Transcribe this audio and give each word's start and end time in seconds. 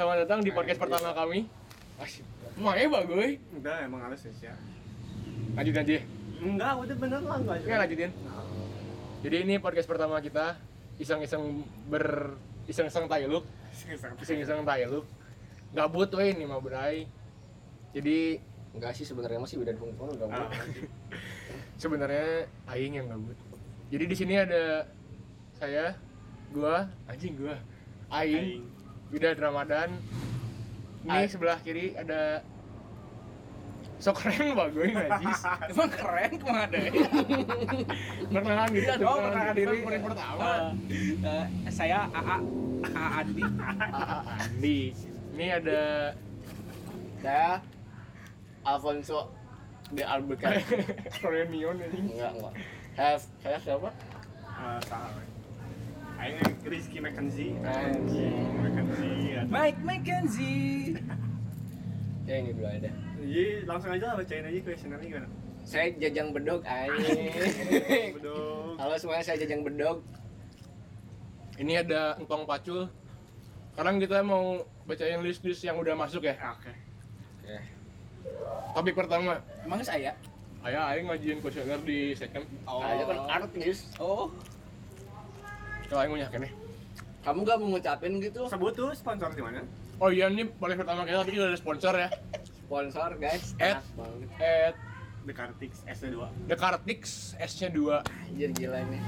Selamat 0.00 0.24
datang 0.24 0.40
di 0.40 0.48
podcast 0.48 0.80
pertama 0.80 1.12
kami. 1.12 1.44
Asik. 2.00 2.24
Makanya 2.56 2.88
bagus. 2.88 3.36
Udah 3.52 3.84
emang 3.84 4.00
harus 4.00 4.24
ya. 4.40 4.56
Lanjut 5.52 5.76
aja. 5.76 6.00
Enggak, 6.40 6.72
udah 6.80 6.96
bener 6.96 7.20
lah 7.20 7.36
enggak. 7.36 7.60
Oke, 7.60 7.76
lanjutin. 7.76 8.10
Jadi 9.20 9.36
ini 9.44 9.54
podcast 9.60 9.84
pertama 9.84 10.16
kita 10.24 10.56
iseng-iseng 10.96 11.68
ber 11.92 12.32
iseng-iseng 12.64 13.12
tailuk, 13.12 13.44
iseng-iseng 14.24 14.64
tailuk. 14.64 15.04
Gabut 15.76 16.08
we 16.16 16.32
ini 16.32 16.48
mah 16.48 16.64
berai. 16.64 17.04
Jadi 17.92 18.40
Enggak 18.72 18.96
sih 18.96 19.04
sebenarnya 19.04 19.36
masih 19.36 19.60
udah 19.60 19.76
hukum 19.76 20.16
enggak 20.16 20.32
Ah, 20.32 20.48
sebenarnya 21.84 22.48
aing 22.72 22.96
yang 22.96 23.04
gabut. 23.04 23.36
Jadi 23.92 24.04
di 24.08 24.16
sini 24.16 24.40
ada 24.40 24.88
saya, 25.60 25.92
gua, 26.56 26.88
anjing 27.04 27.36
gua, 27.36 27.60
aing, 28.08 28.64
Widad 29.10 29.36
Ramadan. 29.36 29.90
Ini 31.00 31.10
Ay. 31.10 31.26
sebelah 31.26 31.58
kiri 31.60 31.96
ada 31.96 32.44
sok 33.98 34.16
keren 34.16 34.52
bagus 34.54 34.88
najis. 34.96 35.40
Emang 35.68 35.90
keren 35.90 36.30
ke 36.32 36.44
mana 36.44 36.64
deh? 36.68 36.88
Perkenalan 38.32 38.70
diri 38.70 38.86
atau 38.88 39.06
Oh, 39.06 39.16
perkenalan 39.18 39.54
diri 39.54 39.76
yang 39.80 40.04
pertama. 40.04 40.48
Eh, 40.88 41.44
eh, 41.66 41.72
saya 41.72 41.98
AA 42.10 42.36
AA 42.86 43.08
Andi. 43.20 43.42
Ah, 43.90 44.22
Andi. 44.40 44.80
Ini 45.30 45.46
ada 45.56 45.80
Saya 47.20 47.48
Alfonso 48.62 49.28
de 49.90 50.04
Albuquerque. 50.04 50.80
Korean 51.18 51.48
Neon 51.48 51.76
ini. 51.82 52.16
enggak, 52.16 52.32
enggak. 52.36 52.54
Saya 52.94 53.14
saya 53.40 53.58
siapa? 53.58 53.88
Salah. 54.84 55.12
Aing 56.20 56.36
Rizky 56.68 57.00
McKenzie. 57.00 57.56
Anjing. 57.64 58.44
McKenzie. 58.60 59.40
Mike 59.48 59.80
McKenzie. 59.80 61.00
Ya 62.28 62.34
ini 62.44 62.52
dulu 62.52 62.68
ada. 62.68 62.92
Jadi 63.24 63.44
langsung 63.64 63.90
aja 63.96 64.04
lah 64.12 64.16
bacain 64.20 64.44
aja 64.44 64.58
questionnaire 64.60 65.00
gimana? 65.00 65.28
Saya 65.64 65.96
Jajang 65.96 66.36
Bedog 66.36 66.60
anjing. 66.68 67.32
Bedog. 68.20 68.76
Halo 68.76 68.94
semuanya, 69.00 69.24
saya 69.24 69.40
Jajang 69.40 69.64
Bedog. 69.64 70.04
Ini 71.56 71.88
ada 71.88 72.20
Engkong 72.20 72.44
Pacul. 72.44 72.92
Sekarang 73.72 73.96
kita 73.96 74.20
mau 74.20 74.60
bacain 74.84 75.24
list-list 75.24 75.64
yang 75.64 75.80
udah 75.80 75.96
masuk 75.96 76.28
ya. 76.28 76.36
Oke. 76.52 76.72
Oke. 77.40 77.56
Topik 78.76 78.92
pertama. 78.92 79.40
Emang 79.64 79.80
saya? 79.80 80.12
Ayah, 80.60 80.92
Aing 80.92 81.08
ngajuin 81.08 81.40
kuesioner 81.40 81.80
di 81.80 82.12
second. 82.12 82.44
Oh. 82.68 82.84
Aja 82.84 83.08
kan 83.08 83.18
artis. 83.40 83.88
Oh. 83.96 84.28
Kalau 85.90 86.06
mau 86.06 86.16
yakin 86.16 86.40
nih. 86.46 86.52
Kamu 87.20 87.38
gak 87.44 87.56
mau 87.60 87.68
ngucapin 87.74 88.12
gitu? 88.16 88.46
Sebut 88.48 88.72
tuh 88.72 88.94
sponsor 88.94 89.28
di 89.34 89.42
mana? 89.42 89.60
Oh 90.00 90.08
iya, 90.08 90.32
ini 90.32 90.48
podcast 90.48 90.80
pertama 90.80 91.04
kita 91.04 91.20
tapi 91.20 91.36
udah 91.36 91.50
ada 91.50 91.58
sponsor 91.58 91.92
ya. 91.92 92.08
Sponsor 92.64 93.10
guys. 93.18 93.52
At 93.60 93.82
The 95.20 95.34
Cartix 95.36 95.84
SD2. 95.84 96.48
The 96.48 96.56
Cartix 96.56 97.00
S-nya 97.36 97.68
2. 97.68 98.00
Anjir 98.00 98.50
gila 98.56 98.80
ini. 98.80 98.98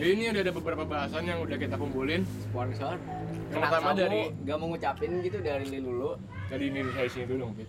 Jadi 0.00 0.10
ini 0.16 0.24
udah 0.32 0.40
ada 0.40 0.52
beberapa 0.56 0.84
bahasan 0.88 1.28
yang 1.28 1.44
udah 1.44 1.60
kita 1.60 1.76
kumpulin. 1.76 2.24
Sponsor. 2.48 2.96
Yang 2.96 3.52
Kenapa 3.52 3.68
pertama 3.76 3.90
kamu 3.92 4.00
dari- 4.00 4.28
gak 4.48 4.56
mau 4.56 4.66
ngucapin 4.72 5.10
gitu 5.20 5.38
dari 5.44 5.64
Li 5.68 5.78
dulu? 5.84 6.16
Jadi 6.48 6.64
ini 6.72 6.80
saya 6.96 7.08
sini 7.12 7.24
dulu 7.28 7.38
dong, 7.44 7.52
Pit. 7.52 7.68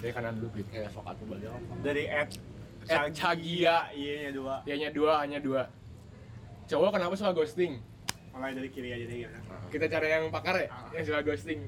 Dari 0.00 0.12
kanan 0.16 0.32
dulu, 0.40 0.48
Pit. 0.56 0.66
Kayak 0.72 0.88
sok 0.96 1.04
atuh 1.04 1.26
balik? 1.28 1.52
Dari 1.84 2.04
Ed 2.08 2.30
Ed 2.88 3.12
Cagia. 3.12 3.76
Iya, 3.92 4.12
nya 4.24 4.30
dua. 4.32 4.54
Dia-nya 4.64 4.88
dua, 4.88 5.12
hanya 5.20 5.38
dua. 5.44 5.62
Cowok 6.68 6.92
kenapa 6.92 7.16
suka 7.16 7.32
ghosting? 7.34 7.80
Mulai 8.30 8.54
dari 8.54 8.68
kiri 8.68 8.92
aja 8.92 9.02
deh 9.02 9.16
gimana? 9.18 9.40
Kita 9.66 9.88
cari 9.88 10.08
yang 10.10 10.28
pakar 10.28 10.54
ya, 10.56 10.68
yang 10.92 11.02
suka 11.02 11.20
ghosting. 11.24 11.60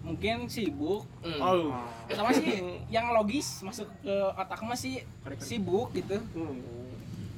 Mungkin 0.00 0.48
sibuk. 0.48 1.04
Hmm. 1.20 1.40
Oh, 1.40 1.76
Sama 2.10 2.32
sih 2.32 2.64
yang 2.88 3.12
logis 3.12 3.60
masuk 3.60 3.86
ke 4.00 4.14
otak 4.34 4.60
mah 4.64 4.76
sih 4.78 5.04
sibuk 5.38 5.92
gitu. 5.92 6.16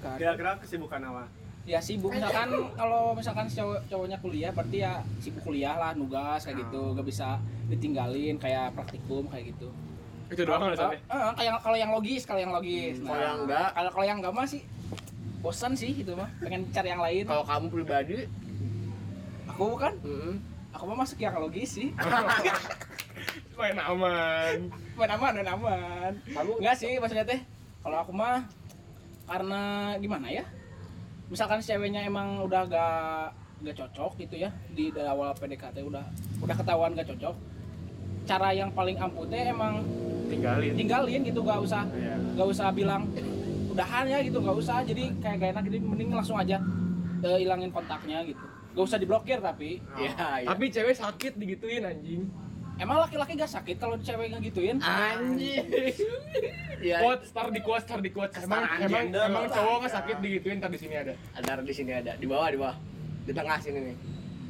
Kan. 0.03 0.17
Kira-kira 0.19 0.59
kesibukan 0.59 0.99
apa? 0.99 1.25
Ya 1.63 1.79
sibuk 1.79 2.11
misalkan 2.11 2.51
kalau 2.75 3.15
misalkan 3.15 3.47
si 3.47 3.63
cowok 3.63 3.87
cowoknya 3.87 4.19
kuliah 4.19 4.51
berarti 4.51 4.83
ya 4.83 4.99
sibuk 5.23 5.47
kuliah 5.47 5.79
lah, 5.79 5.95
nugas 5.95 6.43
kayak 6.43 6.59
gitu, 6.67 6.91
gak 6.99 7.07
bisa 7.07 7.39
ditinggalin 7.71 8.35
kayak 8.43 8.75
praktikum 8.75 9.31
kayak 9.31 9.55
gitu. 9.55 9.71
itu 10.33 10.49
doang 10.49 10.65
alasannya. 10.65 10.97
Eh, 10.97 11.13
eh, 11.13 11.33
kayak 11.37 11.61
kalau 11.61 11.77
yang 11.77 11.93
logis, 11.93 12.25
kalau 12.25 12.41
yang 12.41 12.57
logis. 12.57 13.05
Kalau 13.05 13.21
yang 13.21 13.45
enggak? 13.45 13.69
kalau 13.77 13.91
kalau 13.93 14.07
yang 14.09 14.19
enggak 14.19 14.33
mah 14.33 14.49
sih 14.49 14.65
bosan 15.45 15.77
sih 15.77 15.93
gitu 15.93 16.17
mah, 16.17 16.31
pengen 16.41 16.67
cari 16.73 16.89
yang 16.89 17.03
lain. 17.05 17.29
Kalau 17.29 17.45
kamu 17.45 17.67
pribadi, 17.69 18.27
Aku 19.53 19.77
kan, 19.77 19.93
mm, 20.01 20.35
aku 20.73 20.85
mah 20.89 20.97
masuk 20.99 21.19
yang 21.19 21.37
logis 21.37 21.77
sih. 21.77 21.89
Main 23.59 23.79
aman. 23.79 24.57
Main 24.97 25.11
aman, 25.11 25.33
main 25.37 25.49
aman. 25.49 26.13
kamu 26.27 26.51
Enggak 26.59 26.77
sih 26.77 26.97
maksudnya 26.97 27.23
teh. 27.23 27.41
Kalau 27.79 28.01
aku 28.01 28.11
mah 28.11 28.43
karena 29.25 29.63
gimana 29.99 30.27
ya? 30.29 30.45
Misalkan 31.29 31.61
si 31.61 31.71
ceweknya 31.71 32.03
emang 32.03 32.43
udah 32.43 32.63
gak 32.67 33.25
gak 33.63 33.77
cocok 33.79 34.19
gitu 34.19 34.43
ya 34.43 34.51
di 34.69 34.91
dari 34.91 35.07
awal 35.07 35.31
PDKT 35.33 35.81
udah 35.81 36.03
udah 36.41 36.55
ketahuan 36.55 36.93
gak 36.93 37.09
cocok. 37.09 37.37
Cara 38.23 38.51
yang 38.51 38.71
paling 38.73 38.99
ampuh 38.99 39.27
teh 39.27 39.47
emang 39.47 39.83
Tinggalin. 40.27 40.73
tinggalin 40.75 41.21
gitu 41.23 41.41
gak 41.43 41.61
usah 41.61 41.85
Iya. 41.93 42.17
gak 42.35 42.49
usah 42.49 42.73
bilang 42.73 43.05
udahan 43.69 44.05
ya 44.05 44.19
gitu 44.21 44.41
gak 44.41 44.57
usah 44.57 44.81
jadi 44.81 45.13
kayak 45.21 45.37
gak 45.39 45.51
enak 45.53 45.65
jadi 45.69 45.79
mending 45.81 46.09
langsung 46.11 46.37
aja 46.37 46.57
eh, 47.21 47.39
hilangin 47.39 47.69
kontaknya 47.69 48.25
gitu 48.25 48.41
gak 48.73 48.85
usah 48.85 48.97
diblokir 48.97 49.39
tapi 49.39 49.79
ya, 49.95 50.11
ya. 50.41 50.49
Tapi 50.49 50.65
cewek 50.69 50.95
sakit 50.95 51.33
digituin 51.37 51.85
anjing. 51.85 52.25
emang 52.75 52.99
laki-laki 52.99 53.37
gak 53.37 53.53
sakit 53.53 53.77
kalau 53.77 53.95
cewek 53.97 54.33
ngegituin 54.33 54.81
anjing. 54.81 55.65
ya, 56.89 56.99
Quote, 56.99 57.23
star 57.23 57.49
di 57.49 57.61
quote, 57.61 57.85
star 57.85 58.01
di 58.01 58.11
quote. 58.11 58.33
Emang 58.35 58.65
emang, 58.81 59.05
emang 59.13 59.45
cowok 59.47 59.77
nggak 59.81 59.93
sakit 59.93 60.17
digituin 60.19 60.57
ntar 60.59 60.69
di 60.69 60.81
sini 60.81 60.95
ada. 60.97 61.13
ada 61.37 61.63
di 61.63 61.71
sini 61.71 61.93
ada, 61.93 62.13
di 62.17 62.27
bawah 62.27 62.49
di 62.49 62.59
bawah. 62.59 62.77
Di 63.23 63.33
tengah 63.33 63.59
sini 63.61 63.79
nih. 63.83 63.97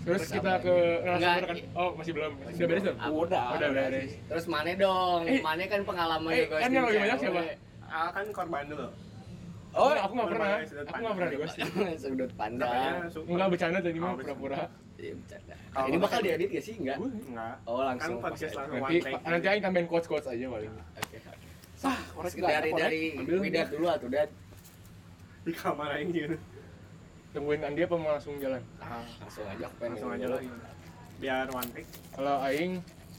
Terus 0.03 0.19
Terus 0.19 0.31
kita 0.34 0.50
apa 0.50 0.65
ke 0.65 0.75
narasumber 1.04 1.47
kan. 1.47 1.56
Oh, 1.78 1.91
masih 1.94 2.12
belum. 2.12 2.33
Udah 2.34 2.66
beres 2.66 2.83
belum? 2.83 2.97
Udah. 3.22 3.44
Udah 3.54 3.69
beres. 3.71 4.10
Terus 4.27 4.44
Mane 4.49 4.72
dong. 4.75 5.21
Eh. 5.27 5.39
Mane 5.39 5.65
kan 5.66 5.81
pengalaman 5.83 6.31
Eh, 6.33 6.39
juga 6.43 6.56
kan 6.59 6.71
yang 6.71 6.84
lebih 6.91 7.00
banyak 7.06 7.19
siapa? 7.22 7.41
Ah, 7.87 8.09
kan 8.10 8.25
korban 8.33 8.65
dulu. 8.66 8.87
Oh, 9.72 9.88
aku 9.88 10.12
nggak 10.12 10.31
pernah. 10.31 10.50
Aku 10.60 10.99
nggak 11.00 11.15
pernah 11.16 11.28
di 11.28 11.37
pandang. 11.37 11.41
ghosting. 11.41 11.97
Sudut 11.97 12.33
pandang. 12.37 12.94
Enggak 13.25 13.49
bercanda 13.49 13.78
tadi 13.81 13.97
mah 13.97 14.05
Oh, 14.05 14.16
bercanda. 14.16 14.37
pura-pura. 14.38 14.59
Iya, 15.00 15.12
bercanda. 15.16 15.55
Kalau 15.72 15.87
Ini 15.88 15.97
bakal 15.99 16.19
diedit 16.21 16.49
gak 16.50 16.62
sih? 16.62 16.75
Enggak. 16.77 16.97
Enggak. 17.00 17.55
Oh, 17.65 17.81
langsung 17.81 18.15
Kan 18.15 18.25
podcast 18.28 18.53
langsung 18.53 18.77
Nanti 18.77 18.94
one 18.94 19.03
take. 19.03 19.22
nanti 19.25 19.47
aing 19.49 19.62
tambahin 19.62 19.87
quotes-quotes 19.88 20.28
aja 20.28 20.44
paling. 20.47 20.72
Oke. 20.72 21.19
sah 21.75 21.99
korek 22.15 22.33
Dari 22.37 22.71
dari. 22.72 23.00
Widat 23.19 23.69
dulu 23.69 23.87
atuh, 23.88 24.06
Dad. 24.06 24.31
di 25.43 25.50
kamar 25.50 25.99
aing 25.99 26.15
gitu. 26.15 26.37
Tungguin 27.33 27.65
Andi 27.65 27.81
apa 27.81 27.97
mau 27.97 28.12
langsung 28.12 28.37
jalan? 28.39 28.62
Ah, 28.78 29.03
langsung 29.19 29.43
aja 29.43 29.65
aku 29.66 29.75
pengen 29.81 29.91
Langsung 29.97 30.10
aja 30.12 30.27
lagi. 30.31 30.49
Biar 31.19 31.47
one 31.49 31.71
take. 31.72 31.89
Kalau 32.12 32.37
aing 32.44 32.72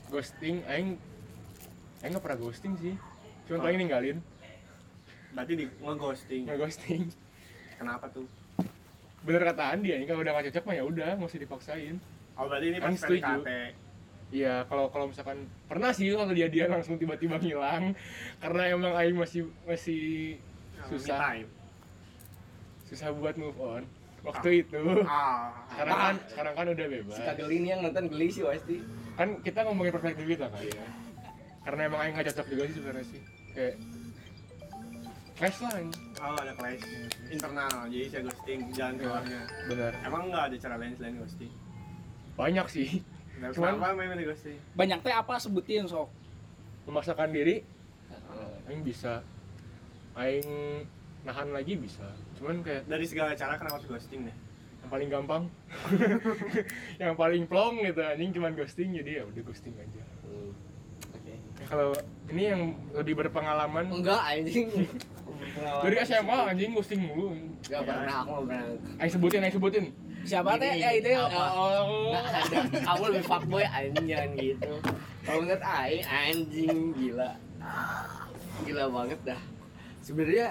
ghosting, 0.08 0.62
aing 0.64 0.96
aing 2.00 2.12
nggak 2.14 2.24
pernah 2.24 2.40
ghosting 2.40 2.74
sih. 2.78 2.94
Cuma 3.44 3.60
paling 3.60 3.76
ninggalin, 3.76 4.18
Berarti 5.34 5.54
di 5.58 5.66
nge-ghosting. 5.66 6.42
nggak 6.46 6.58
ghosting. 6.58 7.02
Kenapa 7.76 8.06
tuh? 8.10 8.26
Bener 9.24 9.42
kata 9.44 9.64
Andi 9.74 9.90
ya, 9.90 9.98
kalau 10.06 10.22
udah 10.22 10.32
nggak 10.36 10.46
cocok 10.52 10.64
mah 10.68 10.76
ya 10.76 10.84
udah, 10.84 11.10
nggak 11.18 11.30
usah 11.30 11.42
dipaksain. 11.42 11.96
Oh, 12.34 12.46
berarti 12.46 12.66
ini 12.70 12.78
pas. 12.78 12.94
PDKT. 12.94 13.50
Iya, 14.34 14.66
kalau 14.66 14.90
kalau 14.90 15.06
misalkan 15.08 15.46
pernah 15.70 15.94
sih 15.94 16.10
kalau 16.10 16.34
dia 16.34 16.50
dia 16.50 16.66
langsung 16.66 16.98
tiba-tiba 16.98 17.38
ngilang 17.38 17.94
karena 18.42 18.62
emang 18.66 18.94
aing 18.98 19.14
masih 19.14 19.46
masih 19.64 20.38
Me 20.74 20.90
susah 20.90 21.38
susah 22.84 23.10
buat 23.14 23.38
move 23.38 23.56
on 23.56 23.86
waktu 24.26 24.50
Ah. 24.50 24.62
itu. 24.66 24.84
Ah. 25.06 25.48
Sekarang 25.70 25.96
kan 25.96 26.16
sekarang 26.28 26.54
kan 26.58 26.66
udah 26.74 26.88
bebas. 26.90 27.14
Si 27.14 27.22
Kageli 27.22 27.56
ini 27.62 27.68
yang 27.72 27.82
nonton 27.86 28.10
geli 28.10 28.28
sih 28.28 28.42
pasti. 28.42 28.82
Kan 29.14 29.38
kita 29.46 29.64
ngomongin 29.64 29.94
perspektif 29.94 30.26
kita 30.26 30.50
kan. 30.50 30.62
Karena 31.64 31.82
emang 31.88 32.00
aing 32.02 32.14
nggak 32.18 32.28
cocok 32.34 32.48
juga 32.50 32.64
sih 32.66 32.76
sebenarnya 32.76 33.06
sih. 33.06 33.22
Kayak 33.54 33.74
clash 35.44 35.60
lah 35.60 35.76
anjing. 35.76 36.04
Oh, 36.24 36.36
ada 36.40 36.54
clash 36.56 36.84
internal. 37.28 37.76
Jadi 37.92 38.06
saya 38.08 38.22
ghosting 38.24 38.60
jalan 38.72 38.96
keluarnya. 38.96 39.42
Bener. 39.68 39.92
Emang 40.00 40.32
nggak 40.32 40.44
ada 40.48 40.56
cara 40.56 40.76
lain 40.80 40.96
selain 40.96 41.16
ghosting? 41.20 41.52
Banyak 42.40 42.68
sih. 42.72 42.90
Terus 43.36 43.60
Cuman- 43.60 43.76
kenapa 43.76 43.92
memang 43.92 44.16
di 44.16 44.24
ghosting? 44.24 44.56
banyak 44.72 45.04
teh 45.04 45.12
apa 45.12 45.36
sebutin 45.36 45.84
sok 45.84 46.08
Memaksakan 46.88 47.36
diri 47.36 47.60
aing 48.64 48.80
bisa 48.80 49.20
aing 50.16 50.48
nahan 51.22 51.52
lagi 51.52 51.76
bisa 51.76 52.08
cuman 52.40 52.64
kayak 52.64 52.88
Dari 52.88 53.04
segala 53.04 53.36
cara 53.36 53.60
kenapa 53.60 53.76
harus 53.78 53.90
ghosting 53.90 54.24
deh? 54.24 54.36
yang 54.80 54.90
paling 54.90 55.10
gampang 55.10 55.44
yang 57.04 57.14
paling 57.14 57.44
plong 57.44 57.84
gitu 57.84 58.00
anjing 58.00 58.32
cuman 58.32 58.52
ghosting 58.54 58.96
jadi 58.96 59.12
ya 59.20 59.24
udah 59.28 59.42
ghosting 59.44 59.76
aja 59.76 60.04
Oke. 61.12 61.36
Ya, 61.36 61.66
kalau 61.68 61.92
ini 62.30 62.44
yang 62.48 62.62
lebih 62.94 63.16
berpengalaman 63.18 63.92
Enggak 63.92 64.24
anjing. 64.24 64.72
dari 65.82 65.96
SMA 66.02 66.38
anjing 66.48 66.72
ghosting 66.72 67.02
mulu 67.02 67.34
Enggak 67.64 67.82
pernah 67.84 68.16
aku 68.22 68.44
pernah. 68.44 68.64
aing 69.00 69.12
sebutin 69.12 69.40
aing 69.42 69.56
sebutin 69.56 69.86
siapa 70.24 70.56
teh 70.56 70.72
ya 70.74 70.90
itu 70.96 71.12
apa? 71.14 71.44
oh 71.52 72.12
Nggak 72.12 72.24
ada. 72.24 72.60
Kamu 72.88 73.04
lebih 73.12 73.24
fuckboy 73.24 73.64
anjing 73.64 74.06
jangan 74.08 74.30
gitu. 74.34 74.72
Kalau 75.24 75.40
menurut 75.40 75.64
Aing 75.64 76.04
anjing 76.04 76.78
gila. 76.96 77.32
Gila 78.64 78.84
banget 78.88 79.20
dah. 79.24 79.42
Sebenarnya 80.00 80.48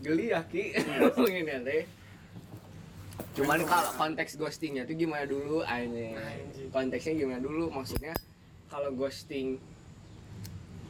geli 0.00 0.28
ya 0.28 0.40
Ki 0.44 0.76
ngomongin 1.00 1.44
ya 1.46 1.58
teh. 1.60 1.82
Cuman 3.34 3.64
kalau 3.64 3.90
konteks 3.96 4.36
ghostingnya 4.36 4.84
tuh 4.84 4.92
gimana 4.92 5.24
dulu 5.24 5.64
Aing? 5.64 6.16
Konteksnya 6.68 7.16
gimana 7.16 7.40
dulu? 7.40 7.72
Maksudnya 7.72 8.12
kalau 8.68 8.92
ghosting 8.92 9.56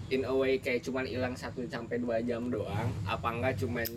in 0.06 0.22
a 0.22 0.32
way 0.32 0.56
kayak 0.56 0.80
cuman 0.80 1.04
hilang 1.04 1.32
satu 1.32 1.64
sampai 1.64 1.96
dua 1.96 2.20
jam 2.20 2.46
doang, 2.46 2.88
apa 3.04 3.24
enggak 3.26 3.54
cuman 3.56 3.88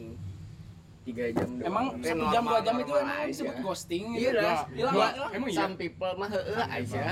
tiga 1.03 1.25
jam 1.29 1.49
doang? 1.53 1.67
emang 1.67 1.85
satu 1.99 2.25
jam 2.29 2.43
dua 2.43 2.59
jam 2.61 2.75
itu 2.77 2.93
emang 2.93 3.19
disebut 3.25 3.55
ghosting 3.61 4.05
Iya 4.11 4.19
gitu. 4.21 4.37
dah. 4.37 4.59
hilang 4.69 4.93
Dua. 4.93 5.01
lah 5.01 5.11
hilang 5.13 5.31
emang 5.33 5.49
iya 5.49 5.59
Some 5.59 5.75
people 5.75 6.13
mah 6.13 6.29
heeh 6.29 6.63
aja. 6.65 7.05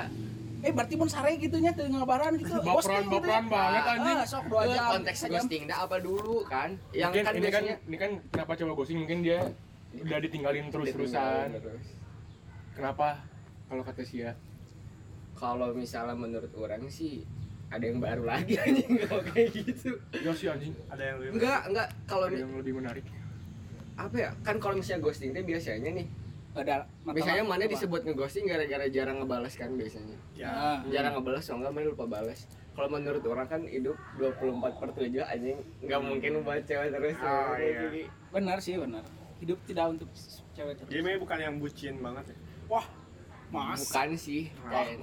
eh 0.62 0.72
berarti 0.72 0.96
pun 0.96 1.06
sare 1.06 1.38
gitunya 1.38 1.72
teu 1.72 1.86
ngabaran 1.86 2.34
gitu 2.36 2.50
Baperan- 2.50 2.66
Ghosting 2.72 2.98
gitu 3.04 3.18
baperan 3.22 3.44
ya. 3.44 3.52
banget, 3.52 3.84
anjing. 3.86 4.16
ah, 4.16 4.26
sok 4.26 4.46
dua 4.48 4.62
Itu 4.62 4.74
jam 4.74 4.86
konteks 4.92 5.18
sejam. 5.20 5.34
ghosting 5.38 5.64
dah 5.66 5.78
apa 5.80 5.98
dulu 6.00 6.36
kan? 6.46 6.70
Yang 6.90 7.12
kan 7.12 7.14
ini 7.14 7.22
kan 7.22 7.34
biasanya 7.38 7.76
ini 7.84 7.98
kan 7.98 8.12
kenapa 8.28 8.52
coba 8.56 8.72
ghosting 8.74 8.98
mungkin 8.98 9.18
dia 9.22 9.40
udah 9.96 10.18
ditinggalin 10.18 10.66
terus-terusan 10.68 11.46
Terus. 11.54 11.86
kenapa 12.74 13.08
kalau 13.66 13.80
kata 13.82 14.02
Sia 14.02 14.32
Kalau 15.34 15.72
misalnya 15.72 16.16
menurut 16.16 16.52
orang 16.54 16.88
sih 16.90 17.24
ada 17.76 17.86
yang 17.86 18.00
baru 18.00 18.24
lagi 18.24 18.54
anjing 18.64 18.92
kalau 19.04 19.22
kayak 19.28 19.50
gitu. 19.52 19.90
ya 20.16 20.32
sih 20.32 20.48
anjing 20.48 20.74
Ada 20.88 21.04
yang 21.04 21.18
lebih 21.20 21.32
Enggak, 21.36 21.60
enggak 21.68 21.88
kalau 22.06 22.26
ada 22.26 22.38
yang 22.38 22.54
lebih 22.56 22.74
menarik 22.76 23.06
apa 23.96 24.16
ya? 24.20 24.30
Kan 24.44 24.60
kalau 24.60 24.76
misalnya 24.76 25.00
ghosting 25.02 25.32
itu 25.32 25.40
biasanya 25.44 25.92
nih 25.96 26.08
ada 26.56 26.88
Biasanya 27.04 27.44
mana 27.44 27.64
apa? 27.64 27.72
disebut 27.76 28.02
ngeghosting 28.04 28.44
gara-gara 28.44 28.88
jarang 28.88 29.20
ngebalas 29.20 29.56
kan 29.56 29.72
biasanya. 29.76 30.16
Ya. 30.36 30.52
Ah. 30.52 30.80
Jarang 30.88 31.20
ngebalas, 31.20 31.44
so 31.44 31.56
enggak 31.56 31.72
mana 31.72 31.92
lupa 31.92 32.08
balas. 32.08 32.48
Kalau 32.72 32.92
menurut 32.92 33.24
orang 33.24 33.48
kan 33.48 33.64
hidup 33.64 33.96
24 34.20 34.80
per 34.80 34.90
7 34.96 35.20
anjing 35.24 35.60
nggak 35.80 36.00
mungkin 36.00 36.44
buat 36.44 36.64
cewek 36.64 36.92
terus. 36.92 37.16
Oh, 37.20 37.56
iya. 37.56 38.08
Benar 38.32 38.60
sih 38.60 38.76
benar 38.76 39.04
hidup 39.40 39.60
tidak 39.68 39.86
untuk 39.92 40.10
cewek 40.56 40.74
terus 40.80 40.90
Jadi 40.90 41.02
memang 41.04 41.22
bukan 41.24 41.38
yang 41.40 41.56
bucin 41.60 41.96
banget 42.00 42.32
ya. 42.32 42.36
wah 42.72 42.86
mas 43.56 43.80
Bukan 43.82 44.10
sih. 44.16 44.52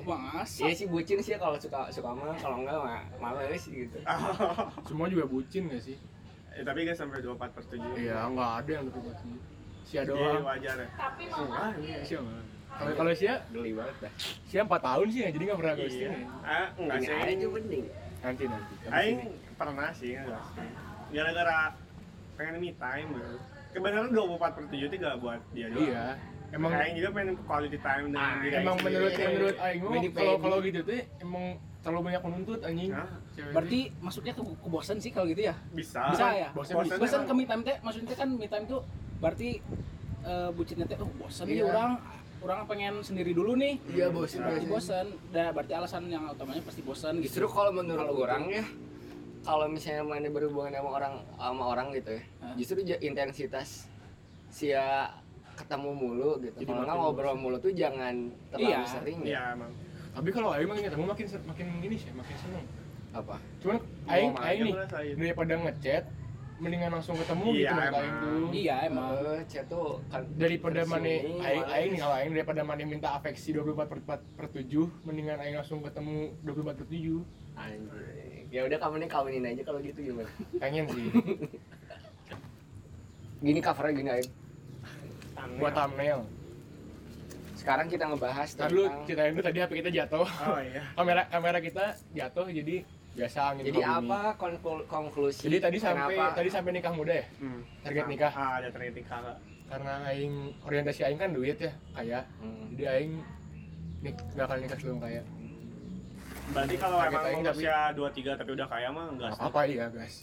mas 0.05 0.51
Iya 0.55 0.73
sih 0.75 0.87
bucin 0.87 1.19
sih 1.19 1.33
kalau 1.35 1.57
suka 1.57 1.89
suka 1.89 2.09
mah 2.11 2.37
kalau 2.37 2.61
enggak 2.61 2.77
mah 2.77 3.01
males 3.19 3.65
gitu. 3.65 3.97
semua 4.89 5.07
juga 5.09 5.25
bucin 5.25 5.67
gak 5.67 5.81
sih 5.83 5.97
Eh, 6.53 6.61
tapi 6.61 6.85
kan 6.85 6.93
sampai 6.95 7.19
24 7.19 7.49
per 7.49 7.65
7 7.65 7.81
iya 7.97 8.29
nggak 8.29 8.51
ada 8.59 8.71
yang 8.71 8.85
lebih 8.85 9.01
bucin 9.03 9.41
Sia 9.83 10.05
Jadi 10.05 10.13
doang 10.13 10.45
wajar 10.45 10.77
ya. 10.77 10.89
Tapi 10.93 11.23
mama 11.27 11.57
ah, 11.59 11.73
iya. 11.75 11.99
Nggak 11.99 12.45
kalau 12.73 12.93
kalau 12.95 13.13
Sia 13.13 13.35
Geli 13.49 13.73
banget 13.73 13.97
dah. 13.99 14.13
Sia 14.45 14.61
4 14.61 14.69
tahun 14.79 15.07
sih 15.09 15.21
jadi 15.27 15.43
nggak 15.43 15.59
pernah 15.59 15.75
ghosting 15.75 16.01
Iya. 16.03 16.13
ya. 16.13 16.29
Ah, 16.45 16.67
enggak 16.75 16.97
Ini 16.99 17.07
sih. 17.07 17.33
aja 17.33 17.47
mending. 17.49 17.85
nanti 18.21 18.43
nanti 18.47 18.73
Aing 18.87 19.19
ini. 19.19 19.35
pernah 19.57 19.89
sih 19.91 20.13
enggak 20.15 20.41
sih. 20.47 20.69
Gara-gara 21.11 21.57
pengen 22.35 22.55
me 22.59 22.71
time 22.75 23.09
gitu. 23.11 23.37
Kebenaran 23.73 24.11
24 24.11 24.53
per 24.53 24.65
7 24.67 24.77
itu 24.83 24.97
gak 24.99 25.17
buat 25.19 25.41
dia 25.51 25.67
doang. 25.67 25.81
iya 25.83 26.07
emang 26.53 26.71
Aing 26.71 26.95
juga 26.95 27.09
pengen 27.11 27.35
quality 27.43 27.79
time 27.79 28.05
dengan 28.09 28.21
Ah, 28.23 28.33
diri 28.39 28.55
emang 28.55 28.75
Aing 28.75 28.85
menurut 28.85 29.11
sendiri. 29.11 29.33
menurut 29.33 29.57
Aing 29.59 29.81
mah 29.81 29.91
Mini 29.91 30.09
kalau 30.11 30.35
kalau 30.39 30.57
gitu 30.61 30.81
tuh 30.83 30.95
emang 31.19 31.45
terlalu 31.83 32.03
banyak 32.05 32.23
menuntut 32.23 32.61
anjing? 32.63 32.91
Cewek 33.33 33.51
berarti 33.51 33.81
maksudnya 33.99 34.33
ke 34.33 34.43
kebosan 34.43 34.97
sih 34.99 35.11
kalau 35.11 35.27
gitu 35.27 35.43
ya? 35.43 35.55
Bisa. 35.73 36.01
bisa 36.09 36.27
ya? 36.31 36.49
Bosan 36.53 36.75
Bosan 36.79 36.97
bosan 36.97 37.21
ke 37.25 37.33
me 37.33 37.45
time 37.45 37.63
teh 37.63 37.77
maksudnya 37.81 38.15
kan 38.15 38.29
me 38.31 38.47
time 38.47 38.65
tuh 38.65 38.81
berarti 39.19 39.49
eh 40.23 40.51
bucinnya 40.53 40.87
teh 40.87 40.97
oh 40.97 41.11
bosan 41.17 41.45
nih 41.47 41.59
Iya. 41.59 41.67
orang. 41.67 41.93
Orang 42.43 42.67
pengen 42.67 42.99
sendiri 43.01 43.31
dulu 43.33 43.55
nih. 43.55 43.79
Iya 43.89 44.11
bosan 44.11 44.43
berarti 44.43 44.67
bosan 44.67 45.07
dah 45.31 45.49
berarti 45.51 45.73
alasan 45.73 46.03
yang 46.07 46.27
utamanya 46.27 46.63
pasti 46.63 46.83
bosan 46.83 47.19
Justru 47.19 47.47
gitu 47.47 47.49
kalau 47.49 47.71
menurut 47.71 48.03
Kalau 48.03 48.19
orang 48.21 48.45
ya 48.51 48.65
kalau 49.43 49.67
misalnya 49.67 50.03
mana 50.03 50.27
berhubungan 50.27 50.71
sama 50.71 50.91
orang 50.93 51.15
sama 51.35 51.65
orang 51.67 51.87
gitu 51.91 52.15
ya 52.15 52.23
Hah? 52.39 52.55
justru 52.55 52.79
intensitas 53.01 53.91
sia 54.47 55.11
ketemu 55.55 55.91
mulu 55.93 56.31
gitu. 56.41 56.57
Jadi 56.59 56.71
kalau 56.73 56.95
ngobrol 57.03 57.35
mulu 57.35 57.57
tuh 57.57 57.71
jangan 57.71 58.31
terlalu 58.49 58.69
Iya. 58.69 58.79
sering 58.87 59.19
ya. 59.23 59.29
Iya 59.29 59.43
emang. 59.55 59.73
tapi 60.13 60.29
kalau 60.29 60.53
Aing 60.53 60.69
makin 60.69 60.85
ketemu 60.85 61.05
makin 61.09 61.25
ser- 61.25 61.43
makin 61.43 61.67
ini 61.81 61.97
sih 61.97 62.13
makin 62.13 62.37
seneng. 62.37 62.65
Apa? 63.13 63.37
Cuman 63.59 63.77
Aing 64.07 64.33
Aing 64.37 64.61
nih 64.63 64.75
daripada 65.17 65.53
ngechat 65.59 66.05
mendingan 66.61 66.93
langsung 66.93 67.17
ketemu 67.17 67.43
Iya, 67.49 67.59
gitu 67.59 67.75
emang. 67.75 67.95
Aing 67.97 68.15
tuh. 68.15 68.49
Iya 68.53 68.75
emang. 68.87 69.11
Eh, 69.11 69.41
chat 69.47 69.65
tuh 69.67 69.99
kan 70.07 70.23
daripada 70.37 70.81
mana 70.85 71.09
aing 71.09 71.65
aing 71.67 71.91
nih 71.91 71.99
kalau 71.99 72.15
aing 72.15 72.31
daripada 72.31 72.61
mana 72.61 72.81
minta 72.85 73.09
afeksi 73.13 73.51
24 73.51 73.89
per 73.89 73.99
4 73.99 74.37
per 74.37 74.47
7 74.49 74.89
mendingan 75.03 75.39
aing 75.39 75.57
langsung 75.57 75.81
ketemu 75.81 76.37
24 76.41 76.77
per 76.77 76.87
7 76.87 77.25
Anjing. 77.53 78.49
ya 78.49 78.63
udah 78.63 78.79
kamu 78.79 78.95
nih 78.99 79.09
kawinin 79.09 79.47
aja 79.47 79.63
kalau 79.63 79.79
gitu 79.81 79.99
gimana? 80.03 80.29
Pengen 80.57 80.85
sih. 80.89 81.09
Gini 83.43 83.59
covernya 83.59 83.93
gini 83.93 84.11
aja 85.45 85.57
buat 85.57 85.73
thumbnail 85.73 86.21
sekarang 87.55 87.87
kita 87.87 88.05
ngebahas 88.07 88.49
tentang 88.51 88.71
ceritain 89.05 89.31
dulu 89.31 89.43
tadi 89.45 89.59
HP 89.61 89.73
kita 89.79 89.91
jatuh 89.93 90.27
Oh 90.27 90.59
iya. 90.59 90.83
kamera 90.99 91.23
kamera 91.27 91.59
kita 91.59 91.85
jatuh 92.11 92.47
jadi 92.49 92.83
biasa 93.13 93.39
angin 93.47 93.63
jadi 93.65 93.77
ke 93.77 93.85
bumi. 93.85 93.99
apa 94.03 94.21
konklu- 94.35 94.87
konklusi 94.87 95.45
jadi 95.45 95.57
tadi 95.61 95.79
sampai 95.79 96.17
tadi 96.33 96.49
sampai 96.49 96.71
nikah 96.73 96.91
muda 96.91 97.13
ya 97.15 97.27
Hmm. 97.37 97.61
Target 97.83 98.05
nikah. 98.09 98.33
Ah, 98.33 98.53
ada 98.57 98.69
target 98.69 98.95
nikah. 98.97 99.37
Karena 99.69 99.93
aing 100.07 100.35
orientasi 100.61 101.01
aing 101.03 101.17
kan 101.17 101.31
duit 101.31 101.57
ya 101.57 101.73
kaya 101.93 102.19
Hmm. 102.37 102.73
jadi 102.73 102.85
aing 102.91 103.13
nik 104.01 104.17
gak 104.33 104.45
akan 104.45 104.59
nikah 104.59 104.77
sebelum 104.77 104.99
kaya 104.99 105.23
Berarti 106.51 106.75
kalau 106.75 106.99
emang 106.99 107.23
usia 107.47 107.77
23 107.93 108.35
tapi 108.35 108.51
udah 108.51 108.67
kaya 108.67 108.89
mah 108.89 109.07
enggak 109.09 109.29
Gak 109.29 109.33
sih. 109.33 109.41
apa-apa 109.41 109.61
iya 109.65 109.85
guys 109.89 110.17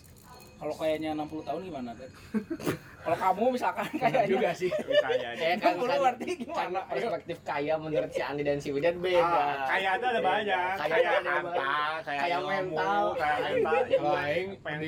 kalau 0.59 0.75
kayaknya 0.75 1.15
60 1.15 1.39
tahun 1.41 1.61
gimana 1.63 1.89
Ted? 1.95 2.11
kalau 2.99 3.15
kamu 3.17 3.43
misalkan 3.55 3.87
kayaknya 3.89 4.27
juga 4.27 4.49
sih 4.51 4.67
Bisa 4.67 5.07
aja. 5.07 5.29
Kayak 5.39 5.55
kan, 5.57 5.73
60 5.73 5.87
kan, 5.87 5.97
berarti 5.97 6.31
gimana 6.37 6.79
perspektif 6.85 7.37
kaya 7.41 7.73
menurut 7.75 8.09
si 8.09 8.21
Andi 8.21 8.43
dan 8.43 8.57
si 8.57 8.69
Widan 8.69 8.95
beda. 8.97 9.23
Ah, 9.23 9.63
kaya 9.65 9.89
ada 9.95 10.05
ada 10.09 10.21
banyak. 10.21 10.71
Kaya, 10.75 10.91
Kaya 10.91 11.09
ada 11.09 11.31
harta, 11.31 11.41
banyak. 11.41 11.97
kaya 12.03 12.19
kaya 12.19 12.37
mental, 12.41 13.03
kaya 13.15 13.37
mental. 13.55 13.83
kalau 13.89 14.15
aing 14.19 14.49
Pengen 14.59 14.81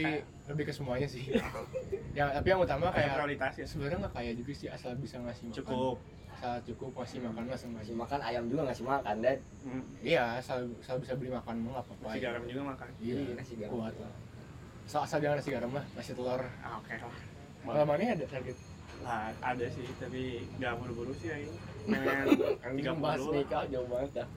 lebih 0.44 0.64
ke 0.66 0.74
semuanya 0.74 1.08
sih 1.08 1.24
ya 2.12 2.28
tapi 2.30 2.48
yang 2.50 2.60
utama 2.60 2.92
Kayak 2.92 3.16
prioritas 3.16 3.54
ya. 3.56 3.64
sebenarnya 3.64 3.98
nggak 4.04 4.14
kaya 4.14 4.32
juga 4.36 4.52
sih 4.52 4.68
asal 4.68 4.92
bisa 4.94 5.16
ngasih 5.18 5.48
makan 5.48 5.58
Cukup. 5.58 5.96
asal 6.30 6.54
cukup 6.66 6.92
ngasih 6.94 7.20
makan 7.22 7.44
sama 7.54 7.74
Ngasih 7.80 7.96
makan 7.96 8.20
ayam 8.20 8.44
juga 8.46 8.62
ngasih 8.68 8.84
makan 8.84 9.16
dan 9.18 9.38
Hmm. 9.62 9.84
iya 10.02 10.36
asal 10.36 10.68
asal 10.76 10.98
bisa 10.98 11.14
beli 11.14 11.30
makan 11.30 11.56
mah 11.62 11.72
nggak 11.72 11.86
apa-apa 11.86 12.04
Nasi 12.04 12.18
ya. 12.18 12.24
garam 12.28 12.44
juga 12.44 12.62
makan. 12.68 12.88
iya 13.00 13.16
Iya, 13.16 13.34
nasi 13.38 13.54
garam. 13.56 13.72
kuat 13.72 13.96
lah 13.96 14.12
asal, 14.92 15.02
asal 15.02 15.18
jangan 15.18 15.40
nasi 15.40 15.50
garam 15.50 15.72
lah 15.72 15.86
nasi 15.96 16.12
telur 16.12 16.42
Ah, 16.60 16.76
oke 16.76 16.92
lah. 16.92 17.16
kalau 17.64 17.86
mana 17.86 18.04
ada 18.12 18.26
target 18.28 18.58
Lah, 19.02 19.34
ada 19.42 19.66
sih, 19.66 19.88
tapi 19.98 20.46
nggak 20.60 20.78
buru-buru 20.78 21.10
sih 21.16 21.32
aing. 21.32 21.50
30 21.90 21.90
lah. 23.02 23.34
nikah 23.34 23.64
jauh 23.66 23.88
banget 23.88 24.12
dah. 24.14 24.28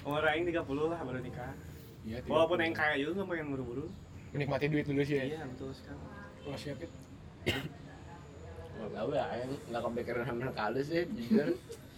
Umur 0.00 0.24
aing 0.24 0.48
30 0.48 0.64
lah 0.86 0.98
baru 1.02 1.20
nikah. 1.20 1.52
iya 2.06 2.16
Walaupun 2.24 2.56
aing 2.56 2.72
kaya 2.72 2.94
juga 2.96 3.12
nggak 3.18 3.28
pengen 3.28 3.46
buru-buru. 3.52 3.84
menikmati 4.28 4.64
duit 4.66 4.86
dulu 4.86 5.02
sih 5.02 5.18
ya 5.18 5.24
Iya, 5.26 5.42
betul 5.44 5.74
sekali. 5.74 6.00
kalau 6.40 6.56
siap 6.56 6.78
ya 6.78 6.88
Gak 8.78 8.90
tahu 8.94 9.10
ya, 9.10 9.24
ayam 9.26 9.50
nggak 9.66 9.82
kepikiran 9.82 10.24
hamil 10.24 10.50
kali 10.52 10.80
sih, 10.80 11.02
jujur. 11.10 11.48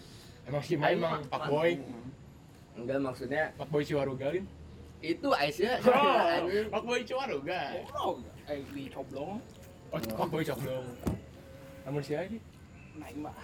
emang 0.49 0.63
sih 0.65 0.75
emang 0.75 1.21
pak 1.29 1.43
boy 1.47 1.71
Enggak 2.75 2.99
maksudnya 2.99 3.53
pak 3.55 3.69
boy 3.69 3.83
ciwarugalin 3.85 4.45
itu 5.01 5.29
Aisyah. 5.33 5.81
oh 5.89 6.21
anjing. 6.29 6.67
pak 6.69 6.83
boy 6.85 7.01
ciwaruga 7.01 7.61
oh 7.97 8.21
eh 8.45 8.61
dicoblong 8.77 9.41
oh 9.91 9.99
pak 9.99 10.29
boy 10.29 10.43
cok 10.45 10.59
dong 10.61 10.87
namun 11.89 12.01
si 12.05 12.13
aja 12.13 12.37
naik 13.01 13.17
mbak 13.17 13.35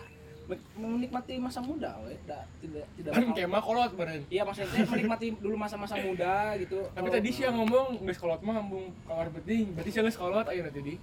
Men- 0.46 0.62
menikmati 0.78 1.42
masa 1.42 1.58
muda 1.58 1.98
we. 2.06 2.14
Da, 2.22 2.46
tidak 2.62 2.86
tidak 2.94 3.10
kan 3.18 3.34
kemah 3.34 3.62
kolot 3.64 3.90
beren 3.98 4.22
iya 4.30 4.46
maksudnya 4.46 4.86
menikmati 4.86 5.34
dulu 5.42 5.58
masa-masa 5.58 5.98
muda 6.06 6.54
gitu 6.60 6.86
tapi 6.94 7.08
tadi 7.10 7.28
sih 7.34 7.42
yang 7.48 7.58
ngomong 7.58 8.04
nggak 8.06 8.14
sekolot 8.14 8.40
mah 8.46 8.62
ngomong 8.62 8.94
kamar 9.10 9.26
penting 9.42 9.74
berarti 9.74 9.90
sih 9.90 9.98
nggak 10.04 10.14
sekolot 10.14 10.46
ayo 10.52 10.62
nanti 10.62 10.82
di 10.84 10.96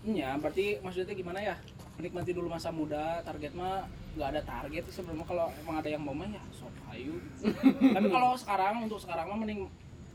Iya, 0.00 0.32
berarti 0.40 0.80
maksudnya 0.80 1.12
gimana 1.12 1.44
ya? 1.44 1.54
Menikmati 2.00 2.32
dulu 2.32 2.48
masa 2.48 2.72
muda, 2.72 3.20
target 3.20 3.52
mah 3.52 3.84
nggak 4.16 4.28
ada 4.32 4.40
target 4.48 4.82
sih 4.88 4.96
sebenarnya 4.96 5.28
kalau 5.28 5.52
emang 5.60 5.76
ada 5.76 5.88
yang 5.92 6.00
mau 6.00 6.16
mah 6.16 6.24
ya 6.24 6.40
sok 6.56 6.72
ayu. 6.88 7.20
Tapi 8.00 8.08
kalau 8.08 8.32
sekarang 8.32 8.80
untuk 8.88 8.96
sekarang 8.96 9.28
mah 9.28 9.36
mending 9.36 9.68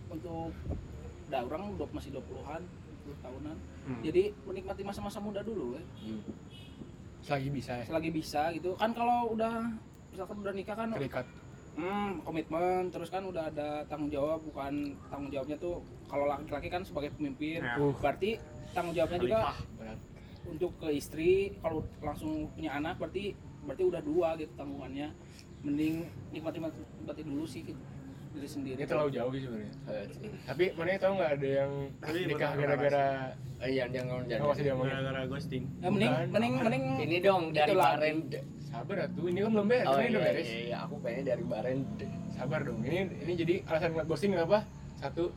untuk 0.10 0.52
udah 1.26 1.42
orang 1.42 1.62
udah 1.74 1.88
masih 1.90 2.14
20-an 2.14 2.62
20 3.06 3.26
tahunan. 3.26 3.58
Hmm. 3.86 4.02
jadi 4.02 4.34
menikmati 4.50 4.82
masa-masa 4.82 5.22
muda 5.22 5.46
dulu 5.46 5.78
ya. 5.78 5.84
Selagi 7.22 7.50
bisa 7.54 7.72
ya. 7.82 7.86
Selagi 7.86 8.10
bisa 8.10 8.42
gitu. 8.54 8.74
Kan 8.78 8.94
kalau 8.98 9.34
udah 9.34 9.70
misalkan 10.10 10.38
udah 10.42 10.54
nikah 10.54 10.76
kan 10.78 10.90
terikat. 10.94 11.26
Hmm, 11.76 12.24
komitmen 12.24 12.88
terus 12.88 13.12
kan 13.12 13.20
udah 13.28 13.52
ada 13.52 13.84
tanggung 13.92 14.08
jawab 14.08 14.40
bukan 14.48 14.96
tanggung 15.12 15.28
jawabnya 15.28 15.60
tuh 15.60 15.84
kalau 16.08 16.26
laki-laki 16.26 16.70
kan 16.72 16.82
sebagai 16.82 17.14
pemimpin. 17.14 17.62
Ya. 17.62 17.78
Uh. 17.78 17.94
berarti 18.02 18.42
tanggung 18.74 18.96
jawabnya 18.96 19.20
juga 19.22 19.40
berat 19.78 20.00
untuk 20.46 20.72
ke 20.78 20.94
istri 20.94 21.58
kalau 21.62 21.82
langsung 22.02 22.50
punya 22.54 22.78
anak 22.78 23.02
berarti 23.02 23.34
berarti 23.66 23.84
udah 23.86 24.02
dua 24.02 24.28
gitu 24.42 24.54
tanggungannya. 24.58 25.14
Mending 25.66 26.06
nikmati 26.30 26.62
nikmati 26.62 27.22
dulu 27.26 27.42
sih 27.50 27.66
gitu, 27.66 27.82
diri 28.36 28.50
sendiri. 28.50 28.78
Ini 28.84 28.86
terlalu 28.86 29.10
jauh 29.16 29.32
sih 29.32 29.42
sebenarnya. 29.48 29.74
Eh, 29.88 30.06
sih. 30.12 30.30
tapi 30.44 30.64
mana 30.76 31.00
tahu 31.00 31.14
nggak 31.16 31.32
ada 31.40 31.50
yang 31.64 31.72
Tapi 32.04 32.18
nikah 32.28 32.52
gara-gara 32.54 33.08
Eh, 33.56 33.72
yang 33.72 33.88
jangan 33.88 34.20
oh, 34.20 34.28
jangan 34.28 34.46
masih 34.52 34.64
dia 34.68 34.74
ngomongin 34.76 34.92
gara-gara 35.00 35.22
ghosting. 35.32 35.64
Ya, 35.80 35.88
mending 35.88 36.14
mending 36.28 36.54
mending 36.60 36.84
ini 37.08 37.18
dong 37.24 37.44
dari 37.56 37.72
Itu. 37.72 37.80
Baren 37.80 38.16
sabar 38.68 38.98
atuh. 39.08 39.24
Ini 39.32 39.40
kan 39.48 39.52
belum 39.56 39.68
beres. 39.72 39.88
Oh 39.88 39.96
ini 39.96 40.04
iya, 40.04 40.12
udah 40.12 40.20
iya, 40.20 40.28
beres. 40.36 40.50
iya, 40.52 40.78
aku 40.84 40.94
pengennya 41.00 41.24
dari 41.32 41.44
Baren 41.48 41.78
sabar 42.36 42.60
dong. 42.68 42.80
Ini 42.84 42.98
ini 43.24 43.34
jadi 43.40 43.56
alasan 43.64 43.92
ghosting 44.04 44.32
kenapa? 44.36 44.68
Satu 45.00 45.32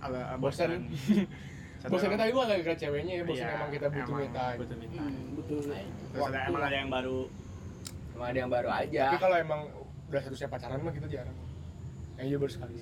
ala 0.00 0.34
bosan. 0.40 0.88
Satu 1.80 1.96
bosannya 1.96 2.16
tadi 2.20 2.30
gua 2.32 2.44
gara-gara 2.44 2.76
ceweknya 2.76 3.12
ya 3.20 3.24
bosan 3.24 3.44
Iya, 3.44 3.56
emang 3.56 3.70
kita 3.72 3.86
butuh 3.88 4.04
emang 4.04 4.20
me 4.20 4.28
time 4.32 4.58
butuh 4.60 4.76
me 4.76 4.86
time. 4.92 5.00
hmm, 5.00 5.28
betul 5.32 5.58
Terus 5.64 6.24
ada, 6.28 6.38
emang 6.48 6.62
ada 6.64 6.76
yang 6.76 6.90
baru. 6.92 7.18
Emang 8.16 8.26
ada 8.28 8.38
yang 8.40 8.50
baru 8.52 8.68
aja. 8.68 9.02
Tapi 9.08 9.18
kalau 9.20 9.36
emang 9.36 9.60
udah 10.10 10.20
seterusnya 10.20 10.48
pacaran 10.48 10.80
mah 10.80 10.92
kita 10.96 11.08
jarang 11.08 11.36
kayaknya 12.20 12.36
baru 12.38 12.52
sekali. 12.52 12.76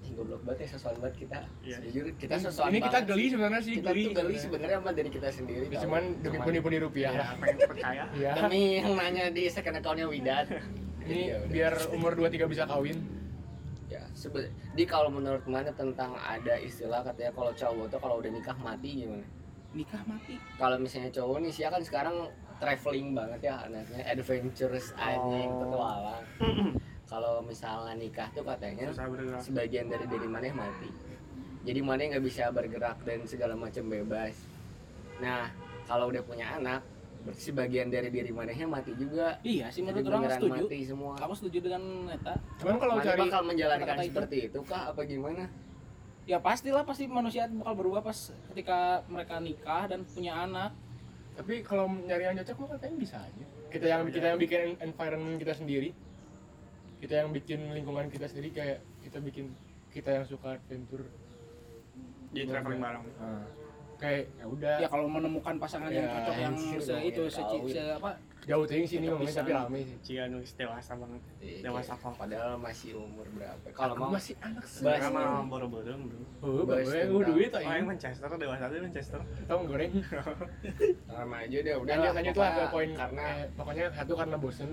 Ih, 0.00 0.10
goblok 0.12 0.42
banget 0.42 0.58
ya 0.58 0.68
sosokan 0.68 0.96
banget 0.98 1.16
kita. 1.20 1.38
Iya. 1.60 1.76
jujur 1.84 2.04
kita 2.16 2.34
sosokan 2.40 2.68
ini 2.68 2.78
kita 2.80 2.98
geli 3.04 3.24
sebenarnya 3.28 3.60
sih 3.60 3.72
kita 3.72 3.82
tuh 3.84 3.94
geli 3.94 4.04
sebenarnya. 4.04 4.40
sebenarnya 4.40 4.76
sama 4.76 4.90
dari 4.92 5.10
kita 5.10 5.28
sendiri 5.30 5.64
Ya, 5.68 5.78
cuman 5.80 6.02
demi 6.18 6.38
pundi-pundi 6.38 6.78
rupiah. 6.78 7.10
Ya 7.10 7.18
lah 7.20 7.30
pengen 7.36 7.56
cepet 7.56 7.78
kaya 7.78 8.04
iya. 8.12 8.30
Demi 8.34 8.62
yang 8.76 8.92
nanya 8.92 9.24
di 9.28 9.42
second 9.46 9.76
accountnya 9.76 10.06
Widan 10.06 10.46
ini 11.04 11.22
Ya 11.28 11.38
biar 11.44 11.72
umur 11.90 12.12
23 12.14 12.44
bisa 12.46 12.64
kawin. 12.64 12.98
Ya 13.86 14.02
sebe- 14.12 14.50
di 14.70 14.84
kalau 14.84 15.08
menurut 15.08 15.46
mana 15.46 15.70
tentang 15.72 16.12
ada 16.14 16.58
istilah 16.58 17.00
katanya 17.00 17.32
kalau 17.32 17.52
cowok 17.52 17.86
tuh 17.88 17.98
kalau 17.98 18.18
udah 18.18 18.28
nikah 18.28 18.58
mati 18.58 18.90
gimana? 18.98 19.24
Nikah 19.70 20.02
mati? 20.04 20.34
Kalau 20.54 20.76
misalnya 20.76 21.08
cowok 21.10 21.36
nih 21.40 21.50
sih 21.50 21.64
kan 21.64 21.80
sekarang 21.80 22.16
traveling 22.58 23.14
banget 23.14 23.40
ya 23.46 23.62
anaknya 23.62 24.02
adventurous 24.04 24.90
anjing 24.94 25.46
Oh. 25.46 25.60
petualang 25.62 26.24
kalau 27.08 27.40
misalnya 27.40 27.96
nikah 27.96 28.28
tuh 28.36 28.44
katanya 28.44 28.92
sebagian 29.40 29.88
dari 29.88 30.04
diri 30.04 30.28
mana 30.28 30.52
mati. 30.52 30.88
Jadi 31.64 31.80
mana 31.80 32.04
nggak 32.04 32.24
bisa 32.24 32.52
bergerak 32.52 33.00
dan 33.02 33.24
segala 33.24 33.56
macam 33.56 33.88
bebas. 33.88 34.36
Nah 35.18 35.48
kalau 35.88 36.12
udah 36.12 36.20
punya 36.20 36.60
anak 36.60 36.84
berarti 37.24 37.50
sebagian 37.50 37.90
dari 37.90 38.12
diri 38.12 38.30
manehnya 38.30 38.68
mati 38.68 38.92
juga. 38.94 39.40
Iya 39.42 39.72
sih 39.72 39.82
menurut 39.82 40.04
orang 40.06 40.32
setuju. 40.36 40.64
mati 40.68 40.78
semua. 40.84 41.12
Aku 41.18 41.34
setuju 41.34 41.58
dengan 41.64 41.82
Neta? 42.12 42.34
Cuman 42.60 42.76
kalau 42.76 42.94
Mana 43.00 43.04
cari 43.08 43.20
bakal 43.26 43.42
menjalankan 43.42 43.84
kata-kata 43.88 44.04
itu? 44.04 44.12
seperti 44.12 44.36
itu 44.52 44.60
kah? 44.68 44.82
Apa 44.92 45.00
gimana? 45.08 45.44
Ya 46.28 46.38
pastilah 46.38 46.84
pasti 46.84 47.08
manusia 47.08 47.48
bakal 47.48 47.74
berubah 47.74 48.04
pas 48.04 48.36
ketika 48.52 49.00
mereka 49.08 49.40
nikah 49.40 49.88
dan 49.88 50.04
punya 50.04 50.44
anak. 50.44 50.76
Tapi 51.40 51.64
kalau 51.64 51.88
nyari 51.88 52.28
yang 52.28 52.36
cocok 52.44 52.56
mah 52.60 52.68
katanya 52.76 52.96
bisa 53.00 53.16
aja. 53.16 53.44
Kita 53.68 53.86
yang 53.88 54.02
kita 54.08 54.26
yang 54.36 54.38
bikin 54.40 54.76
environment 54.80 55.36
kita 55.40 55.56
sendiri 55.56 55.90
kita 56.98 57.14
yang 57.14 57.30
bikin 57.30 57.60
lingkungan 57.70 58.10
kita 58.10 58.26
sendiri 58.26 58.50
kayak 58.50 58.78
kita 59.00 59.18
bikin 59.22 59.54
kita 59.88 60.10
yang 60.20 60.26
suka 60.26 60.58
adventure. 60.58 61.06
Jadi 62.30 62.44
traveling 62.44 62.80
bareng. 62.82 63.04
Nah, 63.16 63.44
kayak 63.96 64.22
ya 64.36 64.44
udah. 64.46 64.76
Ya 64.78 64.88
kalau 64.88 65.06
menemukan 65.08 65.54
pasangan 65.56 65.90
yang 65.90 66.06
Ya, 66.06 66.12
cocok 66.12 66.36
yang 66.36 66.54
se 66.78 66.94
itu 67.02 67.22
se, 67.26 67.42
apa? 67.94 68.10
Jauh 68.48 68.64
ting 68.64 68.80
sih 68.80 68.96
ini 68.96 69.12
ngomongin 69.12 69.34
tapi 69.34 69.52
rame 69.52 69.78
sih. 69.84 69.96
Cia 70.00 70.24
nulis 70.24 70.56
dewasa 70.56 70.96
banget. 70.96 71.20
Iya, 71.36 71.68
dewasa 71.68 71.92
kok 72.00 72.16
padahal 72.16 72.56
masih 72.56 72.96
umur 72.96 73.28
berapa? 73.36 73.60
Kalau 73.76 73.92
mau 73.92 74.08
masih 74.08 74.34
anak 74.40 74.64
sih 74.64 74.88
Bahas 74.88 75.04
mah 75.12 75.44
boro-boro 75.44 75.84
bro. 75.84 76.20
Oh 76.40 76.64
tentang- 76.64 77.12
gue 77.12 77.22
duit 77.28 77.50
oh 77.52 77.60
yang 77.60 77.84
aja 77.84 77.84
Manchester 77.84 78.28
dewasa 78.40 78.64
tuh 78.72 78.80
Manchester. 78.80 79.20
Tau 79.44 79.60
goreng. 79.68 79.92
Sama 81.12 81.36
aja 81.44 81.58
deh 81.60 81.74
udah 81.76 81.92
lanjut 81.92 82.12
lanjut 82.16 82.36
lah 82.40 82.50
ke 82.50 82.62
poin 82.72 82.90
karena 82.96 83.24
pokoknya 83.52 83.84
satu 83.92 84.12
karena 84.16 84.36
bosen 84.40 84.70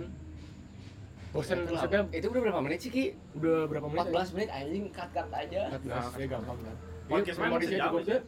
bosen 1.35 1.57
Itu 1.59 1.71
maksudnya 1.73 2.01
itu 2.09 2.25
udah 2.25 2.41
berapa 2.41 2.59
menit 2.61 2.79
sih 2.79 2.89
Ki? 2.89 3.05
udah 3.35 3.67
berapa 3.67 3.85
menit 3.85 4.07
14 4.07 4.35
menit 4.35 4.49
anjing 4.49 4.85
cut 4.89 5.09
cut 5.11 5.27
aja. 5.29 5.61
14 5.75 6.15
ya 6.15 6.27
gampang 6.31 6.57
kan? 6.57 6.75
Podcast 7.05 7.27
Ini 7.27 7.35
memang 7.37 7.51
memori 7.51 7.65
saya 7.65 7.69
sejam 7.69 7.85
cukup 7.85 7.99
aja. 7.99 8.09
ya? 8.09 8.19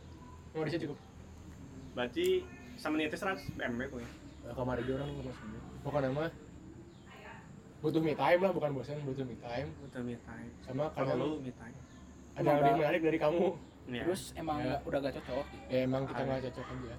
Memori 0.49 0.69
saya 0.69 0.81
cukup. 0.83 0.97
Berarti 1.93 2.25
sama 2.75 2.93
menitnya 2.93 3.17
100 3.17 3.41
MB 3.57 3.81
kok 3.87 3.99
ya 3.99 4.09
Eh, 4.43 4.53
kamar 4.53 4.75
dia 4.79 4.93
orang 4.93 5.09
nggak 5.09 5.25
masuk 5.25 5.47
pokoknya 5.81 6.09
mah 6.09 6.29
butuh 7.77 8.01
me 8.01 8.13
time 8.13 8.39
lah 8.39 8.51
bukan 8.51 8.69
bosan 8.73 8.97
butuh 9.03 9.23
me 9.23 9.35
time. 9.37 9.67
Butuh 9.79 10.01
me 10.01 10.15
time. 10.19 10.49
Sama 10.61 10.83
kalau 10.91 11.13
lu 11.15 11.29
me 11.39 11.51
time. 11.51 11.75
ada 12.33 12.49
yang 12.49 12.75
menarik 12.75 13.01
dari 13.01 13.17
kamu. 13.17 13.55
Iya. 13.87 14.03
terus 14.03 14.35
emang 14.35 14.59
Ya. 14.59 14.83
udah 14.83 14.99
gak 14.99 15.15
cocok? 15.15 15.45
Ya 15.71 15.79
emang 15.81 16.03
kita 16.03 16.19
nggak 16.21 16.41
cocok 16.43 16.65
aja. 16.69 16.95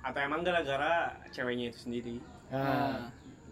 Atau 0.00 0.20
emang 0.22 0.40
gara-gara 0.40 0.92
ceweknya 1.28 1.66
itu 1.68 1.78
sendiri? 1.80 2.16
Nah. 2.48 2.62
Nah 2.62 2.98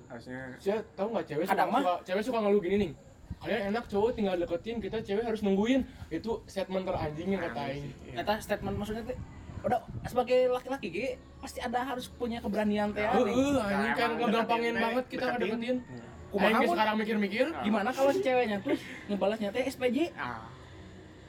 harusnya 0.08 0.40
saya 0.56 0.78
tahu 0.92 1.08
nggak 1.10 1.26
cewek 1.26 1.44
suka, 1.44 1.54
Kadang 1.54 1.68
mah- 1.70 1.82
suka 1.82 1.94
cewek 2.02 2.22
suka 2.22 2.38
ngeluh 2.40 2.60
gini 2.60 2.76
nih 2.78 2.92
kalian 3.38 3.62
enak 3.70 3.84
cowok 3.86 4.10
tinggal 4.12 4.34
deketin 4.34 4.76
kita 4.78 4.98
cewek 4.98 5.22
harus 5.22 5.40
nungguin 5.40 5.80
itu 6.10 6.30
statement 6.44 6.82
teranjing 6.82 7.28
yang 7.30 7.42
kata 7.44 7.60
aing 7.62 7.86
sih, 7.86 8.10
iya. 8.10 8.34
Statement 8.38 8.74
maksudnya 8.74 9.04
tuh 9.04 9.16
udah 9.60 9.78
sebagai 10.04 10.48
laki-laki 10.48 10.88
Ki, 10.88 11.04
pasti 11.38 11.58
ada 11.58 11.82
harus 11.84 12.08
punya 12.10 12.38
keberanian 12.38 12.90
teh 12.90 13.02
Heeh, 13.02 13.14
aneh. 13.14 13.58
anjing 13.60 13.92
kan 13.92 14.10
ngegampangin 14.16 14.64
deketin, 14.70 14.74
banget 14.80 15.04
kita 15.06 15.24
deketin. 15.28 15.38
ngedeketin 15.38 15.76
Iya. 15.78 16.06
Kumaha 16.28 16.60
sekarang 16.62 16.96
mikir-mikir 16.96 17.46
Ah. 17.48 17.62
gimana 17.62 17.88
kalau 17.88 18.10
si 18.10 18.20
ceweknya 18.20 18.58
tuh 18.58 18.74
ngebalasnya 19.06 19.48
teh 19.48 19.64
SPJ 19.66 20.12
ah 20.14 20.44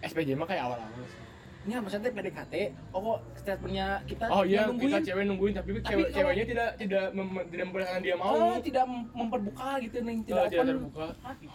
SPJ 0.01 0.33
mah 0.33 0.43
kayak 0.45 0.63
awal-awal 0.65 1.03
sih. 1.05 1.21
Ini 1.59 1.75
maksudnya 1.75 2.09
PDKT 2.09 2.53
oh 2.89 2.99
kok 3.03 3.19
statementnya 3.35 3.87
kita 4.03 4.25
Oh 4.27 4.41
iya, 4.41 4.63
nungguin? 4.65 4.89
kita 4.89 4.99
cewek 5.05 5.23
nungguin 5.25 5.53
tapi, 5.53 5.69
Tapi 5.73 5.81
cewek, 5.83 6.05
kalau- 6.05 6.15
ceweknya 6.15 6.45
tidak 6.47 6.69
tidak 6.77 7.05
mem- 7.11 7.45
tidak 7.45 7.63
memperlihatkan 7.65 8.01
dia 8.01 8.15
mau. 8.15 8.31
oh, 8.31 8.55
tidak 8.59 8.83
mem- 8.85 9.09
memperbuka 9.11 9.69
gitu 9.79 9.97
nih 9.99 10.15
tidak, 10.21 10.23
tidak 10.23 10.43
tidak 10.45 10.55
open. 10.55 10.67
terbuka, 10.71 11.05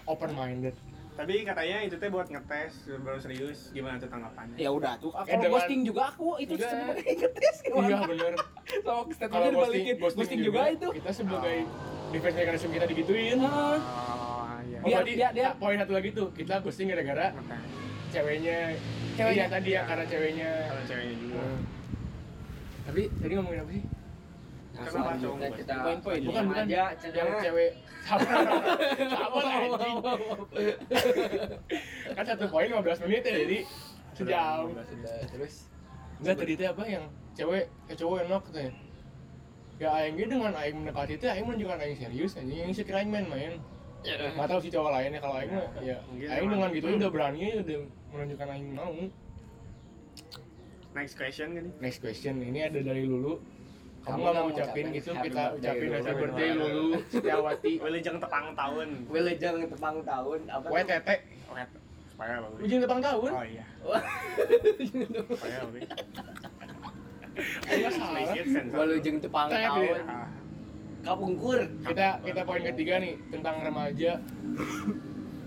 open 0.04 0.30
minded. 0.34 0.74
tapi 1.14 1.34
katanya 1.42 1.76
itu 1.80 1.94
teh 1.94 2.10
buat 2.10 2.26
ngetes 2.26 2.72
baru 2.98 3.18
serius 3.18 3.70
gimana 3.70 3.96
tuh 3.96 4.08
tanggapannya? 4.08 4.56
Ya 4.56 4.66
udah 4.68 4.98
tuh 4.98 5.14
Eh, 5.14 5.22
kalau 5.24 5.30
dengan- 5.40 5.52
ghosting 5.56 5.80
juga 5.84 6.02
aku 6.10 6.28
itu 6.36 6.52
sebagai 6.58 7.00
ngetes 7.22 7.56
Iya 7.56 7.70
gimana 7.70 7.98
bener. 8.04 8.32
kalau 8.34 8.82
Kalau 8.82 9.02
statementnya 9.08 9.50
dibalikin. 9.52 9.94
ghosting, 9.96 10.40
juga, 10.42 10.60
itu. 10.68 10.88
kita 10.92 11.10
sebagai 11.12 11.56
defense 12.10 12.36
mechanism 12.36 12.70
kita 12.72 12.86
digituin. 12.86 13.36
Nah, 13.36 13.78
oh 13.78 14.58
iya. 14.60 14.78
Oh, 14.82 15.02
dia- 15.06 15.30
dia- 15.30 15.44
nah, 15.44 15.54
poin 15.54 15.76
satu 15.76 15.92
lagi 15.92 16.10
tuh 16.10 16.26
kita 16.30 16.54
ghosting 16.60 16.86
gara-gara 16.88 17.30
ceweknya. 18.10 18.58
Ceweknya. 19.14 19.34
Iya 19.34 19.46
tadi 19.48 19.70
ya 19.70 19.82
karena 19.84 20.04
ceweknya. 20.04 20.50
kalau 20.66 20.82
ceweknya 20.84 21.16
juga 21.16 21.38
Hmm. 21.38 21.60
Tapi 22.84 23.02
tadi 23.16 23.32
ngomongin 23.34 23.60
apa 23.60 23.72
sih? 23.72 23.84
nah, 24.74 24.82
Kenapa 24.84 25.12
cowok? 25.16 25.38
kita 25.54 25.74
Poin-poin. 25.80 26.20
Bukan 26.26 26.42
bukan 26.44 26.64
aja 26.66 26.82
yang 27.14 27.28
cewek 27.40 27.70
sabar 28.04 28.36
sabar 29.14 29.44
anjing. 29.46 29.96
kan 32.12 32.24
satu 32.26 32.44
poin 32.46 32.68
15 32.68 33.04
menit 33.08 33.22
ya 33.24 33.32
jadi 33.34 33.58
sejam 34.12 34.68
terus 35.32 35.54
enggak 36.20 36.36
tadi 36.36 36.52
teh 36.54 36.68
apa 36.68 36.82
yang 36.84 37.04
cewek 37.32 37.64
eh 37.88 37.96
cowok 37.96 38.16
enak 38.22 38.42
katanya 38.44 38.72
ya 39.74 39.88
aing 39.96 40.14
dengan 40.20 40.52
aing 40.54 40.76
mendekati 40.78 41.16
teh 41.16 41.26
aing 41.26 41.48
menunjukkan 41.48 41.78
aing 41.80 41.96
serius 41.96 42.36
anjing 42.36 42.58
yang 42.60 42.70
sekira 42.70 43.00
aing 43.00 43.10
main-main 43.10 43.56
nggak 44.04 44.48
tahu 44.48 44.60
sih 44.60 44.70
cowok 44.70 44.90
lainnya 44.92 45.20
kalau 45.20 45.34
aing 45.40 45.52
mah 45.52 45.66
ya 45.80 45.96
Mungkin 46.08 46.28
aing 46.28 46.48
dengan 46.52 46.70
gitu 46.76 46.86
udah 46.92 47.10
berani 47.10 47.40
udah 47.64 47.78
menunjukkan 48.12 48.48
aing 48.52 48.68
mau. 48.76 48.94
Next 50.94 51.14
question 51.18 51.48
nih 51.56 51.64
next 51.80 51.98
question 52.04 52.34
ini 52.44 52.60
ada 52.68 52.80
dari 52.84 53.02
Lulu. 53.08 53.40
Kamu 54.04 54.20
nggak 54.20 54.34
mau 54.36 54.46
ucapin 54.52 54.86
gitu 54.92 55.10
kita 55.16 55.44
ucapin 55.56 55.88
happy 55.90 56.12
birthday 56.12 56.50
Lulu. 56.52 56.88
Setiawati. 57.08 57.72
Wilujeng 57.84 58.16
tepang 58.20 58.46
tahun. 58.52 58.88
Wilujeng 59.08 59.56
tepang 59.64 59.96
tahun. 60.04 60.40
Apa 60.52 60.66
supaya 62.14 62.38
bagus 62.46 62.58
ujung 62.62 62.80
tepang 62.86 63.00
tahun? 63.02 63.30
Oh 63.34 63.42
iya. 63.42 63.64
Salah. 63.82 64.06
Explicit 67.74 68.46
sensor. 68.46 68.76
Wilujeng 68.78 69.16
tepang 69.18 69.48
tahun. 69.50 69.98
Ah, 70.06 70.30
kapungkur 71.04 71.58
kita 71.84 72.08
kita 72.20 72.40
poin 72.42 72.62
ketiga 72.64 72.94
nih 72.98 73.14
tentang 73.28 73.60
remaja. 73.60 74.12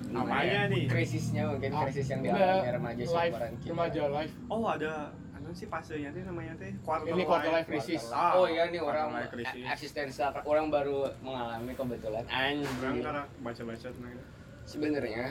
Apanya 0.07 0.71
nih? 0.71 0.87
krisisnya 0.87 1.43
mungkin 1.45 1.69
Ah, 1.69 1.83
krisis 1.83 2.07
yang 2.07 2.21
dialami 2.23 2.69
remaja 2.71 3.03
seumuran 3.03 3.51
kita. 3.59 3.69
remaja 3.69 4.01
live 4.07 4.33
oh 4.47 4.63
ada 4.65 4.91
ada 5.11 5.49
sih 5.51 5.67
fasenya 5.67 6.09
teh 6.09 6.23
namanya 6.23 6.53
teh? 6.55 6.71
Quarter 6.79 7.11
Ini 7.11 7.23
quarter 7.23 7.51
life 7.51 7.67
crisis. 7.67 8.03
Ah, 8.09 8.33
oh 8.33 8.47
iya 8.47 8.65
nih 8.67 8.79
orang 8.79 9.11
life 9.11 9.31
eksistensial 9.67 10.31
orang 10.41 10.69
baru 10.69 11.11
mengalami 11.19 11.71
kebetulan. 11.71 12.23
Orang 12.23 12.39
anjing 12.55 13.03
karena 13.03 13.23
baca-baca 13.41 13.87
tentang 13.89 14.15
sebenarnya 14.63 15.25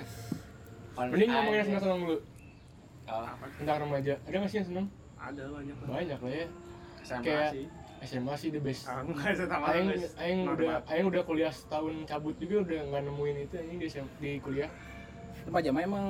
mending 0.95 1.28
ngomongin 1.28 1.56
yang 1.56 1.66
seneng 1.66 1.83
seneng 1.83 2.00
dulu. 2.04 2.18
Oh, 3.06 3.26
tentang 3.56 3.78
remaja. 3.80 4.12
Ada 4.23 4.37
nggak 4.37 4.50
sih 4.50 4.59
yang 4.59 4.68
seneng 4.68 4.87
ada 5.16 5.42
banyak 5.49 5.76
banyak 5.83 6.18
lah 6.21 6.33
ya. 6.37 6.47
SMA 7.00 7.23
Kayak- 7.23 7.52
sih 7.52 7.66
SMA 8.06 8.34
sih 8.34 8.48
the 8.48 8.62
best 8.62 8.86
ah 8.86 9.02
enggak 9.02 9.34
saya 9.34 9.48
tahu 9.48 9.62
Aing, 9.66 9.86
guys 9.90 10.14
aing 10.16 10.40
udah, 10.46 10.75
aing 10.86 11.06
udah 11.06 11.22
kuliah 11.22 11.50
setahun 11.50 11.94
cabut 12.06 12.34
juga 12.36 12.56
udah 12.62 12.80
nggak 12.88 13.02
nemuin 13.04 13.36
itu 13.42 13.54
anjing 13.56 13.78
di, 13.78 13.88
di 14.16 14.30
kuliah. 14.38 14.70
Apa 15.46 15.58
zaman 15.60 15.80
emang 15.84 16.06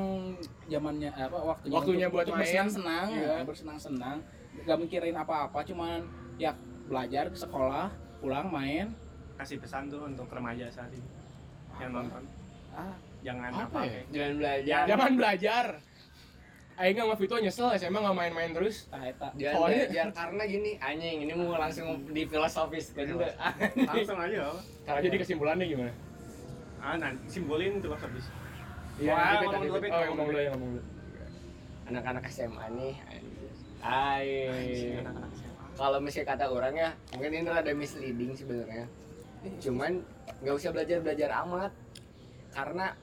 zamannya 0.64 1.10
apa 1.10 1.36
waktunya 1.36 1.74
Waktunya 1.74 2.06
buat 2.08 2.24
main. 2.24 2.36
bersenang-senang, 2.38 3.06
Iya. 3.10 3.36
bersenang-senang, 3.42 4.16
gak 4.62 4.78
mikirin 4.78 5.12
apa-apa, 5.12 5.60
cuman 5.60 6.08
ya 6.36 6.56
belajar 6.84 7.28
ke 7.28 7.36
sekolah, 7.36 7.92
pulang 8.18 8.48
main. 8.48 8.92
kasih 9.36 9.60
pesan 9.60 9.92
tuh 9.92 10.08
untuk 10.08 10.32
remaja 10.32 10.64
saat 10.72 10.88
ini 10.88 11.04
yang 11.76 11.92
nonton 11.92 12.24
Ah, 12.72 12.96
jangan 13.20 13.52
Apa 13.52 13.68
apa, 13.68 13.80
ya? 13.84 14.00
Jangan 14.08 14.32
belajar. 14.36 14.82
Jangan 14.86 15.12
belajar. 15.12 15.64
Aing 16.76 16.92
sama 16.94 17.16
Vito 17.16 17.36
nyesel 17.36 17.72
SMA 17.74 17.98
nggak 17.98 18.12
main-main 18.14 18.52
terus. 18.52 18.84
tah 18.86 19.00
eta. 19.00 19.32
Soalnya- 19.32 19.88
belajar 19.88 20.06
karena 20.12 20.42
gini, 20.44 20.70
anjing 20.76 21.16
ini 21.24 21.32
mau 21.32 21.56
langsung 21.56 22.04
di 22.06 22.22
filosofis 22.28 22.92
kan 22.92 23.08
udah. 23.08 23.32
langsung 23.88 24.18
aja 24.20 24.52
Nah, 24.84 25.00
jadi 25.00 25.16
kesimpulannya 25.16 25.66
gimana? 25.66 25.92
ah 26.76 26.94
nanti 26.94 27.18
simbolin 27.26 27.80
tuh 27.80 27.90
habis 27.92 28.28
Iya, 28.96 29.12
ngomong 29.42 29.60
dulu, 29.66 29.76
Oh, 29.90 30.04
ngomong 30.06 30.26
dulu. 30.30 30.38
ya, 30.38 30.50
ngomong 30.52 30.70
dulu. 30.72 30.84
Anak-anak 31.86 32.24
SMA 32.28 32.64
nih. 32.72 32.94
Ay. 33.80 34.28
Kalau 35.74 35.98
misalnya 36.00 36.32
kata 36.32 36.44
orang 36.46 36.72
ya, 36.72 36.90
mungkin 37.12 37.30
ini 37.34 37.44
rada 37.46 37.72
misleading 37.72 38.32
sebenarnya. 38.32 38.84
Cuman 39.58 40.00
nggak 40.40 40.54
usah 40.54 40.72
belajar 40.72 41.00
belajar 41.00 41.28
amat, 41.44 41.72
karena 42.50 42.96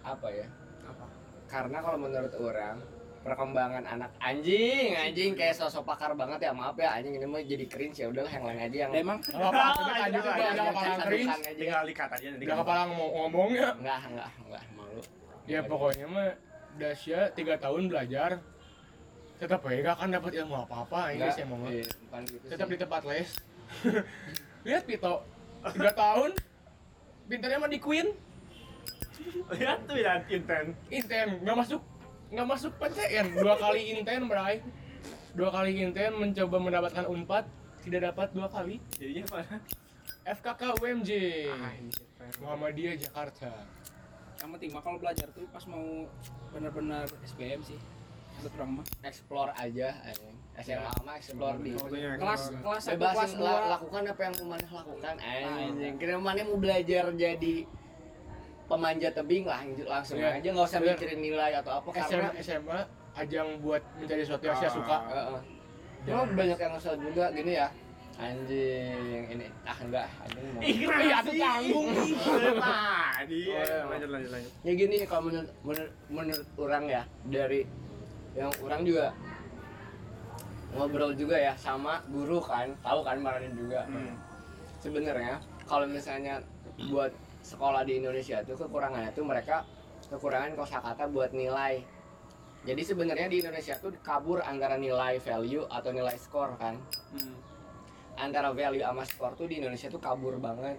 apa 0.00 0.28
ya? 0.28 0.46
apa 0.84 1.04
Karena 1.46 1.78
kalau 1.80 1.98
menurut 1.98 2.34
orang 2.36 2.76
perkembangan 3.24 3.84
anak. 3.88 4.10
Anjing 4.20 4.92
anjing 4.92 5.32
kayak 5.32 5.56
sosok 5.56 5.82
pakar 5.82 6.12
banget 6.12 6.44
ya 6.44 6.52
maaf 6.52 6.76
ya 6.76 6.92
anjing 6.92 7.16
ini 7.16 7.24
mah 7.24 7.40
jadi 7.40 7.64
cringe 7.64 7.96
ya 7.96 8.06
udahlah 8.06 8.28
yang 8.28 8.44
lain 8.44 8.60
aja 8.62 8.76
yang 8.78 8.92
emang? 8.94 9.18
Gak 9.18 9.32
apa-apa, 9.32 9.64
kita 9.72 9.80
Ah, 9.82 9.96
lanjut 9.98 10.20
ayo, 10.20 10.20
udah 10.20 10.34
ayo, 10.36 10.52
udah 10.52 10.64
kepala 10.66 10.92
aja. 10.92 11.50
tinggal 11.50 11.82
dikat 11.82 12.10
aja 12.12 12.26
nanti 12.28 12.44
Udah 12.44 12.56
kepala 12.60 12.80
ngomong 12.86 13.10
ngomongnya. 13.10 13.68
enggak 13.74 13.98
enggak 14.06 14.28
enggak 14.38 14.62
malu. 14.74 15.00
Ya 15.44 15.60
pokoknya 15.62 16.06
mah 16.06 16.28
Dasya 16.74 17.20
tiga 17.32 17.54
tahun 17.56 17.82
belajar 17.86 18.30
tetap 19.34 19.60
ya 19.62 19.78
gak 19.82 19.94
akan 19.98 20.08
dapat 20.12 20.30
ilmu 20.36 20.54
apa-apa 20.60 21.00
ini 21.10 21.16
enggak 21.18 21.32
sih 21.32 21.44
mah. 21.44 21.58
iya, 21.66 21.84
bukan 22.04 22.22
gitu 22.28 22.44
tetap 22.46 22.66
di 22.66 22.76
tempat 22.76 23.02
les. 23.04 23.30
Lihat 24.66 24.82
Pito 24.84 25.14
tiga 25.66 25.92
tahun 25.92 26.30
pintarnya 27.24 27.58
mah 27.58 27.68
di 27.68 27.80
Queen. 27.80 28.08
Lihat 29.50 29.78
tuh 29.84 29.96
ya 29.96 30.20
inten. 30.26 30.76
Inten 30.88 31.28
nggak 31.40 31.56
masuk 31.56 31.80
nggak 32.32 32.46
masuk 32.46 32.72
PTN 32.80 33.36
dua 33.36 33.54
kali 33.60 33.80
inten 33.96 34.24
berai 34.28 34.64
dua 35.34 35.50
kali 35.50 35.82
inten 35.82 36.14
mencoba 36.14 36.56
mendapatkan 36.62 37.04
unpad. 37.10 37.44
Tidak 37.84 38.00
dapat 38.00 38.32
dua 38.32 38.48
kali. 38.48 38.80
Jadinya 38.96 39.28
apa? 39.28 39.60
FKK 40.24 40.80
UMJ 40.80 41.10
Anjir, 41.52 42.08
Muhammadiyah 42.40 42.96
Jakarta. 42.96 43.52
Yang 44.40 44.50
penting 44.56 44.70
mah 44.72 44.80
kalau 44.80 44.96
belajar 44.96 45.28
tuh 45.36 45.44
pas 45.52 45.60
mau 45.68 46.08
benar-benar 46.48 47.04
SBM 47.28 47.60
sih. 47.60 47.76
Mah. 48.44 48.84
explore 49.04 49.52
aja 49.56 49.94
anjing. 50.04 50.36
SMA 50.64 50.92
mah 51.06 51.14
explore 51.16 51.56
di 51.64 51.72
Kelas 51.76 52.52
kelas 52.60 52.82
satu 52.88 52.98
bebasin 53.00 53.36
kelas 53.40 53.62
lakukan 53.72 54.02
apa 54.04 54.20
yang 54.20 54.34
ke 54.36 54.44
mana 54.44 54.68
lakukan 54.68 55.14
anjing. 55.20 55.94
Kira 56.00 56.16
mana 56.16 56.40
mau 56.44 56.56
belajar 56.56 57.04
jadi 57.12 57.56
pemanjat 58.74 59.12
tebing 59.14 59.46
lah 59.46 59.62
langsung 59.86 60.18
Iya. 60.18 60.42
aja 60.42 60.48
nggak 60.50 60.66
usah 60.66 60.80
Bener. 60.82 60.98
mikirin 60.98 61.20
nilai 61.22 61.52
atau 61.54 61.72
apa 61.78 61.88
karena 61.94 62.28
SMA 62.36 62.78
ajang 63.14 63.48
buat 63.62 63.78
mencari 63.94 64.26
sesuatu 64.26 64.44
yang 64.44 64.58
saya 64.58 64.70
suka 64.74 64.96
Heeh. 65.06 65.40
Cuma 66.04 66.20
banyak 66.28 66.58
yang 66.58 66.72
ngesel 66.74 66.98
juga 67.00 67.32
gini 67.32 67.56
ya. 67.56 67.68
Anjing 68.14 69.24
ini 69.26 69.46
ah 69.64 69.78
enggak 69.80 70.06
anjing 70.20 70.46
mau. 70.52 70.60
Ih, 70.62 70.76
Iya, 70.84 71.16
aku 71.18 71.32
tanggung. 71.34 71.86
Tadi. 71.90 73.40
Oh, 73.48 73.58
iya. 73.58 73.78
Lanjut, 73.88 74.10
lanjut, 74.12 74.30
lanjut. 74.30 74.52
Ya 74.62 74.72
gini 74.74 74.96
kalau 75.02 75.22
menurut, 75.26 75.50
menurut 75.64 75.92
menurut 76.06 76.46
orang 76.54 76.84
ya 76.86 77.02
dari 77.26 77.66
yang 78.36 78.50
orang 78.62 78.84
juga 78.84 79.10
ngobrol 80.74 81.14
juga 81.14 81.36
ya 81.38 81.54
sama 81.54 82.02
guru 82.06 82.38
kan, 82.38 82.70
tahu 82.82 83.00
kan 83.00 83.16
Maradin 83.18 83.54
juga. 83.54 83.86
Hmm. 83.86 84.14
Sebenarnya 84.78 85.38
kalau 85.64 85.86
misalnya 85.86 86.42
buat 86.90 87.10
sekolah 87.44 87.84
di 87.84 88.00
Indonesia 88.00 88.40
tuh 88.40 88.56
kekurangannya 88.56 89.12
tuh 89.12 89.28
mereka 89.28 89.68
kekurangan 90.08 90.56
kosakata 90.56 91.04
buat 91.12 91.36
nilai. 91.36 91.84
Jadi 92.64 92.80
sebenarnya 92.80 93.28
di 93.28 93.44
Indonesia 93.44 93.76
tuh 93.76 93.92
kabur 94.00 94.40
antara 94.40 94.80
nilai 94.80 95.20
value 95.20 95.68
atau 95.68 95.92
nilai 95.92 96.16
skor 96.16 96.56
kan. 96.56 96.80
Hmm. 97.14 97.36
antara 98.14 98.54
value 98.54 98.78
sama 98.78 99.02
skor 99.02 99.34
tuh 99.34 99.50
di 99.50 99.58
Indonesia 99.58 99.90
tuh 99.90 99.98
kabur 99.98 100.38
banget. 100.38 100.78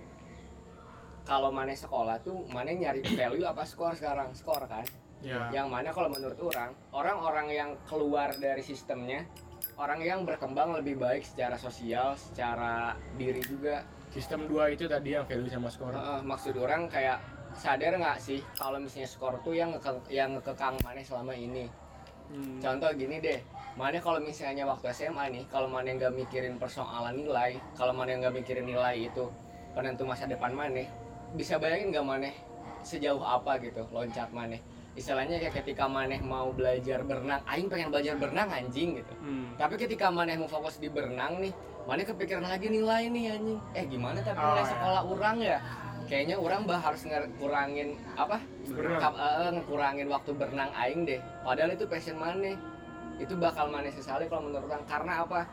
Kalau 1.27 1.51
mana 1.51 1.75
sekolah 1.75 2.23
tuh 2.23 2.47
mana 2.47 2.71
nyari 2.71 3.03
value 3.03 3.43
apa 3.43 3.67
skor 3.67 3.91
sekarang 3.93 4.31
skor 4.31 4.63
kan. 4.65 4.87
ya 5.19 5.51
Yang 5.51 5.67
mana 5.67 5.89
kalau 5.91 6.07
menurut 6.07 6.39
orang 6.39 6.71
orang-orang 6.95 7.47
yang 7.51 7.71
keluar 7.91 8.31
dari 8.39 8.63
sistemnya 8.63 9.27
orang 9.75 9.99
yang 9.99 10.23
berkembang 10.23 10.79
lebih 10.79 10.95
baik 10.95 11.27
secara 11.27 11.59
sosial, 11.59 12.15
secara 12.15 12.95
diri 13.19 13.43
juga. 13.43 13.83
Sistem 14.15 14.47
dua 14.47 14.71
itu 14.71 14.87
tadi 14.87 15.11
yang 15.11 15.27
value 15.27 15.51
sama 15.51 15.67
skor 15.67 15.91
Heeh, 15.91 16.19
maksud 16.23 16.55
orang 16.55 16.87
kayak 16.87 17.19
sadar 17.51 17.99
nggak 17.99 18.15
sih 18.15 18.39
kalau 18.55 18.79
misalnya 18.79 19.11
skor 19.11 19.35
tuh 19.43 19.51
yang 19.51 19.75
ngeke- 19.75 20.07
yang 20.07 20.39
ngekekang 20.39 20.79
mana 20.79 21.03
selama 21.03 21.35
ini. 21.35 21.67
Hmm. 22.25 22.57
Contoh 22.57 22.89
gini 22.95 23.19
deh, 23.21 23.37
mana 23.75 23.99
kalau 23.99 24.17
misalnya 24.17 24.65
waktu 24.65 24.89
SMA 24.89 25.29
nih, 25.29 25.43
kalau 25.51 25.67
mana 25.67 25.91
nggak 25.93 26.15
mikirin 26.15 26.55
persoalan 26.57 27.13
nilai, 27.13 27.59
kalau 27.75 27.91
mana 27.91 28.17
nggak 28.17 28.33
mikirin 28.33 28.65
nilai 28.65 29.11
itu 29.11 29.27
penentu 29.75 30.07
masa 30.07 30.25
depan 30.25 30.55
mana, 30.55 30.81
bisa 31.35 31.59
bayangin 31.59 31.91
nggak 31.93 32.07
mana 32.07 32.31
sejauh 32.81 33.21
apa 33.21 33.59
gitu 33.61 33.83
loncat 33.91 34.31
mana. 34.31 34.57
Istilahnya 34.95 35.37
kayak 35.37 35.59
ketika 35.59 35.85
mana 35.85 36.15
mau 36.23 36.55
belajar 36.55 37.03
berenang, 37.03 37.43
aing 37.45 37.67
pengen 37.67 37.91
belajar 37.91 38.15
berenang 38.15 38.47
anjing 38.47 38.95
gitu. 38.95 39.13
Hmm. 39.19 39.51
Tapi 39.59 39.75
ketika 39.75 40.07
mana 40.07 40.39
mau 40.39 40.47
fokus 40.47 40.79
di 40.79 40.87
berenang 40.87 41.43
nih, 41.43 41.51
mana 41.83 42.01
kepikiran 42.01 42.41
lagi 42.41 42.71
nilai 42.71 43.11
nih 43.11 43.35
anjing. 43.35 43.59
Eh 43.75 43.83
gimana 43.85 44.23
tapi 44.23 44.39
nilai 44.39 44.55
Oh, 44.55 44.63
iya. 44.63 44.71
sekolah 44.71 45.01
orang 45.03 45.37
ya? 45.43 45.57
Kayaknya 46.05 46.35
orang 46.37 46.61
bah 46.63 46.79
harus 46.79 47.01
ngurangin 47.03 47.97
apa? 48.15 48.37
Kap- 48.95 49.17
eh, 49.17 49.51
ngurangin 49.59 50.07
waktu 50.07 50.31
berenang 50.31 50.71
aing 50.71 51.03
deh. 51.03 51.19
Padahal 51.43 51.75
itu 51.75 51.83
passion 51.85 52.15
mana? 52.15 52.55
Itu 53.17 53.35
bakal 53.35 53.67
mana 53.67 53.91
sesali 53.91 54.27
kalau 54.27 54.47
menurut 54.47 54.69
orang 54.69 54.85
karena 54.85 55.27
apa? 55.27 55.43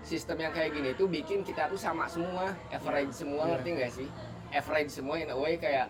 Sistem 0.00 0.40
yang 0.40 0.50
kayak 0.50 0.72
gini 0.72 0.96
tuh 0.96 1.06
bikin 1.06 1.44
kita 1.44 1.68
tuh 1.68 1.76
sama 1.76 2.08
semua, 2.08 2.48
average 2.72 3.12
semua, 3.12 3.44
Iya. 3.44 3.50
ngerti 3.54 3.68
gak 3.76 3.92
sih? 3.92 4.08
Average 4.50 4.90
semua 4.90 5.14
in 5.14 5.28
a 5.28 5.36
way 5.36 5.54
kayak 5.54 5.86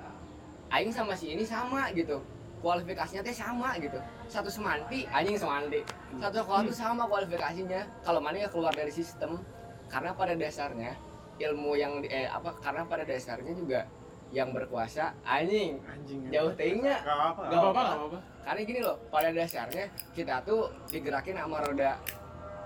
aing 0.69 0.91
sama 0.91 1.15
si 1.15 1.33
ini 1.33 1.47
sama 1.47 1.89
gitu. 1.95 2.19
Kualifikasinya 2.61 3.21
teh 3.21 3.33
sama 3.33 3.73
gitu. 3.77 3.97
Satu 4.27 4.47
semanti, 4.47 5.09
anjing 5.09 5.35
semanti. 5.35 5.81
Satu 6.15 6.37
sekolah 6.39 6.63
tuh 6.63 6.77
sama 6.77 7.05
kualifikasinya. 7.05 7.81
Kalau 8.01 8.21
mana 8.21 8.37
ya 8.39 8.49
keluar 8.49 8.71
dari 8.71 8.91
sistem 8.91 9.41
karena 9.89 10.13
pada 10.13 10.33
dasarnya 10.33 10.93
ilmu 11.37 11.73
yang 11.75 12.05
eh 12.05 12.29
apa 12.29 12.53
karena 12.61 12.85
pada 12.85 13.03
dasarnya 13.03 13.51
juga 13.51 13.89
yang 14.31 14.55
berkuasa 14.55 15.11
anjing 15.25 15.83
Anjing. 15.83 16.31
jauh 16.31 16.55
tingnya 16.55 17.01
Gak 17.01 17.11
apa-apa. 17.11 17.41
Gak 17.43 17.59
apa-apa, 17.59 17.81
gak 17.83 17.97
apa-apa. 17.99 18.19
karena 18.41 18.61
gini 18.63 18.81
loh 18.81 18.97
pada 19.11 19.29
dasarnya 19.31 19.85
kita 20.15 20.35
tuh 20.45 20.61
digerakin 20.87 21.35
sama 21.35 21.59
roda 21.61 21.99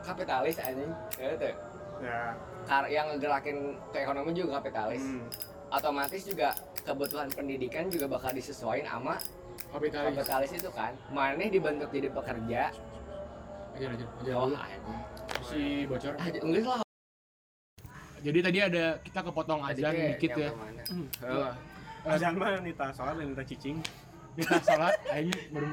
kapitalis 0.01 0.59
anjing 0.59 0.93
gitu 1.15 1.51
Ya. 2.03 2.35
Kar 2.67 2.85
yang 2.85 3.07
ngegerakin 3.09 3.57
ke 3.89 3.99
ekonomi 3.99 4.35
juga 4.35 4.59
kapitalis 4.59 5.01
Hmm. 5.01 5.25
otomatis 5.71 6.21
juga 6.21 6.53
kebutuhan 6.83 7.31
pendidikan 7.31 7.89
juga 7.89 8.11
bakal 8.11 8.35
disesuaikan 8.35 8.85
sama 8.91 9.15
Kapitalis. 9.75 10.15
kapitalis 10.15 10.51
itu 10.55 10.71
kan 10.71 10.93
maneh 11.11 11.51
dibentuk 11.51 11.91
jadi 11.91 12.09
pekerja 12.09 12.63
Ajar, 13.75 13.89
ajar, 13.91 14.07
ajar 14.23 14.35
oh 14.39 14.55
anjing 14.55 15.01
Si 15.43 15.61
bocor. 15.85 16.15
ah 16.15 16.27
enggak 16.31 16.63
lah 16.79 16.87
Jadi 18.23 18.39
tadi 18.41 18.59
ada 18.63 18.85
kita 19.03 19.21
kepotong 19.21 19.61
azan 19.61 19.93
dikit 19.93 20.33
ya. 20.33 20.51
Hmm. 20.89 21.07
Oh. 21.21 21.53
Azan 22.07 22.39
mah 22.39 22.57
nita 22.63 22.89
sholat 22.95 23.21
dan 23.21 23.35
nita 23.35 23.45
cicing. 23.45 23.77
Kita 24.33 24.57
sholat, 24.65 24.97
aing 25.13 25.29
baru 25.53 25.69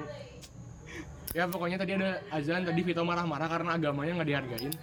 Ya 1.31 1.47
pokoknya 1.47 1.79
tadi 1.79 1.95
ada 1.95 2.19
azan, 2.27 2.67
tadi 2.67 2.81
Vito 2.83 3.07
marah-marah 3.07 3.47
karena 3.47 3.79
agamanya 3.79 4.11
nggak 4.19 4.27
dihargain. 4.27 4.73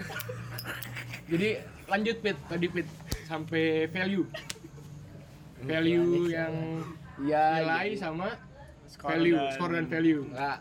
Jadi 1.29 1.49
lanjut 1.85 2.17
Pit, 2.25 2.37
tadi 2.49 2.67
Pit 2.73 2.89
sampai 3.29 3.85
value. 3.87 4.25
Value 5.61 6.33
yang 6.33 6.55
Iya, 7.19 7.45
nilai 7.61 7.93
iya. 7.93 8.01
sama 8.01 8.33
Skor 8.89 9.09
value, 9.13 9.37
dan- 9.37 9.53
skor 9.53 9.71
dan 9.71 9.87
value. 9.87 10.23
Enggak. 10.27 10.59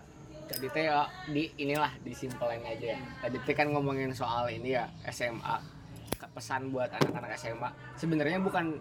Tadi 0.47 0.67
teh 0.69 0.83
ya, 0.85 1.03
di 1.27 1.43
inilah 1.57 1.91
disimpelin 2.01 2.63
aja 2.63 2.95
ya. 2.95 2.99
Tadi 3.19 3.37
teh 3.41 3.51
kan 3.51 3.67
ngomongin 3.67 4.11
soal 4.11 4.47
ini 4.47 4.75
ya 4.75 4.87
SMA. 5.07 5.59
Pesan 6.31 6.69
buat 6.69 6.87
anak-anak 6.87 7.35
SMA. 7.35 7.69
Sebenarnya 7.95 8.39
bukan 8.39 8.79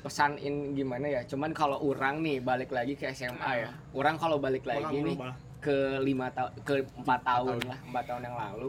pesan 0.00 0.34
in 0.36 0.72
gimana 0.72 1.06
ya. 1.06 1.20
Cuman 1.22 1.52
kalau 1.52 1.78
orang 1.78 2.20
nih 2.20 2.40
balik 2.40 2.70
lagi 2.70 2.94
ke 2.94 3.10
SMA 3.10 3.52
ya. 3.58 3.70
Orang 3.92 4.16
kalau 4.16 4.36
balik 4.36 4.64
lagi 4.64 4.80
Orang 4.80 4.94
nih 4.96 5.14
berubah. 5.14 5.34
ke 5.62 5.78
lima 6.02 6.26
tahun 6.28 6.52
ke 6.66 6.74
empat 6.98 7.20
tahun 7.22 7.54
tahun. 7.54 7.70
lah 7.70 7.78
empat 7.86 8.04
tahun 8.10 8.22
yang 8.26 8.34
lalu 8.34 8.68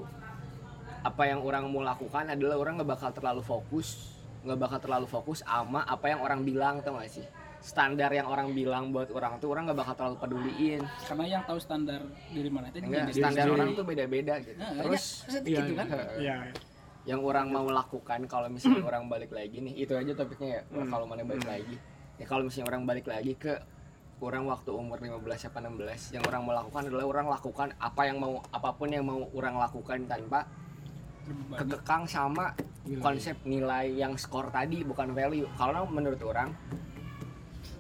apa 1.02 1.24
yang 1.26 1.42
orang 1.42 1.66
mau 1.66 1.82
lakukan 1.82 2.30
adalah 2.30 2.54
orang 2.54 2.78
nggak 2.78 2.92
bakal 2.94 3.10
terlalu 3.10 3.42
fokus 3.42 4.14
nggak 4.46 4.60
bakal 4.62 4.78
terlalu 4.78 5.08
fokus 5.10 5.42
sama 5.42 5.82
apa 5.84 6.14
yang 6.14 6.22
orang 6.22 6.46
bilang 6.46 6.86
tau 6.86 6.94
gak 6.94 7.10
sih 7.10 7.26
standar 7.64 8.12
yang 8.12 8.28
orang 8.28 8.52
bilang 8.52 8.92
buat 8.92 9.08
orang 9.16 9.40
tuh 9.40 9.56
orang 9.56 9.72
nggak 9.72 9.80
bakal 9.80 9.96
terlalu 9.96 10.18
peduliin. 10.20 10.84
Karena 11.08 11.26
yang 11.40 11.44
tahu 11.48 11.58
standar 11.64 12.04
diri 12.36 12.52
mana 12.52 12.68
itu 12.68 12.84
enggak 12.84 13.08
diri 13.08 13.24
standar 13.24 13.44
sendiri. 13.48 13.56
orang 13.56 13.70
tuh 13.72 13.86
beda-beda 13.88 14.34
gitu. 14.44 14.60
Nah, 14.60 14.72
terus 14.84 15.04
ya, 15.32 15.40
iya, 15.48 15.60
gitu 15.64 15.74
kan? 15.80 15.88
Iya. 16.20 16.38
yang 17.04 17.20
orang 17.20 17.52
mau 17.52 17.68
lakukan 17.68 18.20
kalau 18.32 18.48
misalnya 18.48 18.84
orang 18.92 19.08
balik 19.08 19.32
lagi 19.32 19.64
nih 19.64 19.74
itu 19.80 19.96
aja 19.96 20.12
topiknya 20.12 20.60
ya. 20.60 20.62
Hmm. 20.76 20.92
kalau 20.92 21.08
mana 21.08 21.24
balik 21.24 21.48
lagi. 21.48 21.76
Ya 22.20 22.26
kalau 22.28 22.44
misalnya 22.52 22.68
orang 22.68 22.84
balik 22.84 23.08
lagi 23.08 23.34
ke 23.40 23.54
orang 24.20 24.44
waktu 24.48 24.72
umur 24.72 25.00
15 25.00 25.24
apa 25.52 25.58
16 25.64 26.16
yang 26.20 26.24
orang 26.28 26.42
mau 26.44 26.54
lakukan 26.56 26.82
adalah 26.88 27.06
orang 27.08 27.28
lakukan 27.32 27.68
apa 27.76 28.02
yang 28.08 28.18
mau 28.24 28.40
apa 28.52 28.70
pun 28.76 28.88
yang 28.92 29.04
mau 29.08 29.20
orang 29.36 29.56
lakukan 29.60 30.08
tanpa 30.08 30.48
kekekang 31.56 32.04
sama 32.08 32.52
Nilai. 32.84 33.00
konsep 33.00 33.36
nilai 33.48 33.96
yang 33.96 34.20
skor 34.20 34.52
tadi 34.52 34.84
bukan 34.84 35.16
value. 35.16 35.48
Kalau 35.56 35.88
menurut 35.88 36.20
orang 36.28 36.52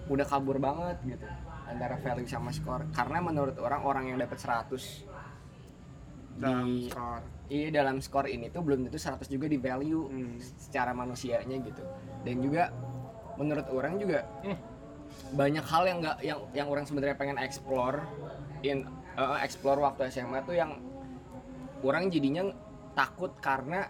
udah 0.05 0.25
kabur 0.25 0.57
banget 0.57 0.97
gitu 1.05 1.27
antara 1.63 1.95
value 1.95 2.27
sama 2.27 2.51
skor 2.51 2.83
karena 2.91 3.19
menurut 3.19 3.55
orang 3.57 3.81
orang 3.81 4.03
yang 4.07 4.17
dapat 4.17 4.35
100 4.35 5.07
Dalam 6.33 6.65
di 6.65 6.89
skor. 6.89 7.21
iya 7.47 7.67
dalam 7.69 8.01
skor 8.01 8.25
ini 8.25 8.49
tuh 8.49 8.61
belum 8.61 8.83
tentu 8.83 8.97
100 8.97 9.23
juga 9.27 9.45
di 9.45 9.57
value 9.57 10.03
Hmm. 10.05 10.35
secara 10.39 10.91
manusianya 10.91 11.55
gitu 11.61 11.83
dan 12.23 12.35
juga 12.39 12.73
menurut 13.35 13.67
orang 13.69 13.95
juga 13.95 14.25
Hmm. 14.41 14.57
banyak 15.33 15.63
hal 15.63 15.83
yang 15.85 15.97
nggak 16.01 16.17
yang 16.21 16.39
yang 16.51 16.67
orang 16.67 16.83
sebenarnya 16.83 17.15
pengen 17.15 17.37
explore 17.37 18.01
in 18.61 18.83
eh, 19.13 19.37
explore 19.41 19.77
waktu 19.79 20.09
SMA 20.09 20.41
tuh 20.41 20.57
yang 20.57 20.81
orang 21.79 22.09
jadinya 22.09 22.49
takut 22.93 23.29
karena 23.37 23.87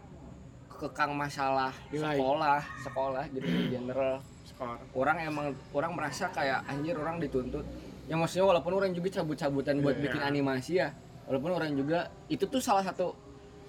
kekang 0.75 1.11
masalah 1.11 1.71
Nilai. 1.89 2.15
sekolah 2.15 2.61
sekolah 2.81 3.23
gitu 3.29 3.45
in 3.45 3.65
general 3.71 4.15
skor. 4.43 4.77
orang 4.93 5.17
emang 5.23 5.45
orang 5.69 5.91
merasa 5.93 6.27
kayak 6.29 6.65
anjir 6.65 6.93
orang 6.93 7.17
dituntut 7.17 7.63
yang 8.05 8.19
maksudnya 8.19 8.45
walaupun 8.45 8.73
orang 8.73 8.91
juga 8.91 9.09
cabut-cabutan 9.15 9.79
buat 9.79 9.95
Iya. 9.95 10.03
bikin 10.03 10.21
animasi 10.21 10.71
ya 10.77 10.89
walaupun 11.23 11.51
orang 11.53 11.71
juga 11.71 11.99
itu 12.27 12.43
tuh 12.43 12.59
salah 12.59 12.83
satu 12.83 13.15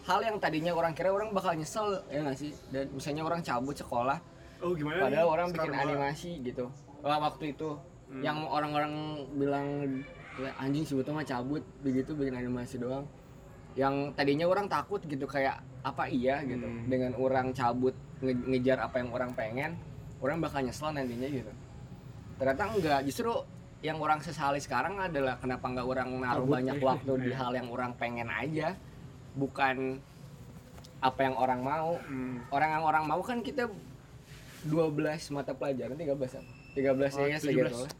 hal 0.03 0.21
yang 0.21 0.37
tadinya 0.37 0.71
orang 0.71 0.93
kira 0.93 1.09
orang 1.09 1.31
bakal 1.31 1.53
nyesel 1.53 2.03
ya 2.07 2.21
nggak 2.21 2.37
sih 2.37 2.51
dan 2.69 2.90
misalnya 2.90 3.23
orang 3.23 3.40
cabut 3.40 3.73
sekolah 3.73 4.19
Oh 4.61 4.73
gimana 4.73 4.97
padahal 5.03 5.23
nih? 5.23 5.33
orang 5.33 5.49
Skor 5.49 5.57
bikin 5.61 5.75
animasi 5.77 6.31
gitu 6.43 6.64
Wah, 7.01 7.21
waktu 7.21 7.53
itu 7.53 7.71
Hmm. 8.05 8.21
yang 8.21 8.45
orang-orang 8.45 8.93
bilang 9.33 9.67
"Ya, 10.37 10.53
anjing 10.57 10.85
sebetulnya 10.85 11.25
cabut 11.25 11.64
begitu 11.81 12.12
bikin 12.12 12.33
animasi 12.35 12.77
doang 12.77 13.09
yang 13.73 14.12
tadinya 14.12 14.45
orang 14.45 14.69
takut 14.69 15.01
gitu 15.01 15.25
kayak 15.25 15.59
apa 15.85 16.09
iya 16.09 16.40
gitu 16.42 16.64
Hmm. 16.64 16.88
dengan 16.88 17.12
orang 17.14 17.53
cabut 17.53 17.92
nge- 18.18 18.44
ngejar 18.47 18.81
apa 18.81 18.99
yang 18.99 19.12
orang 19.12 19.31
pengen 19.33 19.77
orang 20.18 20.40
bakal 20.40 20.59
nyesel 20.59 20.88
nantinya 20.88 21.29
gitu 21.29 21.53
ternyata 22.35 22.62
enggak 22.66 23.01
justru 23.05 23.31
yang 23.79 24.01
orang 24.01 24.16
sesali 24.18 24.59
sekarang 24.59 24.97
adalah 24.97 25.37
kenapa 25.37 25.68
nggak 25.68 25.85
orang 25.85 26.09
naruh 26.16 26.42
Cabut, 26.42 26.57
banyak 26.57 26.77
waktu 26.81 27.12
di 27.20 27.31
hal 27.31 27.53
yang 27.53 27.68
orang 27.68 27.92
pengen 27.94 28.27
aja 28.27 28.73
bukan 29.35 30.01
apa 30.99 31.20
yang 31.20 31.37
orang 31.37 31.61
mau 31.61 32.01
Hmm. 32.01 32.40
orang 32.49 32.70
yang 32.73 32.83
orang 32.83 33.05
mau 33.05 33.20
kan 33.20 33.38
kita 33.38 33.68
12 34.64 34.88
mata 35.31 35.53
pelajaran 35.53 35.92
13 35.92 36.33
apa? 36.35 36.53
13 36.73 37.12
Oh, 37.14 37.29
ya 37.29 37.37
17. 37.37 37.44
segitu 37.44 37.77
lah. 37.79 37.90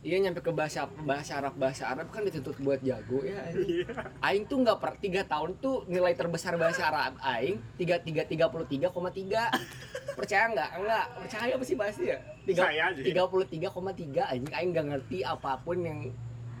Iya 0.00 0.16
nyampe 0.16 0.40
ke 0.40 0.48
bahasa 0.48 0.88
bahasa 1.04 1.44
Arab 1.44 1.60
bahasa 1.60 1.84
Arab 1.92 2.08
kan 2.08 2.24
dituntut 2.24 2.56
buat 2.64 2.80
jago 2.80 3.20
ya. 3.20 3.52
Iya. 3.52 3.84
Aing 4.24 4.48
tuh 4.48 4.64
nggak 4.64 4.80
per 4.80 4.96
tiga 4.96 5.28
tahun 5.28 5.60
tuh 5.60 5.84
nilai 5.92 6.16
terbesar 6.16 6.56
bahasa 6.56 6.88
Arab 6.88 7.20
Aing 7.20 7.60
tiga 7.76 8.00
tiga 8.00 8.24
tiga 8.24 8.48
puluh 8.48 8.64
tiga 8.64 8.88
koma 8.88 9.12
tiga. 9.12 9.52
Percaya 10.16 10.48
nggak? 10.56 10.70
Nggak. 10.80 11.06
Percaya 11.20 11.52
apa 11.52 11.64
sih 11.68 11.76
pasti 11.76 12.04
ya? 12.08 12.18
Tiga 12.48 12.64
tiga 12.96 13.22
puluh 13.28 13.44
tiga 13.44 13.68
koma 13.68 13.92
tiga. 13.92 14.24
Aing 14.32 14.48
Aing 14.56 14.72
nggak 14.72 14.86
ngerti 14.88 15.20
apa 15.20 15.60
pun 15.60 15.84
yang 15.84 16.00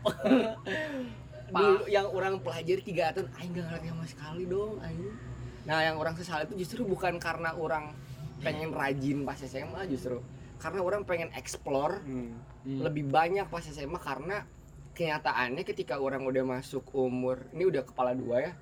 dulu 1.56 1.88
yang 1.88 2.12
orang 2.12 2.44
pelajari 2.44 2.84
tiga 2.84 3.16
tahun 3.16 3.32
Aing 3.40 3.56
nggak 3.56 3.66
ngerti 3.72 3.86
sama 3.88 4.04
sekali 4.04 4.44
dong 4.44 4.76
Aing. 4.84 5.16
Nah 5.64 5.80
yang 5.80 5.96
orang 5.96 6.12
sesali 6.12 6.44
itu 6.44 6.60
justru 6.60 6.84
bukan 6.84 7.16
karena 7.16 7.56
orang 7.56 7.96
pengen 8.44 8.72
rajin 8.76 9.24
pas 9.24 9.40
SMA 9.40 9.88
justru 9.88 10.20
karena 10.60 10.80
orang 10.80 11.02
pengen 11.02 11.32
explore 11.32 11.98
Hmm. 12.00 12.36
Hmm. 12.60 12.80
lebih 12.82 13.08
banyak 13.08 13.48
pas 13.48 13.64
SMA 13.64 13.96
karena 13.96 14.44
kenyataannya 14.92 15.64
ketika 15.64 15.96
orang 15.96 16.20
udah 16.22 16.44
masuk 16.46 16.84
umur 16.92 17.40
ini 17.50 17.64
udah 17.64 17.82
kepala 17.82 18.12
dua 18.12 18.36
ya 18.42 18.52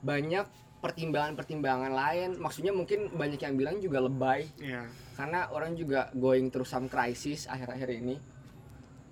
banyak 0.00 0.46
pertimbangan-pertimbangan 0.78 1.90
lain 1.90 2.30
maksudnya 2.36 2.70
mungkin 2.70 3.10
banyak 3.12 3.38
yang 3.38 3.54
bilang 3.54 3.76
juga 3.78 3.98
lebay 4.00 4.46
Iya. 4.56 4.86
karena 5.14 5.46
orang 5.48 5.74
juga 5.74 6.10
going 6.12 6.48
through 6.48 6.66
some 6.66 6.86
crisis 6.86 7.46
akhir-akhir 7.46 7.88
ini 7.96 8.18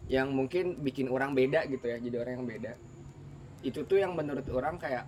yang 0.07 0.31
mungkin 0.31 0.79
bikin 0.81 1.07
orang 1.07 1.33
beda 1.33 1.67
gitu 1.67 1.83
ya 1.85 1.99
jadi 1.99 2.17
orang 2.17 2.33
yang 2.37 2.47
beda 2.49 2.73
itu 3.61 3.83
tuh 3.83 3.99
yang 3.99 4.12
menurut 4.12 4.47
orang 4.49 4.77
kayak 4.77 5.07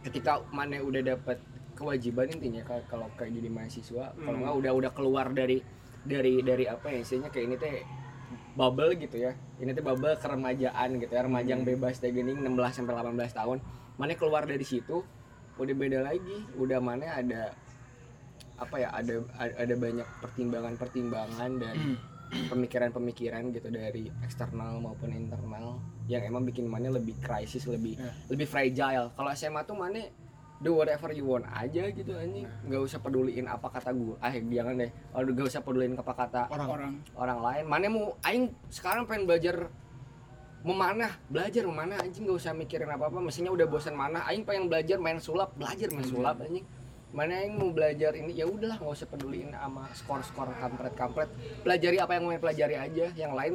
ketika 0.00 0.42
mana 0.48 0.78
udah 0.80 1.02
dapat 1.04 1.38
kewajiban 1.74 2.26
intinya 2.28 2.62
ka- 2.64 2.86
kalau 2.86 3.10
kayak 3.12 3.34
jadi 3.34 3.48
mahasiswa 3.48 4.14
kalau 4.16 4.30
Hmm. 4.32 4.42
nggak 4.44 4.56
udah 4.56 4.72
udah 4.76 4.90
keluar 4.92 5.26
dari 5.28 5.58
dari 6.08 6.40
dari 6.40 6.64
apa 6.64 6.88
ya 6.88 6.98
istilahnya 6.98 7.28
kayak 7.28 7.44
ini 7.44 7.56
teh 7.56 7.74
bubble 8.54 8.96
gitu 8.96 9.16
ya. 9.20 9.32
Ini 9.56 9.70
tuh 9.70 9.84
bubble 9.84 10.16
keremajaan 10.16 10.88
gitu 10.96 11.12
ya 11.12 11.22
remaja 11.22 11.48
yang 11.48 11.62
Hmm. 11.62 11.70
bebas 11.70 12.00
teh 12.00 12.10
gini 12.10 12.32
16 12.34 12.48
sampai 12.74 12.96
18 12.96 13.30
tahun. 13.30 13.58
Mana 13.94 14.12
keluar 14.14 14.42
dari 14.42 14.64
situ 14.64 15.04
udah 15.54 15.74
beda 15.76 16.00
lagi. 16.00 16.38
Udah 16.56 16.80
mana 16.80 17.12
ada 17.12 17.52
apa 18.56 18.74
ya 18.76 18.90
ada 18.90 19.22
ada 19.38 19.74
banyak 19.76 20.08
pertimbangan-pertimbangan 20.18 21.50
dan 21.56 21.76
pemikiran-pemikiran 22.48 23.54
gitu 23.54 23.68
dari 23.68 24.10
eksternal 24.20 24.76
maupun 24.78 25.08
internal 25.10 25.78
yang 26.04 26.20
emang 26.22 26.42
bikin 26.42 26.66
mana 26.66 26.90
lebih 26.90 27.14
krisis 27.18 27.64
lebih 27.64 27.96
Ya. 27.96 28.10
lebih 28.28 28.44
fragile. 28.44 29.14
Kalau 29.14 29.30
SMA 29.30 29.62
tuh 29.62 29.76
mana 29.76 30.02
do 30.58 30.74
whatever 30.74 31.14
you 31.14 31.22
want 31.22 31.46
aja 31.54 31.86
gitu 31.94 32.12
anjing. 32.18 32.46
Nggak 32.66 32.82
usah 32.82 32.98
peduliin 32.98 33.46
apa 33.46 33.70
kata 33.70 33.94
gue 33.94 34.14
ah 34.18 34.34
jangan 34.34 34.74
deh. 34.82 34.90
Kalau 34.90 35.30
nggak 35.30 35.46
usah 35.46 35.62
peduliin 35.62 35.94
apa 35.94 36.12
kata 36.14 36.40
orang. 36.50 36.68
Orang. 36.68 36.92
orang 37.14 37.38
lain. 37.42 37.64
Mana 37.70 37.86
mau 37.86 38.06
aing 38.26 38.50
sekarang 38.66 39.06
pengen 39.06 39.30
belajar 39.30 39.70
memanah. 40.66 41.14
Belajar 41.30 41.62
memanah 41.62 42.02
anjing. 42.02 42.26
Nggak 42.26 42.38
usah 42.42 42.52
mikirin 42.58 42.90
apa 42.90 43.06
apa 43.06 43.18
mestinya 43.22 43.54
udah 43.54 43.66
bosan 43.70 43.94
mana 43.94 44.26
aing 44.26 44.42
pengen 44.42 44.66
belajar 44.66 44.98
main 44.98 45.22
sulap. 45.22 45.54
Belajar 45.54 45.94
main 45.94 46.06
sulap 46.06 46.42
anjing. 46.42 46.66
Mana 47.08 47.40
yang 47.40 47.56
mau 47.56 47.70
belajar 47.70 48.12
ini? 48.18 48.34
Ya 48.34 48.44
udahlah 48.44 48.82
nggak 48.82 48.94
usah 48.98 49.08
peduliin 49.08 49.54
sama 49.54 49.86
skor-skor 49.94 50.50
kampret-kampret. 50.58 51.30
Pelajari 51.62 52.02
apa 52.02 52.18
yang 52.18 52.22
mau 52.26 52.34
pelajari 52.34 52.76
aja. 52.76 53.06
Yang 53.14 53.32
lain 53.32 53.54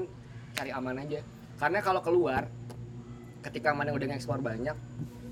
cari 0.56 0.72
aman 0.72 1.04
aja. 1.04 1.20
Karena 1.60 1.80
kalau 1.84 2.00
keluar 2.00 2.48
ketika 3.44 3.76
mana 3.76 3.92
udah 3.92 4.08
ngeksplor 4.08 4.40
banyak 4.40 4.74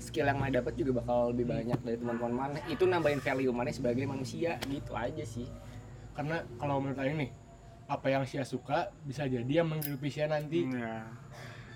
skill 0.02 0.26
yang 0.26 0.36
mana 0.36 0.50
dapat 0.54 0.74
juga 0.74 0.98
bakal 0.98 1.30
lebih 1.30 1.46
banyak 1.46 1.78
dari 1.78 1.96
teman-teman 1.96 2.32
mana 2.32 2.58
itu 2.66 2.82
nambahin 2.82 3.18
value 3.18 3.50
mana 3.50 3.70
sebagai 3.70 4.02
manusia 4.04 4.58
gitu 4.66 4.92
aja 4.92 5.22
sih 5.22 5.46
karena 6.12 6.42
kalau 6.56 6.76
menurut 6.76 6.98
Aing 6.98 7.16
nih 7.16 7.30
apa 7.84 8.06
yang 8.08 8.22
Sia 8.22 8.42
suka 8.42 8.90
bisa 9.00 9.24
jadi 9.24 9.48
yang 9.54 9.68
menghidupi 9.68 10.08
Sia 10.08 10.26
nanti 10.26 10.64
Iya. 10.64 11.06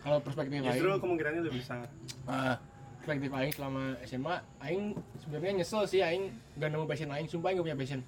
kalau 0.01 0.19
perspektif 0.19 0.59
Justru 0.59 0.89
Aing 0.89 0.99
kemungkinannya 0.99 1.41
lebih 1.43 1.61
besar. 1.61 1.87
ah, 2.27 2.57
perspektif 2.97 3.31
Aing 3.31 3.53
selama 3.53 3.83
SMA 4.03 4.35
Aing 4.59 4.85
sebenarnya 5.17 5.53
nyesel 5.57 5.83
sih 5.85 6.01
Aing 6.01 6.29
gak 6.55 6.69
nemu 6.69 6.85
passion 6.85 7.09
Aing 7.09 7.27
sumpah 7.27 7.49
Aing 7.49 7.59
gak 7.59 7.67
punya 7.67 7.79
passion 7.79 8.01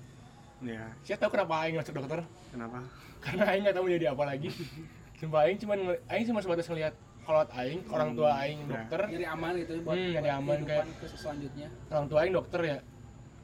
Iya. 0.59 0.85
Sia 1.00 1.14
tahu 1.14 1.31
kenapa 1.31 1.62
Aing 1.62 1.76
masuk 1.76 1.94
dokter 1.94 2.20
Kenapa? 2.48 2.83
karena 3.18 3.44
Aing 3.46 3.62
gak 3.62 3.72
tahu 3.72 3.85
mau 3.85 3.92
jadi 3.92 4.07
apa 4.11 4.24
lagi 4.26 4.50
sumpah 5.18 5.40
Aing 5.44 5.59
ngel- 5.59 6.02
Aing 6.07 6.24
cuma 6.24 6.38
sebatas 6.38 6.66
ngeliat 6.66 6.94
kalau 7.28 7.44
Aing 7.52 7.80
orang 7.92 8.10
tua 8.16 8.30
Aing 8.40 8.60
Ya. 8.64 8.68
dokter 8.72 9.00
jadi 9.12 9.24
aman 9.28 9.52
gitu 9.60 9.72
buat, 9.78 9.92
Hmm, 9.92 10.00
buat 10.00 10.16
jadi 10.16 10.30
aman 10.32 10.58
kayak- 10.64 10.86
ke 10.96 11.06
selanjutnya 11.12 11.68
orang 11.92 12.06
tua 12.08 12.18
Aing 12.24 12.32
dokter 12.32 12.60
ya 12.64 12.76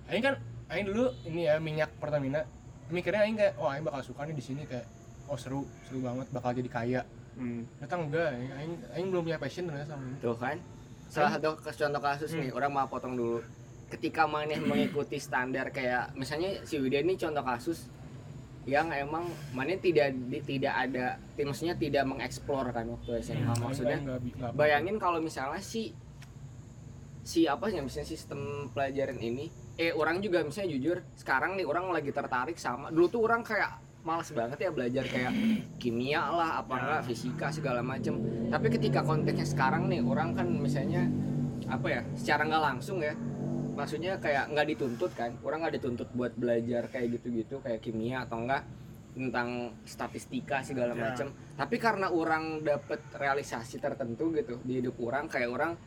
Aing 0.08 0.22
kan 0.24 0.34
Aing 0.66 0.84
dulu 0.88 1.04
ini 1.22 1.40
ya 1.44 1.54
minyak 1.60 1.90
Pertamina 2.00 2.40
mikirnya 2.88 3.20
Aing 3.22 3.36
kayak 3.36 3.52
oh 3.60 3.68
Aing 3.68 3.84
bakal 3.84 4.00
suka 4.00 4.24
nih 4.24 4.32
di 4.32 4.40
sini 4.40 4.64
kayak 4.64 4.88
oh 5.28 5.36
seru 5.36 5.68
seru 5.84 6.00
banget 6.00 6.26
bakal 6.32 6.50
jadi 6.50 6.70
kaya 6.70 7.00
Hmm. 7.34 7.66
ternyata 7.76 7.94
enggak 7.98 8.28
Aing, 8.32 8.52
Aing, 8.54 8.72
Aing 8.94 9.06
belum 9.10 9.22
punya 9.22 9.36
passion 9.36 9.64
ternyata 9.66 9.92
sama 9.92 10.04
ini 10.06 10.16
Tuh 10.18 10.36
kan. 10.38 10.56
Salah 11.04 11.30
satu 11.30 11.50
contoh 11.54 12.00
kasus 12.00 12.30
nih, 12.32 12.50
orang 12.50 12.70
mau 12.72 12.86
potong 12.88 13.14
dulu. 13.14 13.38
Ketika 13.86 14.24
maneh 14.24 14.58
mengikuti 14.58 15.14
standar 15.16 15.68
kayak 15.68 16.10
misalnya 16.14 16.62
si 16.62 16.74
Widya 16.76 17.02
ini 17.02 17.14
contoh 17.14 17.42
kasus 17.42 17.86
yang 18.64 18.88
emang 18.88 19.24
maneh 19.50 19.76
tidak 19.76 20.08
di- 20.26 20.40
tidak 20.40 20.74
ada 20.74 21.04
ti- 21.30 21.44
maksudnya 21.44 21.74
tidak 21.74 22.04
mengeksplor 22.04 22.70
kan 22.70 22.88
waktu 22.88 23.20
SMA 23.20 23.44
Aing- 23.46 23.60
maksudnya 23.60 23.98
bayangin 24.52 24.96
kalau 24.96 25.18
misalnya 25.18 25.60
si 25.60 25.92
si 27.22 27.44
apa 27.44 27.68
ya 27.68 27.80
misalnya 27.80 28.04
sistem 28.06 28.40
pelajaran 28.70 29.16
ini 29.16 29.48
eh 29.74 29.90
orang 29.90 30.20
juga 30.20 30.40
misalnya 30.40 30.72
jujur 30.72 30.96
sekarang 31.14 31.56
nih 31.56 31.64
orang 31.64 31.88
lagi 31.88 32.08
tertarik 32.08 32.56
sama 32.56 32.88
dulu 32.88 33.06
tuh 33.10 33.20
orang 33.22 33.40
kayak 33.40 33.70
males 34.00 34.28
banget 34.30 34.60
ya 34.60 34.70
belajar 34.70 35.04
kayak 35.06 35.32
kimia 35.74 36.20
lah 36.20 36.60
apa 36.60 36.74
enggak 36.74 37.02
fisika 37.06 37.48
segala 37.48 37.80
macem. 37.80 38.20
Tapi 38.46 38.68
ketika 38.68 39.00
konteksnya 39.00 39.48
sekarang 39.48 39.88
nih 39.88 40.04
orang 40.04 40.36
kan 40.36 40.44
misalnya 40.44 41.08
apa 41.64 41.88
ya 41.88 42.00
secara 42.12 42.44
nggak 42.44 42.62
langsung 42.62 43.00
ya 43.00 43.16
maksudnya 43.74 44.16
kayak 44.22 44.54
nggak 44.54 44.66
dituntut 44.74 45.12
kan? 45.12 45.34
Orang 45.42 45.66
nggak 45.66 45.82
dituntut 45.82 46.08
buat 46.14 46.32
belajar 46.34 46.88
kayak 46.88 47.18
gitu-gitu 47.20 47.60
kayak 47.60 47.82
kimia 47.82 48.24
atau 48.24 48.40
enggak 48.40 48.62
tentang 49.14 49.70
statistika 49.86 50.58
segala 50.66 50.90
Ya. 50.90 51.06
macam 51.14 51.30
tapi 51.54 51.78
karena 51.78 52.10
orang 52.10 52.66
dapet 52.66 52.98
realisasi 53.14 53.78
tertentu 53.78 54.34
gitu 54.34 54.58
di 54.66 54.82
hidup 54.82 54.98
orang 54.98 55.30
kayak 55.30 55.54
orang 55.54 55.78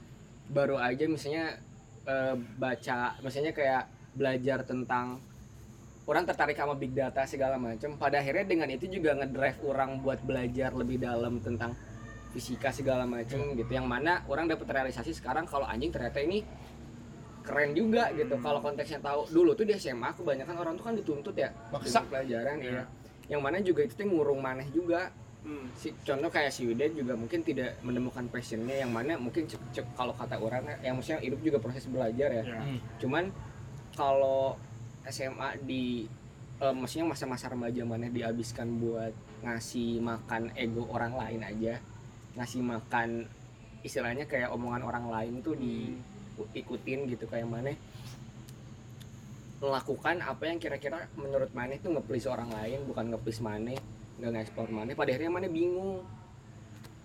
baru 0.48 0.80
aja 0.80 1.04
misalnya 1.12 1.60
eh, 2.08 2.36
baca 2.56 3.20
misalnya 3.20 3.52
kayak 3.52 3.84
belajar 4.16 4.64
tentang 4.64 5.20
orang 6.08 6.24
tertarik 6.24 6.56
sama 6.56 6.80
big 6.80 6.96
data 6.96 7.28
segala 7.28 7.60
macam 7.60 8.00
pada 8.00 8.24
akhirnya 8.24 8.48
dengan 8.48 8.72
itu 8.72 8.88
juga 8.88 9.12
ngedrive 9.20 9.60
orang 9.68 10.00
buat 10.00 10.24
belajar 10.24 10.72
lebih 10.72 11.04
dalam 11.04 11.44
tentang 11.44 11.76
fisika 12.32 12.72
segala 12.72 13.04
macam 13.04 13.44
gitu. 13.60 13.68
Yang 13.68 13.88
mana 13.92 14.24
orang 14.32 14.48
dapat 14.48 14.72
realisasi 14.72 15.12
sekarang 15.12 15.44
kalau 15.44 15.68
anjing 15.68 15.92
ternyata 15.92 16.24
ini 16.24 16.48
keren 17.48 17.72
juga 17.72 18.12
gitu 18.12 18.36
Hmm. 18.36 18.44
kalau 18.44 18.60
konteksnya 18.60 19.00
tahu 19.00 19.24
dulu 19.30 19.52
tuh 19.54 19.64
di 19.64 19.74
SMA 19.74 20.12
kebanyakan 20.12 20.56
orang 20.58 20.74
tuh 20.76 20.84
kan 20.84 20.94
dituntut 20.94 21.32
ya 21.34 21.48
Maksa. 21.72 22.04
pelajaran 22.04 22.60
Iya. 22.60 22.72
ya 22.74 22.84
yang 23.30 23.40
mana 23.40 23.60
juga 23.60 23.82
itu 23.82 23.94
tuh 23.94 24.06
ngurung 24.06 24.40
maneh 24.40 24.68
juga 24.70 25.08
Hmm. 25.40 25.72
si 25.74 25.96
contoh 26.02 26.28
kayak 26.28 26.52
si 26.52 26.68
Yudet 26.68 26.92
juga 26.92 27.16
mungkin 27.16 27.40
tidak 27.42 27.80
menemukan 27.80 28.28
passionnya 28.28 28.78
yang 28.78 28.92
mana 28.92 29.16
mungkin 29.16 29.48
cek, 29.48 29.62
cek 29.72 29.86
kalau 29.96 30.12
kata 30.12 30.36
orang 30.36 30.68
yang 30.82 30.94
maksudnya 30.94 31.24
hidup 31.24 31.40
juga 31.40 31.58
proses 31.58 31.88
belajar 31.88 32.30
ya 32.34 32.44
Ya. 32.46 32.60
Hmm. 32.60 32.80
cuman 33.00 33.24
kalau 33.94 34.60
SMA 35.04 35.56
di 35.62 36.04
eh, 36.58 36.74
maksudnya 36.74 37.08
masa-masa 37.08 37.48
remaja 37.48 37.80
mana 37.82 38.10
dihabiskan 38.10 38.68
buat 38.78 39.14
ngasih 39.40 40.02
makan 40.02 40.52
ego 40.54 40.84
orang 40.90 41.14
lain 41.14 41.42
aja 41.42 41.80
ngasih 42.34 42.60
makan 42.60 43.30
istilahnya 43.80 44.26
kayak 44.26 44.50
omongan 44.50 44.82
orang 44.82 45.06
lain 45.08 45.34
tuh 45.40 45.54
diikutin 46.54 47.00
gitu 47.10 47.26
kayak 47.26 47.48
mana 47.48 47.74
melakukan 49.58 50.22
apa 50.22 50.44
yang 50.46 50.62
kira-kira 50.62 51.10
menurut 51.18 51.50
mana 51.52 51.74
tuh 51.82 51.98
nge-please 51.98 52.30
orang 52.30 52.54
lain 52.54 52.86
bukan 52.86 53.10
nge-please 53.10 53.42
mana 53.42 53.74
nggak 54.22 54.30
nge-explore 54.34 54.70
mana 54.70 54.94
pada 54.94 55.10
akhirnya 55.10 55.34
mana 55.34 55.48
bingung 55.50 56.06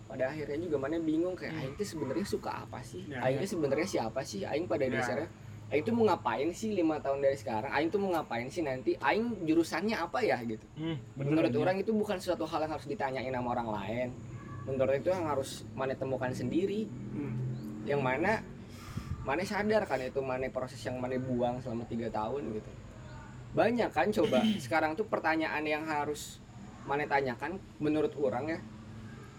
pada 0.05 0.29
akhirnya 0.29 0.61
juga 0.61 0.77
mana 0.77 1.01
bingung 1.01 1.33
kayak 1.33 1.57
aing 1.57 1.75
tuh 1.81 1.89
sebenarnya 1.89 2.27
suka 2.29 2.69
apa 2.69 2.85
sih 2.85 3.09
Ya, 3.09 3.25
aing 3.25 3.41
tuh 3.41 3.57
sebenarnya 3.57 3.89
siapa 3.89 4.21
sih 4.21 4.45
aing 4.45 4.69
pada 4.69 4.85
Ya. 4.85 5.01
dasarnya 5.01 5.29
Aing 5.73 5.89
tuh 5.89 5.97
mau 5.97 6.05
ngapain 6.05 6.53
sih 6.53 6.77
lima 6.77 7.01
tahun 7.01 7.25
dari 7.25 7.33
sekarang? 7.33 7.73
Aing 7.73 7.89
tuh 7.89 7.97
mau 7.97 8.13
ngapain 8.13 8.45
sih 8.53 8.61
nanti? 8.61 8.93
Aing 9.01 9.41
jurusannya 9.49 9.97
apa 9.97 10.21
ya 10.21 10.37
gitu? 10.45 10.61
Hmm, 10.77 11.01
Menurut 11.17 11.49
bener, 11.49 11.65
orang 11.65 11.81
itu 11.81 11.97
bukan 11.97 12.21
suatu 12.21 12.45
hal 12.45 12.69
yang 12.69 12.77
harus 12.77 12.85
ditanyain 12.85 13.33
sama 13.33 13.57
orang 13.57 13.69
lain. 13.81 14.09
Menurut 14.69 15.01
itu 15.01 15.09
yang 15.09 15.25
harus 15.25 15.65
mana 15.73 15.97
temukan 15.97 16.29
sendiri. 16.29 16.85
Hmm. 17.17 17.33
Yang 17.89 18.01
mana 18.05 18.31
mana 19.23 19.43
sadar 19.47 19.87
kan 19.87 20.03
itu 20.03 20.19
mana 20.19 20.51
proses 20.51 20.83
yang 20.83 20.99
mana 20.99 21.15
buang 21.19 21.63
selama 21.63 21.87
tiga 21.87 22.11
tahun 22.11 22.43
gitu. 22.59 22.71
Banyak 23.55 23.91
kan 23.95 24.11
coba 24.11 24.43
sekarang 24.65 24.99
tuh 24.99 25.07
pertanyaan 25.07 25.63
yang 25.63 25.85
harus 25.87 26.43
mana 26.83 27.07
tanyakan 27.07 27.63
menurut 27.79 28.11
orang 28.19 28.59
ya. 28.59 28.61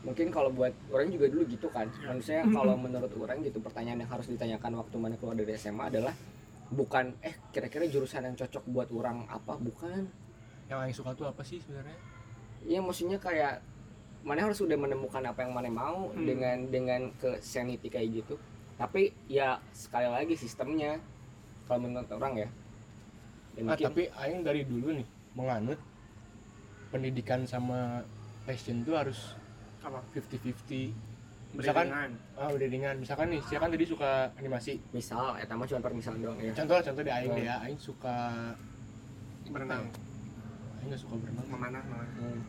Mungkin 0.03 0.31
kalau 0.31 0.51
buat 0.51 0.75
orang 0.91 1.11
juga 1.11 1.31
dulu 1.31 1.43
gitu 1.47 1.67
kan. 1.71 1.87
Maksudnya 1.87 2.43
kalau 2.51 2.75
menurut 2.75 3.11
orang 3.19 3.39
gitu 3.43 3.59
pertanyaan 3.59 4.03
yang 4.03 4.11
harus 4.11 4.27
ditanyakan 4.27 4.79
waktu 4.79 4.95
mana 4.99 5.15
keluar 5.15 5.35
dari 5.35 5.55
SMA 5.55 5.87
adalah 5.87 6.11
bukan 6.71 7.13
eh 7.21 7.35
kira-kira 7.51 7.85
jurusan 7.85 8.23
yang 8.23 8.35
cocok 8.35 8.63
buat 8.65 8.89
orang 8.89 9.27
apa 9.29 9.59
bukan 9.61 10.09
yang 10.65 10.81
Aing 10.81 10.95
suka 10.95 11.13
tuh 11.13 11.29
apa 11.29 11.45
sih 11.45 11.61
sebenarnya 11.61 11.93
Iya 12.65 12.79
maksudnya 12.81 13.19
kayak 13.19 13.61
mana 14.23 14.47
harus 14.47 14.57
sudah 14.57 14.79
menemukan 14.79 15.19
apa 15.21 15.43
yang 15.43 15.51
mana 15.53 15.67
mau 15.69 16.09
Hmm. 16.15 16.23
dengan 16.23 16.57
dengan 16.71 17.01
ke 17.19 17.37
sanity 17.43 17.91
kayak 17.91 18.23
gitu. 18.23 18.35
Tapi 18.83 19.01
ya 19.31 19.63
sekali 19.71 20.11
lagi 20.11 20.35
sistemnya 20.35 20.99
kalau 21.63 21.87
menurut 21.87 22.11
orang 22.11 22.33
ya. 22.37 22.49
Dan 23.55 23.63
ah 23.63 23.67
mungkin. 23.71 23.85
tapi 23.87 24.03
Aing 24.11 24.43
dari 24.43 24.67
dulu 24.67 24.91
nih 24.91 25.07
menganut 25.33 25.79
pendidikan 26.89 27.47
sama 27.47 28.03
passion 28.43 28.83
tuh 28.83 28.99
harus 28.99 29.39
Apa? 29.79 30.03
50-50 30.11 30.91
misalkan 31.53 31.85
ah 32.33 32.49
udah 32.49 32.65
ringan 32.65 32.97
misalkan 32.97 33.29
nih 33.29 33.39
saya 33.45 33.61
kan 33.61 33.69
tadi 33.69 33.85
suka 33.85 34.33
animasi? 34.35 34.81
Misal 34.91 35.37
eta 35.37 35.53
mah 35.53 35.63
cuma 35.63 35.79
permisalan 35.79 36.19
doang 36.19 36.37
ya. 36.37 36.51
contoh 36.51 36.81
contoh 36.81 37.01
di 37.01 37.11
Aing 37.13 37.29
Oh. 37.29 37.37
deh 37.37 37.45
ya. 37.45 37.55
Aing 37.63 37.79
suka 37.79 38.15
berenang. 39.47 39.85
Aing 40.75 40.87
nggak 40.89 40.99
suka 40.99 41.13
berenang. 41.15 41.45
Memanah 41.47 41.81
memanah. 41.85 42.09
Hmm. 42.19 42.41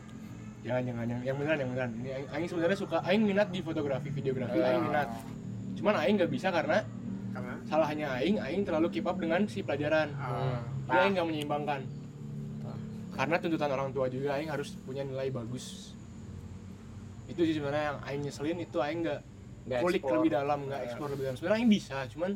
jangan 0.65 0.81
jangan 0.83 1.05
yang 1.05 1.21
yang 1.23 1.35
beneran 1.37 1.57
yang 1.61 1.69
beneran. 1.71 1.91
Ini 1.95 2.09
Aing, 2.11 2.27
Aing 2.33 2.47
sebenarnya 2.49 2.77
suka 2.77 2.97
Aing 3.05 3.23
minat 3.23 3.47
di 3.47 3.59
fotografi 3.61 4.09
videografi. 4.09 4.57
Aing 4.57 4.81
Ah. 4.81 4.83
minat 4.83 5.09
cuman 5.85 6.01
Aing 6.01 6.17
nggak 6.17 6.33
bisa 6.33 6.49
karena 6.49 6.81
karena? 7.29 7.53
salahnya 7.63 8.09
Aing 8.11 8.41
Aing 8.41 8.65
terlalu 8.65 8.89
keep 8.89 9.05
up 9.05 9.21
dengan 9.21 9.45
si 9.45 9.61
pelajaran. 9.61 10.09
Ah, 10.17 10.65
Jadi 10.83 10.97
Aing 10.97 11.13
nggak 11.13 11.27
menyeimbangkan. 11.29 11.81
Ah. 12.63 12.77
karena 13.13 13.35
tuntutan 13.37 13.69
orang 13.69 13.93
tua 13.93 14.09
juga 14.09 14.33
Aing 14.33 14.49
harus 14.49 14.73
punya 14.81 15.05
nilai 15.05 15.29
bagus. 15.29 15.93
Itu 17.27 17.37
sih 17.39 17.53
sebenarnya 17.53 17.85
yang 17.87 17.99
Aing 18.01 18.21
nyeselin 18.23 18.57
itu 18.59 18.81
Aing 18.81 19.05
nggak 19.05 19.21
kulik 19.79 20.01
explore. 20.01 20.17
lebih 20.19 20.31
dalam 20.33 20.59
nggak 20.65 20.81
Ah. 20.81 20.85
explore 20.89 21.09
lebih 21.13 21.23
dalam. 21.23 21.37
Sebenarnya 21.37 21.59
Aing 21.59 21.69
bisa 21.69 21.97
cuman 22.09 22.31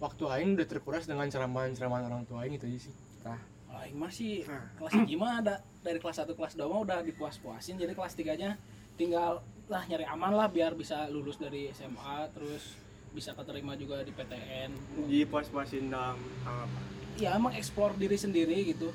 waktu 0.00 0.24
Aing 0.26 0.50
udah 0.56 0.64
terkuras 0.66 1.04
dengan 1.04 1.28
ceramahan-ceramahan 1.28 2.04
orang 2.06 2.24
tua 2.24 2.40
Aing 2.40 2.56
itu 2.56 2.64
aja 2.66 2.78
sih. 2.82 2.94
Kalau 3.20 3.36
Aing 3.78 4.00
masih 4.00 4.48
Nah. 4.48 4.64
kelas 4.76 4.92
5 4.96 5.28
ada 5.36 5.54
dari 5.78 5.98
kelas 5.98 6.16
1 6.18 6.32
kelas 6.32 6.56
2 6.56 6.64
mah 6.66 6.80
udah 6.80 6.98
dipuas-puasin 7.04 7.76
jadi 7.76 7.92
kelas 7.92 8.16
3 8.16 8.32
nya 8.34 8.56
tinggal 8.96 9.44
lah 9.70 9.86
nyari 9.86 10.02
aman 10.02 10.34
lah 10.34 10.50
biar 10.50 10.74
bisa 10.74 11.06
lulus 11.06 11.38
dari 11.38 11.70
SMA 11.70 12.26
terus 12.34 12.74
bisa 13.14 13.34
keterima 13.38 13.78
juga 13.78 14.02
di 14.02 14.10
PTN 14.10 14.70
di 15.06 15.22
puas-puasin 15.26 15.94
dalam 15.94 16.18
apa 16.42 17.00
ya 17.20 17.36
emang 17.36 17.52
explore 17.52 17.92
diri 18.00 18.16
sendiri 18.16 18.72
gitu. 18.72 18.88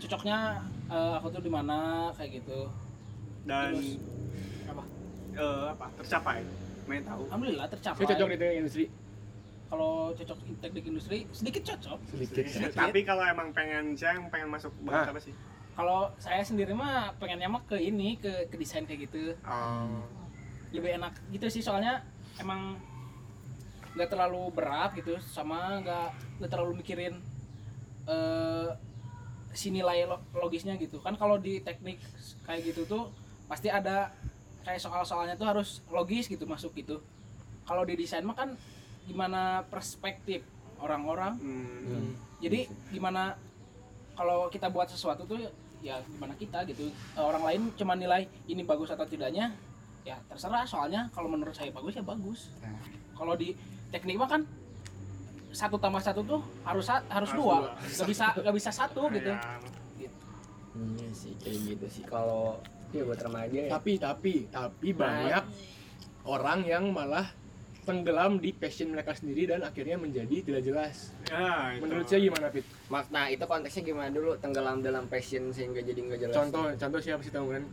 Cocoknya 0.00 0.60
eh, 0.92 1.12
aku 1.16 1.32
tuh 1.32 1.42
di 1.44 1.48
mana 1.52 2.10
kayak 2.12 2.44
gitu. 2.44 2.68
Dan 3.48 3.72
Terus, 3.72 3.96
apa? 4.68 4.82
Eh, 5.32 5.64
apa? 5.72 5.86
Tercapai 6.04 6.44
main 6.84 7.02
tahu. 7.06 7.24
Alhamdulillah 7.30 7.66
tercapai. 7.72 7.98
Saya 8.04 8.08
cocok 8.12 8.28
di 8.28 8.36
teknik 8.36 8.58
industri. 8.60 8.84
Kalau 9.70 10.10
cocok 10.12 10.38
di 10.44 10.54
teknik 10.60 10.84
industri 10.84 11.18
sedikit 11.32 11.62
cocok. 11.72 11.98
Sedikit. 12.12 12.44
Tapi 12.76 13.00
kalau 13.06 13.24
emang 13.24 13.48
pengen 13.56 13.96
saya 13.96 14.20
pengen 14.28 14.52
masuk 14.52 14.72
banget 14.84 15.08
Ah. 15.08 15.12
apa 15.16 15.20
sih? 15.22 15.34
Kalau 15.70 16.12
saya 16.20 16.42
sendiri 16.44 16.76
mah 16.76 17.16
pengennya 17.16 17.48
mah 17.48 17.64
ke 17.64 17.80
ini 17.80 18.18
ke 18.20 18.50
ke 18.52 18.56
desain 18.60 18.84
kayak 18.84 19.08
gitu. 19.08 19.32
Oh 19.48 20.19
lebih 20.70 20.96
enak 21.02 21.14
gitu 21.34 21.46
sih 21.50 21.62
soalnya 21.62 22.02
emang 22.38 22.78
nggak 23.94 24.06
terlalu 24.06 24.54
berat 24.54 24.94
gitu 24.94 25.18
sama 25.18 25.82
nggak 25.82 26.08
nggak 26.38 26.50
terlalu 26.50 26.78
mikirin 26.78 27.18
eh 28.06 28.70
si 29.50 29.74
nilai 29.74 30.06
lo- 30.06 30.22
logisnya 30.30 30.78
gitu. 30.78 31.02
Kan 31.02 31.18
kalau 31.18 31.34
di 31.34 31.58
teknik 31.58 31.98
kayak 32.46 32.70
gitu 32.70 32.86
tuh 32.86 33.10
pasti 33.50 33.66
ada 33.66 34.14
kayak 34.62 34.78
soal-soalnya 34.78 35.34
tuh 35.34 35.46
harus 35.50 35.82
logis 35.90 36.30
gitu 36.30 36.46
masuk 36.46 36.70
gitu. 36.78 37.02
Kalau 37.66 37.82
di 37.82 37.98
desain 37.98 38.22
mah 38.22 38.38
kan 38.38 38.54
gimana 39.10 39.66
perspektif 39.66 40.46
orang-orang. 40.78 41.34
Hmm. 41.42 42.14
jadi 42.40 42.70
gimana 42.88 43.36
kalau 44.16 44.48
kita 44.48 44.72
buat 44.72 44.88
sesuatu 44.88 45.28
tuh 45.28 45.50
ya 45.82 45.98
gimana 46.14 46.32
kita 46.38 46.62
gitu. 46.70 46.88
Eh, 46.88 47.20
orang 47.20 47.42
lain 47.42 47.62
cuma 47.74 47.98
nilai 47.98 48.30
ini 48.46 48.62
bagus 48.62 48.88
atau 48.94 49.04
tidaknya 49.04 49.50
ya 50.02 50.16
terserah 50.24 50.64
soalnya 50.64 51.06
kalau 51.10 51.28
menurut 51.28 51.52
saya 51.52 51.68
bagus 51.70 51.92
ya 51.92 52.02
bagus 52.02 52.48
Nah. 52.58 52.72
kalau 53.12 53.34
di 53.34 53.52
teknik 53.88 54.16
mah 54.16 54.28
kan 54.28 54.42
satu 55.50 55.76
tambah 55.76 55.98
satu 55.98 56.22
tuh 56.22 56.40
harus 56.62 56.84
sa- 56.84 57.04
harus 57.06 57.26
Harus 57.26 57.30
dua 57.34 57.54
dua. 57.60 57.70
nggak 57.76 58.08
bisa 58.08 58.24
nggak 58.34 58.54
bisa 58.54 58.70
satu 58.70 59.02
gitu 59.10 59.32
Ya, 59.98 60.08
Hmm, 60.70 60.94
sih 61.10 61.34
kayak 61.36 61.58
gitu 61.68 61.86
sih 61.90 62.04
kalau 62.04 62.62
ya 62.88 63.02
buat 63.02 63.18
remaja 63.18 63.58
ya. 63.60 63.70
tapi 63.70 63.92
tapi 63.96 64.34
tapi 64.48 64.88
Nah. 64.88 64.98
banyak 65.00 65.44
orang 66.24 66.62
yang 66.62 66.84
malah 66.88 67.26
tenggelam 67.82 68.38
di 68.38 68.52
passion 68.52 68.88
mereka 68.88 69.10
sendiri 69.10 69.48
dan 69.48 69.60
akhirnya 69.60 69.96
menjadi 69.96 70.36
tidak 70.40 70.62
jelas 70.62 71.10
ya, 71.26 71.74
itu. 71.74 71.82
menurut 71.82 72.06
saya 72.06 72.20
gimana? 72.22 72.46
Mak- 72.86 73.10
Nah 73.10 73.26
itu 73.26 73.42
konteksnya 73.42 73.82
gimana 73.84 74.08
dulu 74.08 74.36
tenggelam 74.36 74.78
dalam 74.78 75.04
passion 75.06 75.50
sehingga 75.50 75.80
jadi 75.80 75.98
nggak 75.98 76.18
jelas. 76.20 76.34
contoh 76.36 76.70
contoh 76.70 77.00
siapa 77.00 77.18
sih 77.20 77.32
tahu 77.32 77.50
kan 77.50 77.64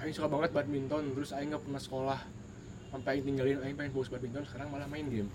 Aing 0.00 0.14
suka 0.14 0.28
banget 0.28 0.50
badminton 0.52 1.04
terus 1.16 1.30
Aing 1.32 1.52
nggak 1.52 1.64
pernah 1.64 1.80
sekolah 1.80 2.20
sampai 2.92 3.08
Aing 3.16 3.24
tinggalin 3.24 3.58
Aing 3.64 3.76
pengen 3.76 3.92
fokus 3.96 4.12
badminton 4.12 4.44
sekarang 4.44 4.68
malah 4.72 4.88
main 4.88 5.08
game 5.08 5.30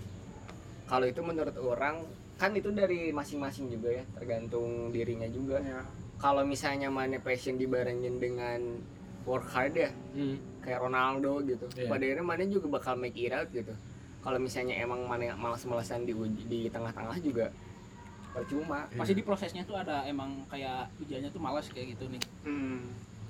Kalau 0.85 1.07
itu 1.07 1.21
menurut 1.23 1.55
orang 1.55 2.03
kan 2.35 2.51
itu 2.57 2.73
dari 2.73 3.13
masing-masing 3.15 3.71
juga 3.71 4.01
ya 4.01 4.03
tergantung 4.17 4.91
dirinya 4.91 5.29
juga. 5.29 5.61
ya 5.61 5.85
Kalau 6.19 6.43
misalnya 6.43 6.91
mana 6.91 7.15
passion 7.21 7.55
dibarengin 7.55 8.19
dengan 8.19 8.59
work 9.23 9.47
hard 9.55 9.73
ya 9.77 9.89
hmm. 10.17 10.65
kayak 10.65 10.83
Ronaldo 10.83 11.39
gitu. 11.47 11.69
Iya. 11.79 11.87
Pada 11.87 12.03
akhirnya 12.03 12.25
mana 12.25 12.43
juga 12.49 12.67
bakal 12.67 12.99
make 12.99 13.15
it 13.15 13.31
out 13.31 13.47
gitu. 13.55 13.71
Kalau 14.21 14.37
misalnya 14.37 14.77
emang 14.83 15.05
mana 15.07 15.31
malas-malasan 15.33 16.03
di 16.03 16.13
di 16.45 16.59
tengah-tengah 16.67 17.17
juga 17.23 17.49
percuma. 18.31 18.87
pasti 18.95 19.13
di 19.13 19.23
prosesnya 19.23 19.63
tuh 19.67 19.75
ada 19.75 20.07
emang 20.07 20.47
kayak 20.47 20.87
ujiannya 21.03 21.29
tuh 21.29 21.41
malas 21.43 21.67
kayak 21.67 21.95
gitu 21.95 22.07
nih 22.07 22.23
hmm. 22.47 22.79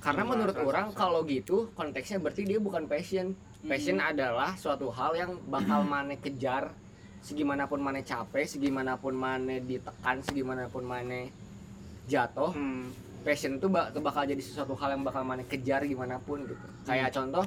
Karena 0.01 0.23
menurut 0.25 0.57
orang 0.57 0.89
kalau 0.91 1.21
gitu 1.23 1.69
konteksnya 1.77 2.17
berarti 2.17 2.43
dia 2.43 2.57
bukan 2.57 2.89
passion. 2.89 3.37
Passion 3.61 4.01
Hmm. 4.01 4.09
adalah 4.09 4.57
suatu 4.57 4.89
hal 4.89 5.13
yang 5.13 5.31
bakal 5.45 5.85
mana 5.85 6.17
kejar 6.17 6.73
segimanapun 7.21 7.77
mana 7.77 8.01
capek 8.01 8.49
segimanapun 8.49 9.13
mana 9.13 9.61
ditekan 9.61 10.25
segimanapun 10.25 10.81
mana 10.81 11.29
jatuh 12.09 12.49
Hmm. 12.49 12.89
passion 13.21 13.61
itu 13.61 13.69
bak 13.69 13.93
bakal 14.01 14.25
jadi 14.25 14.41
sesuatu 14.41 14.73
hal 14.73 14.97
yang 14.97 15.05
bakal 15.05 15.21
mana 15.21 15.45
kejar 15.45 15.85
gimana 15.85 16.17
pun 16.17 16.41
gitu 16.49 16.65
kayak 16.89 17.13
contoh 17.13 17.45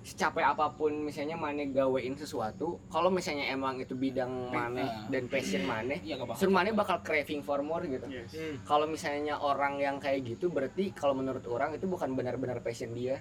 secapek 0.00 0.40
apa 0.42 0.72
pun 0.72 0.96
misalnya 0.98 1.36
mana 1.36 1.60
gawein 1.62 2.14
sesuatu 2.14 2.80
kalau 2.88 3.08
misalnya 3.08 3.46
emang 3.46 3.76
itu 3.76 3.92
bidang 3.92 4.48
mana 4.48 5.04
dan 5.06 5.26
passion 5.26 5.60
mana 5.62 5.92
Iya 5.94 6.16
gak 6.16 6.24
bakal. 6.26 6.40
suruh 6.40 6.54
mana 6.54 6.72
bakal 6.72 6.96
craving 7.00 7.40
for 7.40 7.60
more 7.60 7.84
gitu 7.84 8.08
Yes. 8.08 8.32
Hmm. 8.32 8.56
kalau 8.64 8.86
misalnya 8.86 9.36
orang 9.36 9.76
yang 9.76 9.96
kayak 9.96 10.24
gitu 10.26 10.48
berarti 10.48 10.90
kalau 10.90 11.12
menurut 11.12 11.44
orang 11.44 11.72
itu 11.72 11.84
bukan 11.84 12.12
benar-benar 12.12 12.58
passion 12.58 12.90
dia 12.90 13.20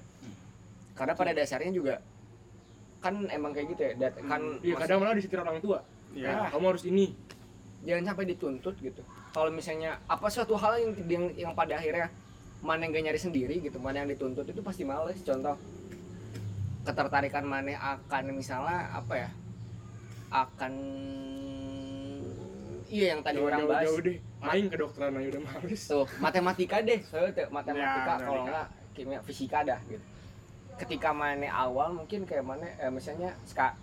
karena 0.93 1.13
pada 1.13 1.31
dasarnya 1.31 1.69
juga 1.69 1.99
kan 2.99 3.27
emang 3.27 3.51
kayak 3.51 3.67
gitu 3.69 3.81
ya 3.81 3.93
dat- 3.97 4.19
kan 4.21 4.41
Iya 4.57 4.73
mas- 4.73 4.81
kadang 4.81 4.97
malah 4.99 5.15
disetir 5.15 5.39
orang 5.39 5.59
tua. 5.59 5.79
Iya. 6.09 6.27
"Ah, 6.33 6.47
kamu 6.49 6.65
harus 6.69 6.83
ini. 6.85 7.11
jangan 7.79 8.03
sampai 8.05 8.27
dituntut 8.27 8.75
gitu 8.77 8.99
kalau 9.29 9.47
misalnya 9.49 9.95
apa 10.05 10.27
suatu 10.27 10.51
hal 10.53 10.75
yang 10.77 10.91
yang, 11.07 11.25
yang 11.33 11.51
pada 11.53 11.75
akhirnya 11.75 12.11
mana 12.59 12.83
yang 12.83 12.91
gak 12.91 13.03
nyari 13.05 13.19
sendiri 13.21 13.55
gitu 13.61 13.79
mana 13.79 14.03
yang 14.03 14.09
dituntut 14.09 14.43
itu 14.43 14.59
pasti 14.59 14.83
males 14.83 15.15
contoh 15.21 15.55
ketertarikan 16.81 17.43
mana 17.43 17.73
akan 17.75 18.23
misalnya 18.31 18.89
apa 18.93 19.13
ya 19.17 19.29
akan 20.29 20.73
iya 22.87 23.13
yang 23.13 23.21
tadi 23.21 23.37
orang 23.37 23.59
Jauh- 23.59 23.69
bahas 23.69 23.85
Jauh 23.85 23.99
deh. 24.01 24.17
Aing 24.39 24.67
kedokteran 24.67 25.11
aja 25.13 25.27
udah 25.29 25.43
males. 25.43 25.83
tuh 25.83 26.07
matematika 26.17 26.79
deh 26.79 26.99
soalnya 27.03 27.31
tuh, 27.35 27.47
matematika 27.49 27.99
Ya, 28.09 28.23
kalau 28.23 28.41
enggak 28.41 28.65
kimia 28.91 29.19
fisika 29.21 29.59
dah 29.61 29.79
gitu 29.85 30.05
ketika 30.77 31.11
mana 31.11 31.43
awal 31.49 31.91
mungkin 31.93 32.23
kayak 32.23 32.39
mana 32.41 32.63
eh, 32.73 32.87
misalnya 32.87 33.35
ska, 33.43 33.75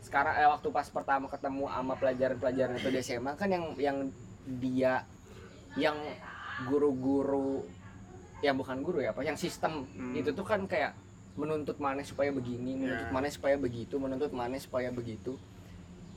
sekarang 0.00 0.30
eh, 0.32 0.46
waktu 0.46 0.68
pas 0.70 0.86
pertama 0.86 1.26
ketemu 1.26 1.66
sama 1.66 1.94
pelajaran-pelajaran 1.94 2.74
itu 2.76 2.88
di 2.88 3.00
SMA 3.00 3.34
kan 3.34 3.50
yang 3.50 3.74
yang 3.76 3.98
dia 4.46 5.02
yang 5.74 5.98
guru-guru 6.64 7.66
ya 8.38 8.54
bukan 8.54 8.78
guru 8.80 9.02
ya 9.02 9.10
apa 9.10 9.20
yang 9.20 9.34
sistem 9.34 9.90
Hmm. 9.90 10.14
itu 10.14 10.30
tuh 10.30 10.46
kan 10.46 10.62
kayak 10.64 10.94
menuntut 11.36 11.76
mana 11.76 12.00
supaya 12.00 12.28
begini 12.30 12.74
menuntut 12.78 13.06
Ya. 13.06 13.12
mana 13.12 13.28
supaya 13.28 13.56
begitu 13.56 13.94
menuntut 13.96 14.32
mana 14.32 14.56
supaya 14.56 14.88
begitu 14.90 15.36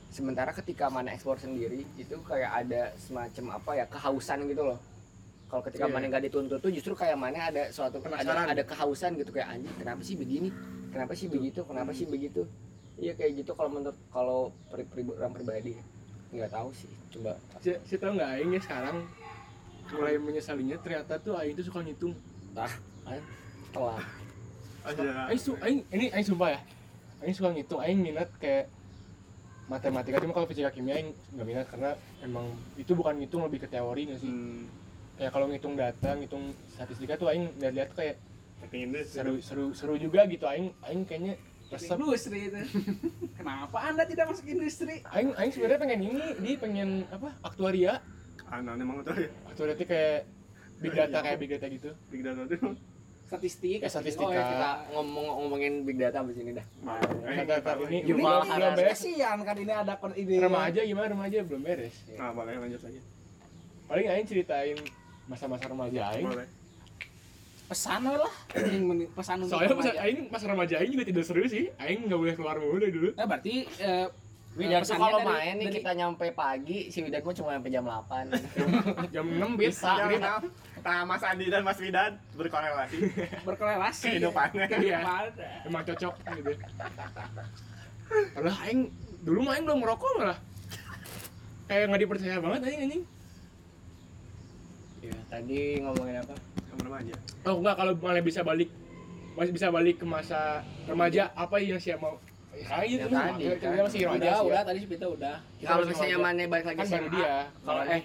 sementara 0.08 0.50
ketika 0.52 0.88
mana 0.88 1.12
ekspor 1.12 1.36
sendiri 1.36 1.86
itu 1.94 2.16
kayak 2.20 2.50
ada 2.58 2.90
semacam 2.96 3.44
apa 3.54 3.70
ya 3.74 3.84
kehausan 3.86 4.42
gitu 4.44 4.64
loh 4.64 4.78
kalau 5.46 5.62
ketika 5.62 5.84
Iya. 5.84 5.92
mana 5.92 6.04
nggak 6.08 6.24
dituntut 6.24 6.58
tuh 6.58 6.70
justru 6.70 6.92
kayak 6.94 7.14
mana 7.14 7.46
ada 7.46 7.68
suatu 7.68 7.98
ada, 7.98 8.18
Penasaran. 8.18 8.46
ada 8.48 8.62
kehausan 8.64 9.14
gitu 9.14 9.30
kayak 9.30 9.48
anjing 9.50 9.74
kenapa 9.76 10.00
sih 10.00 10.14
begini 10.14 10.48
kenapa 10.88 11.12
sih 11.12 11.26
begitu 11.26 11.60
kenapa 11.62 11.90
sih 11.92 12.06
begitu 12.06 12.42
iya 12.96 13.12
kayak 13.12 13.44
gitu 13.44 13.52
kalau 13.52 13.70
menurut 13.70 13.98
kalau 14.08 14.40
pri, 14.68 14.82
pri- 14.84 15.14
orang 15.14 15.30
pribadi 15.30 15.76
nggak 16.30 16.48
tahu 16.48 16.68
sih 16.70 16.90
coba 17.10 17.34
Si, 17.58 17.70
si 17.84 17.94
tau 17.94 18.10
nggak 18.10 18.30
Aing 18.34 18.50
ya 18.50 18.60
sekarang 18.60 18.96
mulai 19.90 20.14
menyesalinya 20.16 20.78
ternyata 20.78 21.18
tuh 21.18 21.34
Aing 21.34 21.52
tuh 21.52 21.66
suka 21.66 21.82
ngitung. 21.82 22.14
telat 22.54 22.70
Ada. 23.04 23.96
Aing, 24.84 25.40
su 25.40 25.52
Aing 25.60 25.80
ini 25.92 26.06
Aing 26.12 26.26
sumpah 26.26 26.48
ya. 26.56 26.60
Aing 27.20 27.34
suka 27.36 27.52
ngitung. 27.52 27.80
Aing 27.80 28.00
minat 28.00 28.28
kayak 28.40 28.72
matematika 29.70 30.18
cuma 30.18 30.32
kalau 30.34 30.48
fisika 30.48 30.72
kimia 30.72 30.98
Aing 30.98 31.12
nggak 31.36 31.46
minat 31.46 31.66
karena 31.68 31.90
emang 32.24 32.46
itu 32.74 32.92
bukan 32.96 33.20
ngitung 33.20 33.44
lebih 33.44 33.62
ke 33.64 33.68
teori 33.68 34.02
nggak 34.08 34.20
sih. 34.20 34.32
Hmm. 34.32 34.64
Kayak 35.20 35.30
kalau 35.36 35.46
ngitung 35.52 35.74
data, 35.76 36.10
ngitung 36.16 36.44
statistika 36.72 37.20
tuh 37.20 37.28
Aing 37.28 37.52
lihat-lihat 37.60 37.90
kayak 37.92 38.16
seru 39.08 39.40
seru 39.40 39.66
seru 39.76 39.94
juga 40.00 40.24
gitu. 40.26 40.48
Aing 40.48 40.72
Aing 40.80 41.04
kayaknya 41.04 41.36
resep. 41.70 41.96
industri 42.00 42.38
itu. 42.48 42.60
Kenapa 43.38 43.78
Anda 43.84 44.04
tidak 44.08 44.32
masuk 44.32 44.48
industri? 44.48 45.04
Aing 45.12 45.36
Aing 45.36 45.52
sebenarnya 45.52 45.80
pengen 45.80 46.00
ini, 46.08 46.24
dia 46.40 46.56
pengen 46.56 46.88
apa? 47.12 47.36
Aktuaria. 47.44 48.00
Anak 48.50 48.80
emang 48.80 49.04
tuh 49.06 49.14
ya. 49.14 49.30
Aktuaria 49.46 49.76
itu 49.76 49.86
kayak 49.86 50.18
big 50.80 50.92
data 50.96 51.18
kayak 51.20 51.38
big 51.38 51.50
data 51.52 51.66
gitu. 51.68 51.90
Big 52.08 52.22
data 52.24 52.48
tuh. 52.48 52.74
Statistik. 53.30 53.78
Ya, 53.78 53.86
statistika. 53.86 54.26
oh 54.26 54.34
ya 54.34 54.42
kita 54.42 54.70
ngomong 54.90 55.26
ngomongin 55.38 55.86
big 55.86 56.02
data 56.02 56.18
di 56.26 56.34
sini 56.34 56.50
dah 56.50 56.66
Data 57.46 57.78
ini 57.86 58.02
Yuval 58.02 58.42
belum 58.42 58.74
beres. 58.74 58.98
Kasihan 58.98 59.38
kan 59.46 59.54
ini 59.54 59.70
ada 59.70 59.94
kon 60.02 60.10
ide. 60.18 60.42
Remaja 60.42 60.82
gimana 60.82 61.06
remaja 61.14 61.38
belum 61.46 61.62
beres. 61.62 61.94
Nah, 62.18 62.34
boleh 62.34 62.58
lanjut 62.58 62.82
lagi. 62.82 63.00
Paling 63.86 64.06
Aing 64.10 64.26
ceritain 64.26 64.78
masa-masa 65.30 65.70
remaja 65.70 66.10
Aing. 66.10 66.26
Boleh. 66.26 66.48
Pesan 67.70 68.02
lah. 68.02 68.34
Pesan 69.22 69.36
untuk 69.46 69.54
Soalnya 69.54 69.78
remaja. 69.78 69.92
Aing 70.02 70.18
pas 70.26 70.42
remaja 70.42 70.74
Aing 70.82 70.90
juga 70.98 71.06
tidak 71.06 71.22
seru 71.22 71.46
sih. 71.46 71.70
Aing 71.78 72.10
nggak 72.10 72.18
boleh 72.18 72.34
keluar 72.34 72.58
mulu 72.58 72.82
dari 72.82 72.90
dulu. 72.90 73.10
Nah, 73.14 73.30
berarti 73.30 73.62
eh, 73.78 74.06
Widan 74.50 74.82
tuh 74.82 74.98
kalau 74.98 75.18
dari- 75.18 75.30
main 75.30 75.54
nih 75.54 75.64
dari- 75.64 75.76
kita 75.78 75.90
nyampe 75.94 76.26
pagi 76.32 76.90
si 76.90 76.98
Widan 77.00 77.22
mah 77.22 77.32
cuma 77.32 77.50
sampai 77.54 77.70
jam 77.70 77.84
8 77.84 78.34
Jam 79.14 79.26
6 79.30 79.54
bis. 79.54 79.68
Bisa. 79.72 79.90
Ya, 79.94 80.06
nah, 80.18 80.38
nah, 80.80 81.00
Mas 81.06 81.22
Andi 81.22 81.46
dan 81.46 81.62
Mas 81.62 81.78
Widan 81.78 82.18
berkorelasi 82.34 82.98
berkorelasi. 83.46 84.06
kehidupannya. 84.10 84.66
Iya. 84.74 84.98
Emang 85.62 85.82
cocok 85.84 86.14
gitu. 86.34 86.50
Padahal 88.34 88.58
Aing 88.64 88.90
dulu 89.22 89.38
mah 89.40 89.54
Aing 89.54 89.64
belum 89.64 89.78
merokok 89.78 90.10
malah. 90.18 90.38
Kayak 91.64 91.86
nggak 91.86 92.00
dipercaya 92.00 92.36
banget 92.36 92.60
Aing 92.64 92.80
anjing. 92.84 93.04
ya 95.00 95.16
tadi 95.26 95.80
ngomongin 95.80 96.16
apa 96.18 96.34
Yang 96.68 96.78
remaja. 96.82 97.14
Oh 97.42 97.54
enggak 97.56 97.74
kalau 97.74 97.92
malah 97.96 98.20
bisa 98.20 98.42
balik 98.42 98.68
masih 99.32 99.52
bisa 99.54 99.70
balik 99.70 99.96
ke 99.96 100.04
masa 100.04 100.60
remaja 100.84 101.30
apa 101.32 101.56
yang 101.56 101.78
sih 101.78 101.94
mau 101.94 102.18
Ya, 102.60 103.06
kan 103.08 103.32
tadi, 103.32 103.44
kan. 103.56 103.70
masih 103.72 104.00
Udah, 104.04 104.20
sih 104.20 104.28
ya. 104.28 104.38
udah 104.44 104.62
tadi 104.68 104.78
kita 104.84 105.06
udah. 105.08 105.36
Kita 105.56 105.68
kalau 105.72 105.84
misalnya 105.88 106.16
mana 106.20 106.42
balik 106.44 106.66
lagi 106.68 106.78
kan 106.78 106.86
baru 106.86 107.00
SMA 107.00 107.12
dia 107.16 107.34
kalau 107.64 107.82
eh 107.88 108.02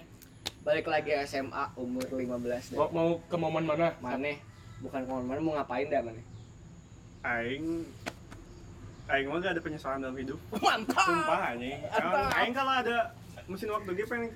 balik 0.66 0.86
lagi 0.90 1.12
SMA 1.30 1.64
umur 1.78 2.06
15 2.10 2.74
deh 2.74 2.78
mau, 2.80 2.90
mau 2.90 3.10
ke 3.22 3.36
momen 3.38 3.64
mana 3.70 3.94
mana 4.02 4.34
bukan 4.82 5.00
ke 5.06 5.12
mana-mana 5.14 5.40
mau 5.46 5.54
ngapain 5.62 5.86
dah 5.94 6.02
mana 6.02 6.22
Aing 7.26 7.86
Aing 9.06 9.30
mah 9.30 9.38
gak 9.38 9.54
ada 9.58 9.62
penyesalan 9.62 10.02
dalam 10.02 10.18
hidup. 10.18 10.40
Mantap. 10.66 11.06
Sumpah 11.06 11.54
anjing. 11.54 11.78
Aing 12.34 12.54
kalau 12.58 12.74
ada 12.74 13.14
mesin 13.46 13.70
waktu 13.70 13.92
dia 13.94 14.06
pengen 14.10 14.34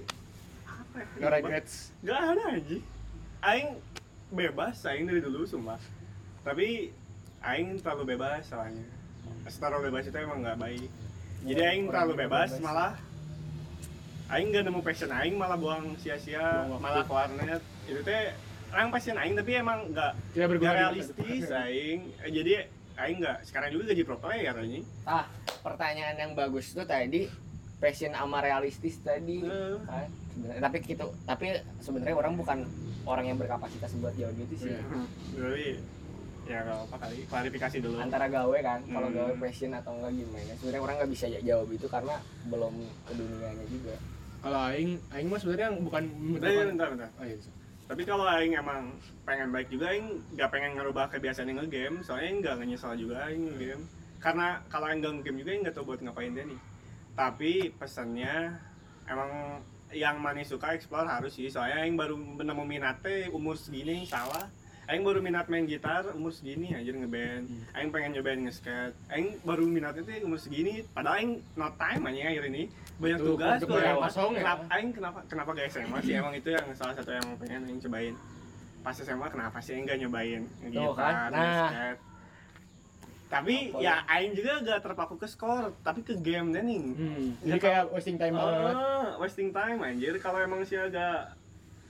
apa 0.69 0.97
ya? 1.01 1.05
no 1.17 1.27
regrets 1.33 1.73
Gak 2.05 2.17
ada 2.17 2.43
anjing. 2.53 2.83
Aing 3.41 3.69
bebas, 4.29 4.77
Aing 4.85 5.09
dari 5.09 5.21
dulu 5.25 5.45
sumpah. 5.45 5.81
Tapi 6.45 6.93
Aing 7.41 7.81
terlalu 7.81 8.13
bebas 8.13 8.45
soalnya. 8.45 8.85
Terlalu 9.49 9.77
bebas 9.87 10.03
itu 10.05 10.17
emang 10.17 10.39
gak 10.39 10.57
baik. 10.57 10.87
Jadi 11.41 11.61
Aing 11.61 11.83
terlalu 11.85 12.13
bebas, 12.17 12.49
malah 12.59 12.93
Aing 14.29 14.47
gak 14.49 14.63
nemu 14.63 14.79
passion 14.79 15.09
Aing 15.09 15.35
malah 15.35 15.55
buang 15.55 15.97
sia-sia, 15.97 16.67
malah 16.69 17.01
ke 17.01 17.09
warnet. 17.09 17.59
Itu 17.83 17.99
teh 18.01 18.29
orang 18.69 18.89
passion 18.89 19.15
Aing 19.15 19.33
tapi 19.33 19.51
emang 19.55 19.89
gak, 19.89 20.13
tidak 20.29 20.37
gak 20.37 20.49
berguna 20.49 20.69
di- 20.69 20.77
realistis 20.77 21.43
Aing. 21.49 21.99
Eh, 22.19 22.31
Jadi 22.31 22.51
Aing 22.95 23.17
gak, 23.17 23.37
sekarang 23.43 23.71
juga 23.71 23.89
gaji 23.89 24.03
pro 24.03 24.17
player 24.17 24.53
anjing. 24.53 24.85
ah 25.03 25.25
pertanyaan 25.59 26.15
yang 26.15 26.31
bagus 26.33 26.71
tuh 26.71 26.83
tadi 26.83 27.27
passion 27.77 28.11
sama 28.11 28.39
realistis 28.39 28.99
tadi 28.99 29.39
Sebenarnya- 29.39 30.61
tapi 30.61 30.77
gitu 30.81 31.07
tapi 31.25 31.45
sebenarnya 31.79 32.15
orang 32.15 32.33
bukan 32.35 32.59
orang 33.03 33.25
yang 33.25 33.35
berkapasitas 33.35 33.91
buat 33.97 34.13
jawab 34.13 34.35
gitu 34.37 34.55
sih 34.57 34.71
Iya. 34.71 35.59
Ya 36.49 36.65
kalau 36.65 36.81
apa 36.83 36.97
kali 36.97 37.29
klarifikasi 37.29 37.77
dulu. 37.77 38.01
antara 38.01 38.25
gawe 38.25 38.57
kan 38.59 38.79
kalau 38.83 39.07
Hmm. 39.07 39.17
gawe 39.21 39.33
passion 39.37 39.69
atau 39.69 39.93
enggak 39.93 40.17
gimana 40.17 40.51
sebenarnya 40.57 40.81
orang 40.81 40.95
nggak 40.97 41.11
bisa 41.13 41.25
jawab 41.39 41.67
itu 41.69 41.85
karena 41.85 42.15
belum 42.49 42.73
ke 43.05 43.13
dunianya 43.13 43.65
juga 43.69 43.95
kalau 44.39 44.59
aing 44.65 44.91
aing 45.13 45.27
mah 45.29 45.37
sebenarnya 45.37 45.69
bukan 45.77 46.03
Bentar, 46.33 46.65
bentar, 46.65 46.87
bentar. 46.89 47.09
Oh, 47.13 47.25
iya, 47.27 47.35
bisa. 47.35 47.51
Tapi 47.85 48.01
kalau 48.01 48.23
aing 48.23 48.53
emang 48.55 48.81
pengen 49.25 49.49
baik 49.49 49.67
juga 49.67 49.91
aing 49.91 50.07
gak 50.33 50.49
pengen 50.49 50.73
ngerubah 50.73 51.09
kebiasaan 51.09 51.49
yang 51.49 51.59
nge-game, 51.59 51.99
soalnya 52.01 52.25
aing 52.25 52.39
gak 52.39 52.55
nyesal 52.61 52.93
juga 52.95 53.25
aing 53.25 53.43
nge-game. 53.43 53.83
Karena 54.17 54.63
kalau 54.65 54.87
aing 54.87 55.01
gak 55.01 55.11
nge-game 55.11 55.37
juga 55.37 55.49
aing 55.51 55.63
gak 55.65 55.75
tau 55.75 55.83
buat 55.83 55.99
ngapain 55.99 56.31
dia 56.31 56.45
nih. 56.45 56.59
Tapi 57.13 57.51
pesannya 57.75 58.55
emang 59.05 59.59
yang 59.91 60.15
manis 60.17 60.47
suka 60.47 60.71
explore 60.71 61.03
harus 61.03 61.33
sih, 61.33 61.51
soalnya 61.51 61.83
aing 61.83 61.97
baru 61.97 62.15
nemu 62.15 62.63
minatnya 62.63 63.27
umur 63.29 63.53
segini 63.53 64.05
salah. 64.05 64.47
Aing 64.89 65.05
baru 65.05 65.21
minat 65.21 65.45
main 65.45 65.69
gitar 65.69 66.01
umur 66.17 66.33
segini 66.33 66.73
aja 66.73 66.89
ngeband. 66.89 67.45
Aing 67.77 67.93
pengen 67.93 68.17
nyobain 68.17 68.41
nge-skate. 68.41 68.97
Aing 69.13 69.37
baru 69.45 69.69
minatnya 69.69 70.01
tuh 70.01 70.25
umur 70.25 70.41
segini. 70.41 70.81
Padahal 70.81 71.21
aing 71.21 71.31
no 71.53 71.69
time 71.77 72.01
aja 72.09 72.19
akhir 72.25 72.43
ini. 72.49 72.63
Banyak 72.97 73.19
Tuh, 73.21 73.27
tugas 73.37 73.61
tuh. 73.61 73.69
kosong 73.69 74.31
ya? 74.33 74.41
kenapa, 74.41 74.63
aing 74.73 74.89
kenapa 74.89 75.19
kenapa 75.29 75.49
gak 75.53 75.69
SMA 75.69 75.97
sih? 76.01 76.17
Emang 76.17 76.33
itu 76.33 76.49
yang 76.49 76.65
salah 76.73 76.97
satu 76.97 77.13
yang 77.13 77.27
pengen 77.37 77.69
aing 77.69 77.79
cobain. 77.79 78.17
Pas 78.81 78.97
SMA 78.97 79.27
kenapa 79.29 79.57
sih 79.61 79.77
aing 79.77 79.85
gak 79.85 79.99
nyobain 80.01 80.41
Tuh 80.73 80.93
kan, 80.97 81.29
nah. 81.29 81.93
Tapi 83.29 83.69
Apa 83.69 83.77
ya 83.77 84.01
aing 84.09 84.33
juga 84.33 84.57
gak 84.65 84.81
terpaku 84.81 85.21
ke 85.21 85.29
skor, 85.29 85.69
tapi 85.85 86.01
ke 86.01 86.17
game 86.17 86.49
deh 86.49 86.65
nih. 86.65 86.81
Hmm, 86.81 87.25
jadi 87.45 87.59
kayak 87.61 87.83
wasting 87.93 88.17
time 88.17 88.33
banget 88.33 88.73
Ah, 88.73 89.21
wasting 89.21 89.53
time 89.53 89.85
anjir 89.85 90.17
kalau 90.17 90.41
emang 90.41 90.65
sih 90.65 90.81
agak 90.81 91.37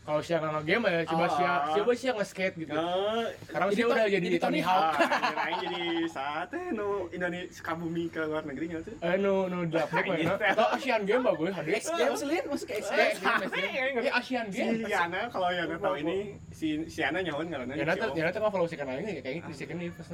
kalau 0.10 0.22
Sia 0.22 0.38
nggak 0.38 0.54
nge-game 0.58 0.84
ya 0.84 1.02
coba 1.06 1.22
Oh. 1.22 1.30
Sia 1.32 1.52
coba 1.72 1.92
Sia 1.94 2.12
nge-skate 2.12 2.56
gitu 2.58 2.74
Nah, 2.74 3.30
sekarang 3.46 3.68
to- 3.70 3.86
udah 3.88 4.06
jadi, 4.10 4.26
jadi 4.26 4.38
Tony 4.42 4.60
Hawk 4.60 4.82
ah, 4.82 4.94
kirain 4.98 5.56
jadi 5.62 5.82
saat 6.08 6.50
eh 6.52 6.68
no 6.72 6.88
Indonesia 7.10 7.46
Sukabumi 7.52 8.04
ke 8.08 8.22
luar 8.22 8.42
negeri 8.42 8.66
nggak 8.68 8.84
tuh? 8.84 8.96
eh 9.00 9.16
nu 9.16 9.46
nu 9.46 9.70
dapet 9.70 10.02
mana 10.02 10.18
Gitu. 10.18 10.34
atau 10.34 10.66
Asian 10.72 11.02
Game 11.04 11.22
bagus 11.24 11.54
hadir 11.54 11.74
X 11.76 11.84
Games 11.92 12.22
Lin 12.24 12.44
masuk 12.44 12.66
ke 12.66 12.74
X 12.76 12.86
Eh, 12.90 12.98
Games 13.14 13.22
Asian 13.22 13.38
Games, 13.46 13.94
ya. 13.94 14.02
Eh, 14.02 14.12
Asian 14.12 14.46
Si 14.48 14.58
Game 14.58 14.82
Yana 14.84 15.22
kalau 15.30 15.50
Yana 15.52 15.76
tahu 15.78 15.96
ini 15.96 16.18
si 16.50 16.68
si 16.88 17.00
Yana 17.00 17.22
nyahoan 17.22 17.46
karena 17.48 17.70
ya 17.70 17.78
si 17.78 17.86
nanti 17.86 18.02
Om. 18.04 18.18
ya 18.18 18.24
nanti 18.26 18.38
nggak 18.40 18.52
follow 18.52 18.66
si 18.66 18.76
kan 18.76 18.88
aing 18.88 19.06
ya 19.08 19.22
kayaknya 19.22 19.54
si 19.54 19.64
kan 19.64 19.78
di 19.78 19.88
pas 19.92 20.10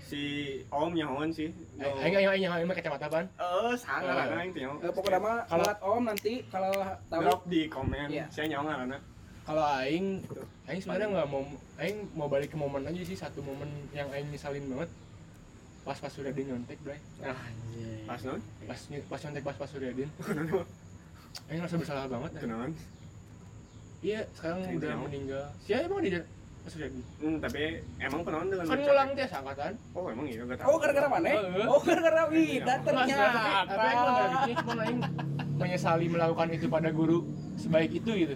si 0.00 0.22
Om 0.66 0.90
nyahoan 0.94 1.28
sih. 1.28 1.48
aing 1.76 2.14
aing 2.16 2.30
aing 2.32 2.46
aing 2.48 2.66
pakai 2.66 2.80
kacamata 2.80 3.06
ban 3.06 3.26
Eh, 3.36 3.74
sangat 3.76 4.06
Eh. 4.06 4.14
lah 4.24 4.38
aing 4.38 4.50
teh. 4.50 4.62
Eh, 4.62 4.92
pokoknya 4.94 5.18
mah 5.18 5.36
Kalau- 5.44 5.76
Om 5.92 6.02
nanti 6.06 6.32
kalau 6.46 6.72
tahu 7.06 7.26
di 7.44 7.66
komen. 7.66 8.08
Iya. 8.08 8.24
Saya 8.30 8.46
nyahoan 8.48 8.72
karena 8.80 8.98
kalau 9.46 9.62
aing 9.78 10.26
aing 10.66 10.80
sebenarnya 10.82 11.06
nggak 11.14 11.28
mau 11.30 11.42
aing 11.78 11.98
mau 12.18 12.26
balik 12.26 12.50
ke 12.50 12.58
momen 12.58 12.82
aja 12.82 12.98
sih 13.06 13.14
satu 13.14 13.38
momen 13.46 13.70
yang 13.94 14.10
aing 14.10 14.26
nyesalin 14.34 14.66
banget. 14.66 14.90
Pas 15.86 15.94
pas 16.02 16.10
sudah 16.10 16.34
nyontek 16.34 16.82
bray. 16.82 16.98
Pas 18.10 18.18
non. 18.26 18.42
pas 18.66 18.80
pas 19.06 19.20
nyontek 19.22 19.44
pas 19.46 19.54
pas 19.54 19.70
sudah 19.70 19.94
aing 21.48 21.58
ngerasa 21.62 21.78
bersalah 21.78 22.10
banget 22.10 22.30
ya. 22.34 22.40
Kenalan. 22.42 22.72
iya 24.04 24.20
sekarang 24.34 24.58
Aing 24.66 24.78
udah 24.82 24.92
meninggal. 24.98 25.44
Siapa 25.62 25.86
emang 25.86 26.02
di 26.02 26.10
pas 26.66 26.70
sudah 26.74 26.88
Hmm, 27.22 27.36
tapi 27.38 27.62
emang 28.02 28.20
penawan 28.26 28.46
dengan 28.50 28.66
kan 28.66 28.78
ngulang 28.82 29.10
dia 29.14 29.26
angkatan 29.30 29.72
Oh, 29.94 30.10
emang 30.10 30.26
iya 30.26 30.42
enggak 30.42 30.58
tahu. 30.58 30.66
Oh 30.66 30.76
gara-gara 30.82 31.06
mana? 31.06 31.28
Oh 31.70 31.78
gara-gara 31.78 32.22
Mas, 32.26 32.58
tapi 32.66 32.82
ternyata. 32.82 33.40
tapi 33.62 34.86
menyesali 35.56 36.06
melakukan 36.10 36.48
itu 36.50 36.66
pada 36.66 36.90
guru 36.90 37.22
sebaik 37.54 37.94
itu 37.94 38.10
gitu. 38.26 38.34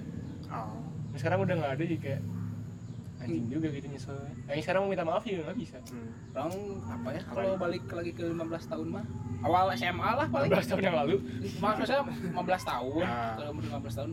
Oh. 0.55 0.81
Nah, 1.11 1.19
sekarang 1.19 1.39
udah 1.41 1.55
nggak 1.57 1.73
ada 1.73 1.83
jadi 1.83 1.99
kayak 1.99 2.23
anjing 3.21 3.47
juga 3.47 3.69
gitu 3.69 3.85
nyesel 3.85 4.17
aing 4.49 4.65
sekarang 4.65 4.81
mau 4.81 4.89
minta 4.89 5.05
maaf 5.05 5.23
juga 5.23 5.45
nggak 5.45 5.59
bisa. 5.59 5.77
Hmm. 5.85 6.09
Orang 6.33 6.53
apa 6.89 7.09
ya? 7.13 7.21
Kalau 7.23 7.53
balik 7.55 7.85
lagi 7.87 8.13
ke 8.13 8.25
15 8.25 8.41
tahun 8.67 8.87
mah 8.89 9.05
awal 9.41 9.65
SMA 9.75 10.11
lah 10.15 10.27
paling. 10.27 10.49
15 10.49 10.71
tahun 10.71 10.83
yang 10.83 10.97
lalu. 10.97 11.17
Maksudnya 11.57 12.03
15 12.33 12.33
tahun. 12.65 13.03
Ya. 13.03 13.19
kalau 13.37 13.51
umur 13.53 13.65
15 13.69 13.99
tahun 13.99 14.11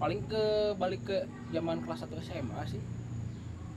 paling 0.00 0.20
ke 0.26 0.44
balik 0.74 1.02
ke 1.04 1.16
zaman 1.50 1.76
kelas 1.80 2.00
1 2.02 2.18
SMA 2.20 2.60
sih. 2.66 2.82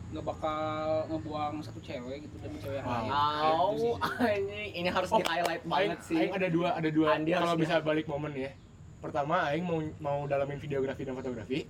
Nggak 0.10 0.26
bakal 0.26 0.62
ngebuang 1.10 1.54
satu 1.60 1.80
cewek 1.80 2.18
gitu 2.22 2.36
demi 2.40 2.58
cewek 2.58 2.80
yang 2.80 2.86
Wow. 2.86 2.94
lain. 2.96 3.10
Wow, 3.10 3.70
Gitu 3.70 3.90
ini 4.40 4.60
ini 4.76 4.90
harus 4.90 5.10
Oh, 5.10 5.18
di 5.18 5.26
highlight 5.26 5.62
Aing, 5.62 5.70
banget 5.70 6.00
sih. 6.02 6.18
aing 6.18 6.34
ada 6.34 6.48
dua 6.48 6.70
ada 6.74 6.90
dua 6.90 7.08
Andi 7.14 7.32
kalau 7.34 7.54
bisa 7.54 7.82
balik 7.82 8.06
momen 8.08 8.34
ya. 8.34 8.52
Pertama 8.98 9.46
aing 9.48 9.62
mau 9.62 9.78
mau 10.00 10.26
dalamin 10.26 10.58
videografi 10.58 11.04
dan 11.04 11.14
fotografi 11.14 11.66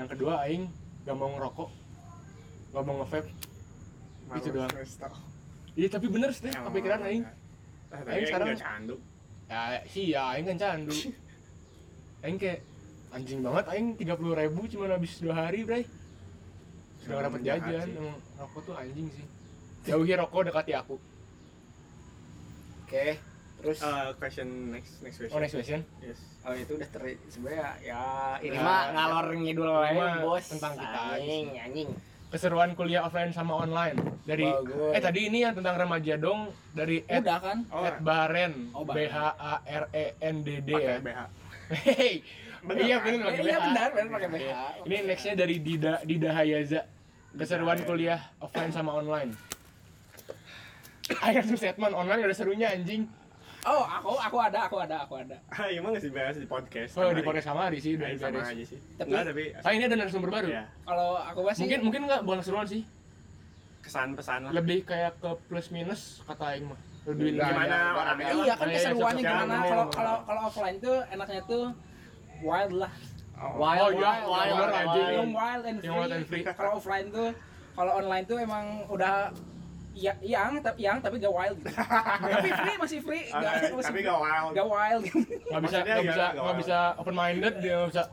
yang 0.00 0.08
kedua 0.08 0.48
aing 0.48 0.64
gak 1.04 1.12
mau 1.12 1.28
ngerokok. 1.36 1.68
Gak 2.72 2.82
mau 2.88 2.94
nge-vape. 3.04 3.30
Itu 4.32 4.48
doang. 4.54 4.70
iya 5.76 5.86
tapi 5.86 6.06
bener 6.08 6.30
sih 6.32 6.48
kepikiran 6.48 7.00
aing. 7.04 7.24
Ah, 7.90 8.00
Aing 8.00 8.08
aing 8.08 8.26
sekarang- 8.26 8.56
candu. 8.56 8.96
ya 9.50 9.60
sih 9.84 10.04
ya 10.14 10.22
aing 10.32 10.46
kan 10.48 10.56
candu. 10.56 10.94
Aing 12.24 12.36
kayak 12.36 12.60
anjing 13.16 13.40
banget 13.40 13.64
aing 13.72 13.96
30 13.96 14.40
ribu 14.44 14.60
cuma 14.68 14.92
habis 14.92 15.18
dua 15.24 15.34
hari 15.36 15.64
bray. 15.64 15.84
Sudah 17.00 17.32
jahat 17.40 17.64
jajan 17.64 17.88
emang 17.96 18.18
rokok 18.36 18.60
tuh 18.68 18.74
anjing 18.76 19.08
sih. 19.08 19.26
Jauhi 19.88 20.12
rokok 20.20 20.52
dekati 20.52 20.72
aku. 20.76 21.00
Oke, 22.84 23.16
terus 23.60 23.78
Eh, 23.78 24.08
question 24.16 24.48
next 24.70 25.00
next 25.00 25.16
question. 25.18 25.30
oh 25.30 25.38
next 25.38 25.54
question 25.54 25.80
Yes. 26.00 26.18
oh 26.42 26.54
itu 26.54 26.72
udah 26.74 26.88
ter 26.88 27.02
sebenarnya 27.26 27.68
ya 27.82 28.00
ini 28.40 28.56
Nah, 28.56 28.64
mah 28.64 28.82
ngalor 28.90 29.26
ngidul 29.34 29.68
mah 29.68 30.14
bos. 30.20 30.44
tentang 30.48 30.72
kita 30.74 31.00
anjing, 31.14 31.46
anjing. 31.54 31.88
keseruan 32.26 32.70
kuliah 32.72 33.02
offline 33.02 33.30
sama 33.30 33.52
online 33.54 33.96
dari 34.22 34.46
Bagus. 34.46 34.92
eh 34.92 35.02
tadi 35.02 35.20
ini 35.26 35.38
yang 35.42 35.52
tentang 35.52 35.76
remaja 35.76 36.14
dong 36.16 36.40
dari 36.70 37.02
Ed, 37.04 37.20
udah 37.20 37.38
kan 37.38 37.58
Oh, 37.68 37.82
Ed 37.82 37.98
Baren 38.00 38.52
Oh, 38.72 38.86
B. 38.86 38.96
H 39.04 39.16
A 39.30 39.54
R 39.60 39.84
E 39.90 40.04
N 40.20 40.36
D 40.40 40.48
D 40.60 40.70
ya 40.72 40.96
BH. 40.98 41.20
Hei, 41.72 42.22
Bener 42.60 42.82
iya 42.82 42.96
benar 42.98 43.24
pakai 43.26 43.42
iya 43.42 43.56
benar 43.58 43.88
benar 43.90 44.08
pakai 44.10 44.28
BH 44.30 44.50
Ini 44.84 44.96
nextnya 45.04 45.34
dari 45.34 45.56
Dida 45.58 46.00
Dida 46.02 46.30
Hayaza 46.30 46.80
keseruan 47.32 47.78
kuliah 47.82 48.20
offline 48.38 48.70
sama 48.70 48.92
online. 48.92 49.34
Ayo 51.20 51.42
tuh 51.48 51.54
statement 51.54 51.90
online 51.92 52.18
gak 52.20 52.28
ada 52.28 52.36
serunya 52.36 52.70
anjing. 52.70 53.10
Oh 53.62 53.84
aku 53.84 54.10
aku 54.16 54.36
ada 54.38 54.58
aku 54.62 54.76
ada 54.78 54.96
aku 55.00 55.14
ada 55.18 55.36
Ah, 55.48 55.68
emang 55.68 55.92
nggak 55.92 56.02
sih 56.02 56.10
bahas 56.10 56.34
di 56.34 56.44
podcast. 56.44 56.92
Oh 56.94 57.08
di 57.08 57.20
podcast 57.20 57.46
sama 57.46 57.66
Ari 57.66 57.78
sih 57.78 57.94
aja. 57.94 58.02
dari 58.02 58.16
sama 58.16 58.40
aja 58.42 58.64
sih. 58.64 58.78
Tapi- 58.94 59.06
Enggak, 59.06 59.22
tapi 59.28 59.42
Ah 59.58 59.70
ini 59.70 59.84
ada 59.84 59.96
narasumber 59.96 60.30
baru. 60.30 60.48
ya, 60.48 60.64
kalau 60.82 61.08
aku 61.18 61.40
masih 61.42 61.60
Mungkin 61.62 61.80
mungkin 61.82 62.00
nggak 62.06 62.20
bukan 62.22 62.40
seruan 62.40 62.66
sih. 62.66 62.82
kesan 63.80 64.12
pesan 64.12 64.40
lah. 64.44 64.52
Lebih 64.52 64.84
kayak 64.84 65.18
ke 65.18 65.30
plus 65.46 65.68
minus 65.70 66.20
kata 66.22 66.52
Aing 66.52 66.68
mah. 66.68 66.80
Lebih 67.02 67.32
Enggak, 67.32 67.48
Gimana 67.48 67.74
ya, 67.74 67.88
orangnya? 67.94 68.28
iya 68.38 68.54
kan 68.54 68.66
keseruannya 68.68 69.22
gimana 69.22 69.54
kalau 69.62 69.84
kalau 69.90 70.14
kalau 70.22 70.40
offline 70.44 70.76
tuh 70.78 70.96
enaknya 71.08 71.42
tuh 71.44 71.64
wild 72.40 72.72
lah 72.76 72.92
Wild, 73.40 73.56
Oh, 73.80 73.90
iya, 73.90 74.04
wild, 74.20 74.28
wild, 74.28 74.52
bener, 74.52 74.60
wild, 74.60 74.74
anjing. 74.74 75.00
wild. 75.00 75.16
yang 75.16 75.30
wild 75.32 75.64
and 75.64 75.76
Yang 75.80 75.94
wild 75.94 76.12
and 76.12 76.24
free. 76.28 76.42
free. 76.44 76.52
Kalau 76.52 76.70
offline 76.76 77.06
tuh, 77.08 77.28
kalau 77.72 77.92
online 77.94 78.24
tuh 78.26 78.36
emang 78.36 78.64
udah 78.86 79.32
ya, 80.00 80.12
yang 80.18 80.56
tapi 80.58 80.80
yang 80.80 80.96
tapi 80.98 81.16
gak 81.16 81.28
wild 81.28 81.58
gitu. 81.58 81.70
tapi 82.32 82.48
free 82.50 82.76
masih 82.78 82.98
free, 83.00 83.24
gak, 83.28 83.52
masih 83.70 83.84
tapi 83.84 84.00
gak 84.00 84.16
wild. 84.18 84.50
gak 84.50 84.66
wild. 84.66 85.02
nggak 85.04 85.60
bisa 85.62 85.76
nggak 85.78 85.86
ya, 85.86 86.02
bisa 86.02 86.14
nggak 86.16 86.30
nggak 86.32 86.46
wild. 86.46 86.58
bisa 86.58 86.78
open 86.96 87.14
minded 87.14 87.54
dia 87.58 87.76
nggak 87.76 87.90
bisa. 87.90 88.04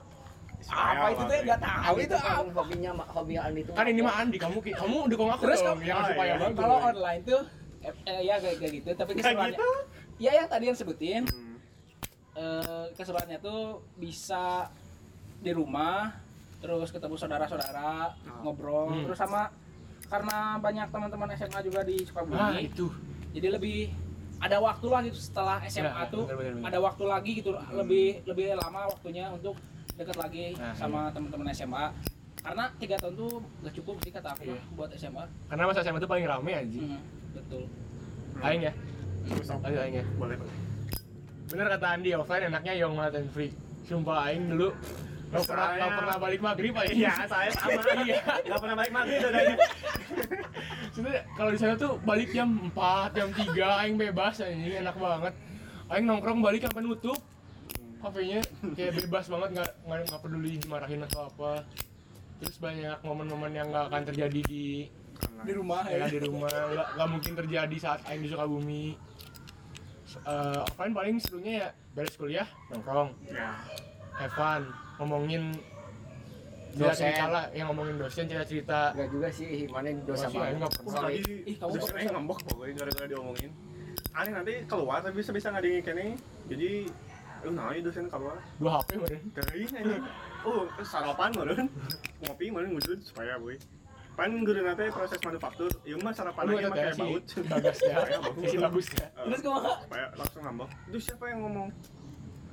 apa 0.68 1.08
itu 1.08 1.24
tuh 1.24 1.38
gak 1.46 1.62
tahu 1.62 1.96
itu 1.98 2.16
kan 2.18 2.34
apa. 2.36 2.52
hobinya 2.52 2.92
Ma- 2.92 3.10
hobi 3.10 3.34
Andi 3.38 3.62
itu 3.62 3.72
Kan 3.72 3.86
ini 3.88 4.02
mah 4.02 4.16
Andi 4.20 4.38
kamu 4.38 4.58
kamu 4.60 4.98
dukung 5.08 5.30
aku 5.30 5.44
Terus 5.46 5.60
dong 5.62 5.78
kamu- 5.78 5.88
yang 5.88 5.98
Oh, 5.98 6.08
supaya 6.08 6.28
iya. 6.28 6.42
bagus. 6.42 6.58
Kalau 6.58 6.78
online 6.84 7.22
tuh 7.24 7.42
eh, 7.80 7.94
eh, 8.06 8.22
ya 8.22 8.36
kayak 8.36 8.58
kayak 8.58 8.74
gitu, 8.76 8.90
tapi 8.92 9.12
Nggak 9.14 9.24
keseruannya. 9.24 9.54
gitu. 9.54 9.70
Ya 10.18 10.32
yang 10.34 10.48
tadi 10.48 10.64
yang 10.66 10.76
sebutin, 10.76 11.24
Hmm. 11.24 11.56
eh, 12.34 12.86
keseruannya 12.92 13.38
tuh 13.40 13.62
bisa 13.96 14.68
di 15.38 15.52
rumah, 15.52 16.18
terus 16.58 16.90
ketemu 16.90 17.16
saudara-saudara, 17.16 18.18
Oh. 18.28 18.44
ngobrol, 18.44 18.90
Hmm. 18.92 19.04
terus 19.06 19.16
sama 19.16 19.54
karena 20.08 20.38
banyak 20.58 20.88
teman-teman 20.88 21.28
SMA 21.34 21.60
juga 21.62 21.82
di 21.82 21.98
Sukabumi. 22.02 22.34
Nah 22.34 22.58
itu. 22.58 22.88
jadi 23.30 23.48
lebih 23.52 23.92
ada 24.38 24.58
waktu 24.58 24.86
lah 24.86 25.02
gitu 25.04 25.18
setelah 25.18 25.58
SMA 25.66 25.90
Ya, 25.90 26.08
tuh 26.08 26.24
bener, 26.26 26.38
bener, 26.38 26.52
bener. 26.56 26.66
ada 26.66 26.78
waktu 26.80 27.04
lagi 27.06 27.32
gitu 27.36 27.52
lebih 27.72 28.06
lebih 28.24 28.54
lama 28.56 28.88
waktunya 28.88 29.30
untuk 29.30 29.58
dekat 29.94 30.16
lagi 30.16 30.46
Nah, 30.54 30.74
sama 30.74 31.10
teman-teman 31.10 31.50
SMA 31.52 31.90
karena 32.38 32.70
tiga 32.78 32.96
tahun 32.96 33.14
tuh 33.18 33.32
gak 33.60 33.74
cukup 33.76 33.96
sih 34.00 34.12
kata 34.12 34.30
aku 34.32 34.48
Iya. 34.48 34.62
buat 34.74 34.90
SMA 34.94 35.26
Karena 35.48 35.64
masa 35.66 35.82
SMA 35.82 35.98
itu 35.98 36.08
paling 36.08 36.24
rame 36.24 36.52
anjing. 36.56 36.86
Hmm, 36.88 37.02
betul 37.34 37.64
Aing 38.40 38.62
ya. 38.62 38.74
Terus 39.28 39.50
apa? 39.50 39.64
Ayo 39.66 39.78
aing 39.82 39.96
ya. 39.98 40.06
Boleh, 40.16 40.36
boleh. 40.38 40.56
Bener 41.48 41.66
kata 41.70 41.88
Andi 41.90 42.10
offline 42.14 42.48
enaknya 42.48 42.74
young 42.78 42.94
wild 42.94 43.12
and 43.12 43.28
free. 43.28 43.52
Sumpah 43.84 44.30
aing 44.30 44.48
dulu 44.48 44.70
Gak 45.28 45.44
pernah, 45.44 45.68
Saya- 45.68 45.80
gak 45.80 45.92
pernah 45.94 46.18
balik 46.18 46.40
maghrib 46.40 46.74
aja. 46.74 46.94
Iya, 46.94 47.14
saya 47.28 47.50
sama. 47.52 47.82
Iya. 48.08 48.22
Gak 48.48 48.60
pernah 48.64 48.76
balik 48.76 48.92
maghrib 48.92 49.20
dadanya. 49.26 49.56
Sebenernya 50.90 51.22
kalau 51.36 51.50
di 51.52 51.60
sana 51.60 51.74
tuh 51.76 51.92
balik 52.02 52.30
jam 52.32 52.50
4, 52.72 53.12
jam 53.14 53.30
3, 53.30 53.82
aing 53.84 53.98
bebas 53.98 54.40
anjing, 54.40 54.76
enak 54.78 54.96
banget. 54.96 55.34
Aing 55.88 56.06
nongkrong 56.06 56.40
balik 56.40 56.64
sampai 56.64 56.82
nutup. 56.82 57.20
Kafenya 57.98 58.40
kayak 58.72 58.94
bebas 59.04 59.26
banget, 59.28 59.50
nggak 59.54 59.72
nggak 59.84 60.00
nggak 60.06 60.22
peduli 60.22 60.52
dimarahin 60.58 61.02
atau 61.04 61.28
apa. 61.28 61.66
Terus 62.38 62.56
banyak 62.58 62.98
momen-momen 63.02 63.52
yang 63.52 63.68
nggak 63.68 63.86
akan 63.90 64.02
terjadi 64.06 64.42
di 64.44 64.86
di 65.18 65.52
rumah 65.52 65.82
ya, 65.84 66.06
ya 66.06 66.08
di 66.08 66.22
rumah, 66.22 66.46
nggak 66.46 66.88
nggak 66.94 67.10
mungkin 67.10 67.34
terjadi 67.36 67.76
saat 67.76 68.00
aing 68.06 68.22
di 68.22 68.30
Sukabumi. 68.30 68.86
Eh, 70.18 70.60
offline 70.64 70.94
paling 70.94 71.16
serunya 71.20 71.54
ya 71.60 71.68
beres 71.92 72.16
kuliah 72.16 72.48
nongkrong, 72.70 73.12
Ya. 73.28 73.54
have 74.16 74.32
fun, 74.32 74.64
ngomongin 74.98 75.44
Dosen. 76.78 77.10
cerita 77.10 77.26
lah, 77.34 77.44
yang 77.58 77.74
ngomongin 77.74 77.98
dosen 77.98 78.30
cerita-cerita. 78.30 78.94
Enggak 78.94 79.10
juga 79.10 79.28
sih, 79.34 79.66
mana 79.66 79.90
dosa 80.06 80.30
banget. 80.30 80.62
nggak 80.62 80.72
pernah. 80.78 81.02
Tadi 81.10 81.22
Ih, 81.50 81.56
kamu 81.58 81.74
sering 81.82 82.08
ngambek 82.14 82.40
pokoknya 82.46 82.74
gara-gara 82.78 83.08
diomongin. 83.10 83.52
Aneh 84.14 84.32
nanti 84.34 84.54
keluar 84.70 85.02
tapi 85.02 85.16
bisa 85.18 85.32
bisa 85.34 85.50
nggak 85.50 85.66
kene. 85.82 86.14
Jadi 86.46 86.70
lu 87.46 87.50
itu 87.54 87.82
dosen 87.82 88.06
keluar. 88.10 88.38
Dua 88.62 88.72
HP 88.78 88.90
meren. 88.98 89.22
Dari 89.34 89.62
anjing. 89.74 90.04
Oh, 90.46 90.70
sarapan 90.86 91.30
meureun. 91.34 91.68
Ngopi 92.26 92.46
meureun 92.54 92.72
ngujud 92.78 93.00
supaya 93.02 93.42
boy. 93.42 93.58
Pan 94.18 94.34
guru 94.42 94.66
nanti 94.66 94.90
proses 94.90 95.22
manufaktur, 95.22 95.70
ieu 95.86 95.94
mah 96.02 96.10
sarapan 96.10 96.50
lagi 96.50 96.66
mah 96.66 96.74
kayak 96.74 96.94
si 96.98 97.02
baut. 97.06 97.24
Bagas 97.46 97.78
ya, 97.86 97.96
Kayak 98.02 98.22
baut. 98.26 98.50
si 98.50 98.58
bagus 98.58 98.88
ya. 98.90 99.06
Eh, 99.06 99.26
terus 99.30 99.42
kumaha 99.46 99.72
supaya 99.78 100.06
langsung 100.18 100.42
ngambek. 100.42 100.70
Itu 100.90 100.98
siapa 101.06 101.24
yang 101.30 101.40
ngomong? 101.46 101.70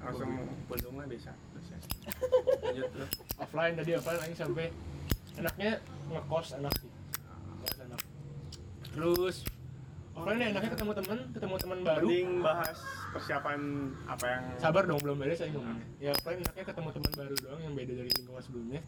Langsung 0.05 0.29
pundung 0.69 0.95
lah 1.01 1.07
bisa. 1.09 1.33
Dosen. 2.05 2.63
Lanjut 2.65 2.89
terus. 2.93 3.11
offline 3.41 3.75
tadi 3.77 3.91
offline 3.97 4.21
lagi 4.21 4.35
sampai 4.37 4.67
enaknya 5.35 5.71
ngekos 6.11 6.47
enak 6.61 6.75
sih. 6.79 6.91
Ngekos 6.91 7.77
enak. 7.89 8.01
Terus 8.95 9.37
offline 10.15 10.41
ya 10.41 10.49
enaknya 10.55 10.71
ketemu 10.79 10.93
temen 10.95 11.19
ketemu 11.35 11.55
teman 11.59 11.79
baru. 11.83 12.07
Mending 12.07 12.31
bahas 12.41 12.79
persiapan 13.11 13.61
apa 14.07 14.25
yang 14.27 14.45
sabar 14.59 14.83
dong 14.87 15.01
belum 15.03 15.17
beres 15.19 15.39
saya 15.43 15.51
ngomong 15.55 15.79
ya 16.03 16.13
paling 16.23 16.43
enaknya 16.43 16.65
ketemu 16.67 16.89
teman 16.95 17.13
baru 17.15 17.35
doang 17.39 17.61
yang 17.63 17.75
beda 17.75 17.93
dari 17.99 18.11
lingkungan 18.15 18.43
sebelumnya. 18.43 18.81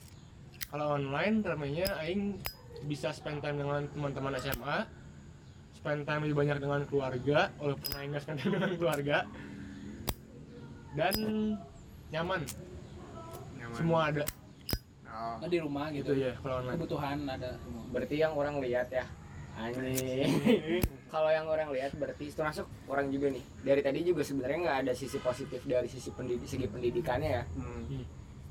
Kalau 0.66 0.86
online 0.98 1.34
ramainya 1.46 1.88
aing 2.02 2.42
bisa 2.86 3.10
spend 3.14 3.40
time 3.40 3.58
dengan 3.62 3.88
teman-teman 3.90 4.36
SMA 4.36 4.78
spend 5.74 6.02
time 6.02 6.26
lebih 6.26 6.36
banyak 6.36 6.58
dengan 6.58 6.80
keluarga 6.88 7.54
walaupun 7.62 7.90
aing 7.94 8.10
nggak 8.10 8.22
spend 8.22 8.38
time 8.42 8.58
dengan 8.58 8.72
keluarga. 8.74 9.18
Dan 10.96 11.14
nyaman 12.08 12.40
nyaman? 13.66 13.78
semua 13.78 14.00
ada. 14.08 14.24
Oh. 15.16 15.34
Nah, 15.40 15.48
di 15.48 15.58
rumah 15.58 15.86
gitu. 15.90 16.12
Gitu 16.12 16.28
ya 16.28 16.32
kalau 16.38 16.62
online. 16.62 16.76
Kebutuhan 16.78 17.18
ada. 17.26 17.50
Semua 17.58 17.82
berarti 17.90 18.16
yang 18.20 18.32
orang 18.36 18.56
lihat 18.60 18.88
ya. 18.92 19.04
Anjing. 19.56 20.28
Kalau 21.12 21.32
yang 21.32 21.48
orang 21.48 21.72
lihat 21.72 21.96
berarti 21.96 22.28
termasuk 22.28 22.68
orang 22.92 23.08
juga 23.08 23.32
nih. 23.32 23.40
Dari 23.64 23.80
tadi 23.80 24.04
juga 24.04 24.20
sebenarnya 24.20 24.58
nggak 24.68 24.78
ada 24.84 24.92
sisi 24.92 25.16
positif 25.16 25.64
dari 25.64 25.88
sisi 25.88 26.12
pendidik 26.12 26.44
segi 26.44 26.68
pendidikannya 26.68 27.30
ya. 27.40 27.44
Hmm. 27.56 28.04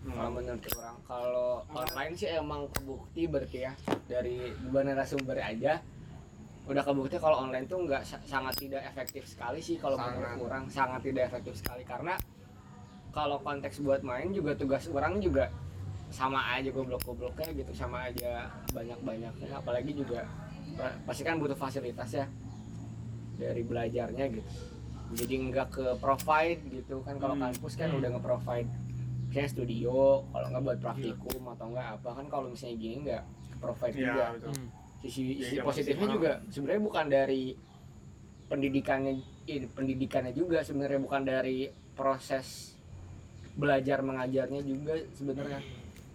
kalau 0.05 0.37
menurut 0.37 0.61
orang 0.77 0.97
kalau 1.09 1.49
online 1.73 2.13
sih 2.13 2.29
emang 2.29 2.65
kebukti 2.73 3.29
berarti 3.29 3.69
ya. 3.69 3.77
Dari 4.09 4.49
beberapa 4.65 4.97
narasumber 4.97 5.37
aja 5.37 5.77
udah 6.65 6.81
kebukti 6.81 7.21
kalau 7.21 7.45
online 7.45 7.69
tuh 7.69 7.85
nggak 7.85 8.01
sa- 8.01 8.25
sangat 8.25 8.57
tidak 8.57 8.81
efektif 8.89 9.29
sekali 9.29 9.61
sih 9.61 9.77
kalau 9.77 10.01
menurut 10.01 10.49
orang. 10.49 10.65
Sangat 10.73 11.05
tidak 11.05 11.29
efektif 11.29 11.53
sekali. 11.61 11.85
Karena 11.85 12.17
kalau 13.15 13.39
konteks 13.39 13.79
buat 13.79 14.03
main 14.03 14.29
juga 14.29 14.51
tugas 14.53 14.85
orang 14.87 15.17
juga 15.17 15.47
sama 16.11 16.37
aja 16.51 16.67
goblok-gobloknya 16.69 17.55
gitu 17.55 17.71
sama 17.71 18.05
aja 18.05 18.51
banyak-banyaknya 18.69 19.47
apalagi 19.49 19.95
juga 19.95 20.27
pa- 20.75 20.95
pasti 21.03 21.23
kan 21.23 21.39
butuh 21.39 21.55
fasilitas 21.55 22.11
ya 22.13 22.27
dari 23.33 23.63
belajarnya 23.63 24.25
gitu 24.29 24.51
jadi 25.15 25.33
nggak 25.49 25.67
ke 25.71 25.85
provide 25.97 26.59
gitu 26.69 26.99
kan 27.01 27.15
kalau 27.15 27.33
Hmm. 27.33 27.47
kampus 27.47 27.73
kan 27.73 27.87
Hmm. 27.87 27.99
udah 27.99 28.09
nge-provide 28.11 28.69
kayak 29.27 29.49
studio 29.49 30.23
kalau 30.25 30.47
nggak 30.49 30.63
buat 30.63 30.79
praktikum 30.81 31.41
atau 31.49 31.65
enggak 31.67 31.87
apa 31.95 32.09
kan 32.13 32.25
kalau 32.27 32.47
misalnya 32.49 32.75
gini 32.77 32.95
nggak 33.01 33.23
ke 33.23 33.57
provide 33.57 33.95
juga 33.95 34.11
Iya, 34.13 34.33
betul. 34.35 34.51
Hmm. 34.51 34.69
sisi 34.97 35.21
sisi 35.37 35.55
iya, 35.55 35.61
positifnya 35.61 36.07
juga 36.09 36.31
sebenarnya 36.49 36.81
bukan 36.83 37.05
dari 37.07 37.43
pendidikannya 38.45 39.13
eh, 39.45 39.65
pendidikannya 39.67 40.31
juga 40.31 40.61
sebenarnya 40.61 40.99
bukan 40.99 41.21
dari 41.23 41.57
proses 41.93 42.74
belajar 43.55 43.99
mengajarnya 43.99 44.61
juga 44.61 44.93
sebenarnya 45.11 45.59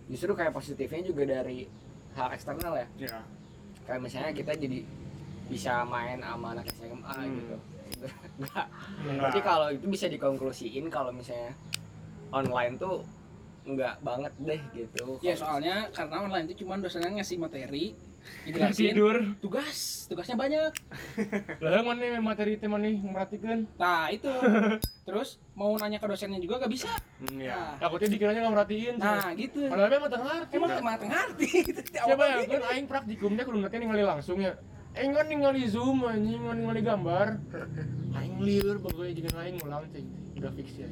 justru 0.07 0.33
kayak 0.33 0.53
positifnya 0.53 1.01
juga 1.03 1.23
dari 1.25 1.65
hal 2.13 2.29
eksternal 2.31 2.75
ya 2.75 2.87
Iya. 2.99 3.19
kayak 3.85 4.01
misalnya 4.01 4.33
kita 4.33 4.53
jadi 4.55 4.85
bisa 5.47 5.83
main 5.83 6.19
sama 6.19 6.53
anak 6.53 6.67
SMA 6.71 7.01
Hmm. 7.11 7.35
gitu 7.35 7.57
Enggak. 8.41 8.67
Enggak. 9.03 9.19
Berarti 9.19 9.41
kalau 9.43 9.69
itu 9.69 9.87
bisa 9.87 10.07
dikonklusiin 10.07 10.87
kalau 10.89 11.11
misalnya 11.11 11.53
online 12.31 12.77
tuh 12.77 13.05
enggak 13.63 14.01
banget 14.01 14.33
deh 14.41 14.61
gitu. 14.73 15.21
ya 15.21 15.37
soalnya 15.37 15.85
karena 15.91 16.17
online 16.19 16.49
itu 16.49 16.65
cuma 16.65 16.81
dosennya 16.81 17.13
ngasih 17.15 17.37
materi 17.37 17.93
dijelasin 18.47 18.85
tidur. 18.93 19.17
tugas 19.39 20.07
tugasnya 20.11 20.37
banyak. 20.37 20.73
Lah 21.63 21.83
mana 21.85 22.19
materi 22.19 22.57
teman 22.57 22.83
nih 22.83 22.97
merhatikan 22.99 23.69
nah 23.77 24.11
itu. 24.11 24.31
Terus 25.07 25.39
mau 25.55 25.75
nanya 25.77 26.03
ke 26.03 26.07
dosennya 26.07 26.41
juga 26.43 26.63
gak 26.65 26.73
bisa. 26.73 26.91
Hmm, 27.21 27.39
iya. 27.39 27.77
nah, 27.77 27.87
takutnya 27.87 28.09
dikiranya 28.15 28.41
nggak 28.47 28.55
merhatiin 28.55 28.95
nah 28.99 29.29
gitu. 29.37 29.61
Padahal 29.69 29.93
emang 29.93 30.11
tengah 30.11 30.27
ngerti 30.35 30.55
emang 30.57 30.71
emang 30.75 30.95
ngerti 30.99 31.49
siapa 31.95 32.25
ya 32.25 32.37
kan 32.47 32.63
aing 32.75 32.87
praktikumnya 32.89 33.43
kudu 33.47 33.59
nanti 33.61 33.77
ningali 33.79 34.05
langsung 34.07 34.39
ya. 34.43 34.53
Aing 34.99 35.13
kan 35.15 35.27
ningali 35.31 35.63
zoom 35.71 36.03
anjing 36.03 36.43
kan 36.43 36.57
ningali 36.59 36.81
gambar. 36.83 37.29
Aing 38.17 38.37
liur 38.43 38.77
pokoknya 38.83 39.13
jangan 39.23 39.37
aing 39.47 39.57
ngulang 39.63 39.85
cing. 39.95 40.07
Udah 40.41 40.53
fix 40.57 40.81
ya 40.81 40.91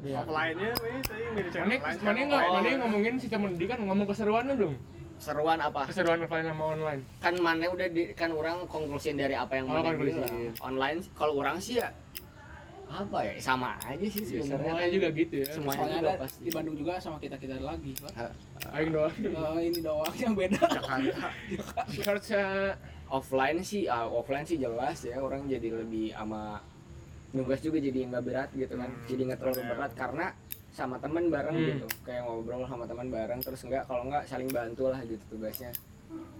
Ya. 0.00 0.24
Offline-nya, 0.24 0.72
weh, 0.80 0.96
saya 1.04 1.28
mirip 1.36 1.84
offline, 1.84 2.24
mana 2.32 2.72
ngomongin 2.80 3.20
sistem 3.20 3.44
pendidikan 3.44 3.84
ngomong 3.84 4.08
keseruannya 4.08 4.56
dong 4.56 4.72
Seruan 5.20 5.60
apa? 5.60 5.84
keseruan 5.84 6.18
offline 6.18 6.46
sama 6.46 6.64
online 6.70 7.00
Kan 7.18 7.34
mana 7.38 7.68
udah 7.68 7.86
di, 7.86 8.10
kan 8.12 8.32
orang 8.32 8.64
konklusiin 8.64 9.14
dari 9.14 9.36
apa 9.36 9.52
yang 9.54 9.68
Oh, 9.68 9.76
mana 9.76 9.92
bilang. 9.92 10.32
Online 10.58 10.98
kalau 11.12 11.36
orang 11.36 11.56
sih 11.56 11.76
ya 11.76 11.92
apa 12.90 13.22
ya 13.22 13.38
sama 13.38 13.78
aja 13.80 14.02
sih 14.02 14.18
Ya, 14.26 14.42
sebenarnya. 14.42 14.66
semuanya 14.66 14.88
juga 14.90 15.08
gitu 15.12 15.34
ya 15.36 15.46
Semuanya 15.46 15.78
soalnya 15.78 15.94
juga 15.96 16.10
ada 16.10 16.20
pasti. 16.20 16.40
di 16.40 16.50
Bandung 16.50 16.74
juga 16.74 16.92
sama 16.98 17.16
kita 17.16 17.36
kita 17.36 17.54
lagi 17.60 17.92
Pak. 17.94 18.12
aing 18.72 18.90
doang 18.90 19.14
Eh, 19.14 19.60
ini 19.62 19.78
doang 19.78 20.14
yang 20.16 20.32
beda 20.34 20.58
Jakarta. 20.58 21.28
harusnya 22.00 22.44
Offline 23.06 23.58
sih 23.60 23.86
ah, 23.86 24.06
offline 24.06 24.42
sih 24.42 24.54
jelas 24.56 25.02
ya 25.02 25.18
orang 25.18 25.42
jadi 25.44 25.74
lebih 25.76 26.14
ama 26.14 26.62
nugas 27.30 27.58
juga 27.58 27.78
jadi 27.78 28.06
nggak 28.06 28.22
berat 28.22 28.50
gitu 28.52 28.70
kan. 28.72 28.86
Hmm, 28.86 29.02
Jadi 29.04 29.20
nggak 29.24 29.38
terlalu 29.38 29.54
betul 29.56 29.66
ya. 29.66 29.70
berat 29.72 29.92
karena 29.94 30.26
sama 30.70 30.96
teman 30.98 31.26
bareng 31.28 31.56
Hmm. 31.56 31.68
gitu. 31.74 31.86
Kayak 32.02 32.22
ngobrol 32.24 32.62
sama 32.64 32.84
teman 32.86 33.08
bareng 33.08 33.40
terus 33.40 33.60
enggak 33.66 33.84
kalau 33.84 34.06
enggak 34.06 34.22
saling 34.24 34.48
bantu 34.48 34.88
lah 34.88 35.00
gitu 35.02 35.22
tugasnya. 35.28 35.70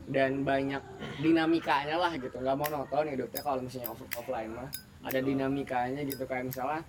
Dan 0.06 0.42
banyak 0.42 0.82
dinamikanya 1.18 1.94
lah 1.94 2.12
gitu. 2.14 2.34
Nggak 2.34 2.56
monoton 2.56 3.06
hidupnya 3.06 3.40
kalau 3.40 3.60
misalnya 3.60 3.90
off- 3.90 4.10
offline 4.16 4.50
mah. 4.50 4.70
Ada 5.00 5.18
dinamikanya 5.20 6.02
gitu 6.02 6.22
kayak 6.24 6.50
misalnya 6.50 6.82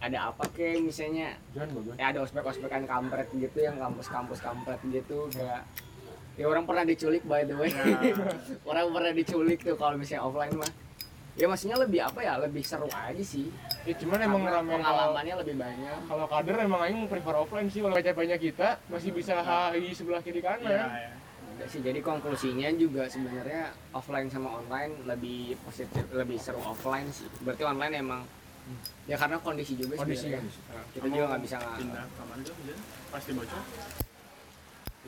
ada 0.00 0.32
apa 0.32 0.44
kayak 0.50 0.80
misalnya? 0.80 1.36
Ya 1.96 2.06
ada 2.08 2.24
ospek-ospekan 2.24 2.84
kampret 2.84 3.28
gitu 3.32 3.58
yang 3.58 3.76
kampus-kampus 3.76 4.40
kampret 4.40 4.80
gitu 4.86 5.28
kayak 5.28 5.64
ya 6.38 6.48
orang 6.48 6.64
pernah 6.64 6.84
diculik 6.84 7.20
by 7.24 7.44
the 7.44 7.52
way. 7.52 7.68
Ya. 7.68 7.84
orang 8.70 8.86
pernah 8.88 9.12
diculik 9.12 9.60
tuh 9.60 9.76
kalau 9.76 9.96
misalnya 9.96 10.24
offline 10.24 10.56
mah 10.56 10.72
ya 11.40 11.46
maksudnya 11.48 11.76
lebih 11.80 12.00
apa 12.04 12.20
ya? 12.20 12.36
Lebih 12.36 12.60
seru 12.60 12.84
aja 12.92 13.24
sih. 13.24 13.48
Ya 13.88 13.96
cuman 13.96 14.20
emang 14.20 14.44
kalau 14.44 14.62
pengalamannya 14.68 15.34
lebih 15.40 15.56
banyak. 15.56 15.98
kalau 16.04 16.26
kader 16.28 16.56
emang 16.68 16.80
aing 16.84 17.08
prefer 17.08 17.32
offline 17.32 17.68
sih 17.72 17.80
kalau 17.80 17.96
capeknya 17.96 18.36
kita 18.36 18.76
masih 18.92 19.10
bisa 19.16 19.40
HI 19.40 19.96
sebelah 19.96 20.20
kiri 20.20 20.44
Iya, 20.44 20.52
kanan. 20.60 20.68
Iya. 20.68 21.10
Udah 21.56 21.68
sih 21.68 21.80
jadi 21.80 22.00
konklusinya 22.04 22.68
juga 22.76 23.08
sebenarnya 23.08 23.72
offline 23.96 24.28
sama 24.28 24.60
online 24.60 24.92
lebih 25.08 25.56
positif 25.64 26.04
lebih 26.12 26.36
seru 26.36 26.60
offline 26.60 27.08
sih. 27.08 27.24
Berarti 27.40 27.64
online 27.64 27.94
emang 28.04 28.20
ya 29.08 29.16
karena 29.18 29.40
kondisi 29.40 29.74
juga 29.74 29.98
kondisi 29.98 30.28
sebenarnya. 30.30 30.52
kan 30.70 30.84
kita 30.94 31.06
juga 31.10 31.24
nggak 31.26 31.42
bisa 31.42 31.54
nggak 31.58 31.74
pindah 31.80 32.04
kamar 32.14 32.36
tuh 32.44 32.54
ya. 32.68 32.76
pasti 33.10 33.30
bocor? 33.34 33.62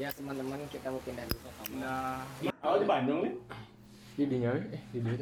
Ya 0.01 0.09
teman-teman 0.17 0.59
kita 0.73 0.87
mau 0.89 1.03
pindah 1.05 1.25
dulu 1.29 1.41
ke 1.45 1.51
kamar. 1.61 1.77
Nah 1.77 2.19
oh 2.65 2.77
di 2.81 2.87
Bandung 2.89 3.21
nih? 3.29 3.35
Jadinya 4.13 4.51
eh 4.73 4.83
jadi 4.93 5.13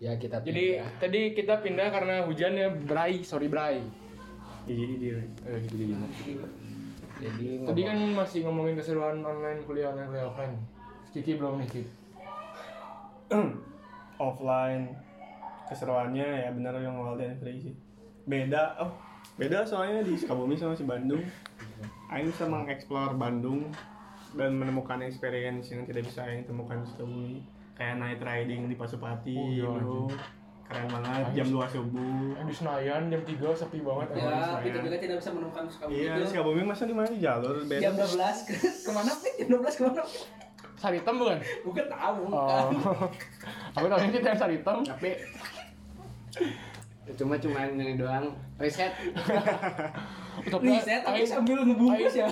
ya 0.00 0.16
kita 0.16 0.40
jadi 0.40 0.80
tadi 0.96 1.36
kita 1.36 1.60
pindah 1.60 1.92
karena 1.92 2.24
hujan 2.24 2.56
ya 2.56 2.72
Bray 2.72 3.20
sorry 3.20 3.52
Bray 3.52 3.84
iya 4.64 4.86
iya 4.96 5.16
eh 5.44 5.60
jadi 5.68 5.84
gimana 5.92 6.16
jadi 7.20 7.46
tadi 7.68 7.80
kan 7.84 7.98
masih 8.16 8.48
ngomongin 8.48 8.80
keseruan 8.80 9.20
online 9.20 9.60
kuliah 9.68 9.92
online 9.92 10.08
kuliah 10.08 10.26
offline 10.32 10.56
Kiki 11.10 11.42
belum 11.42 11.58
nih 11.58 11.66
Kiki? 11.66 11.82
Offline. 14.26 14.94
Keseruannya 15.66 16.46
ya 16.46 16.50
bener 16.54 16.74
yang 16.82 16.98
Wild 16.98 17.22
and 17.22 17.38
Free 17.42 17.58
sih. 17.58 17.74
Beda 18.26 18.78
oh 18.78 18.94
beda 19.34 19.66
soalnya 19.66 20.06
di 20.06 20.14
Sukabumi 20.14 20.54
sama 20.54 20.78
si 20.78 20.86
Bandung. 20.86 21.22
Aing 22.10 22.30
bisa 22.30 22.46
mengeksplor 22.46 23.18
Bandung 23.18 23.70
dan 24.38 24.54
menemukan 24.54 25.02
experience 25.02 25.74
yang 25.74 25.82
tidak 25.82 26.06
bisa 26.06 26.26
Aing 26.26 26.46
temukan 26.46 26.82
di 26.82 26.86
Sukabumi 26.94 27.36
kayak 27.80 27.96
night 27.96 28.20
riding 28.20 28.68
di 28.68 28.76
Pasupati 28.76 29.32
Oh, 29.32 29.48
iya, 29.48 29.64
bro. 29.64 30.04
keren 30.62 30.86
banget 30.86 31.32
jam 31.34 31.46
sih. 31.48 31.56
2 31.56 31.66
subuh. 31.66 32.28
Yang 32.30 32.46
di 32.46 32.54
Senayan 32.54 33.02
jam 33.08 33.22
3 33.24 33.32
sepi 33.56 33.78
banget 33.80 34.08
Oh, 34.12 34.16
ya 34.20 34.60
kita 34.60 34.78
juga 34.80 34.96
tidak 35.00 35.16
bisa 35.18 35.30
menemukan 35.32 35.64
Sukabumi 35.66 35.96
iya 35.96 36.12
Sukabumi 36.22 36.62
masa 36.62 36.84
di 36.84 36.92
mana? 36.92 37.08
Di 37.08 37.18
jalur 37.18 37.56
beda 37.64 37.80
jam 37.80 37.94
12 37.96 38.46
ke 38.46 38.54
ke 38.60 38.90
mana 38.92 39.12
Pit? 39.16 39.34
jam 39.40 39.48
12 39.50 39.64
ke 39.72 39.82
mana? 39.82 40.02
Saritem 40.76 41.14
bukan? 41.14 41.38
bukan 41.60 41.86
tahu 41.88 42.22
Oh. 42.22 42.68
bukan. 42.70 43.10
Aku 43.76 43.86
tahu 43.86 43.98
kita 44.10 44.28
yang 44.28 44.38
Saritem. 44.38 44.76
tapi 44.82 45.10
cuma 47.10 47.34
cuma 47.34 47.58
ini 47.66 47.96
doang. 47.96 48.30
Reset. 48.56 48.92
Tapi 50.42 50.66
riset 50.70 51.02
tapi 51.02 51.20
sambil 51.22 51.60
ngebungkus 51.60 52.14
ya 52.14 52.24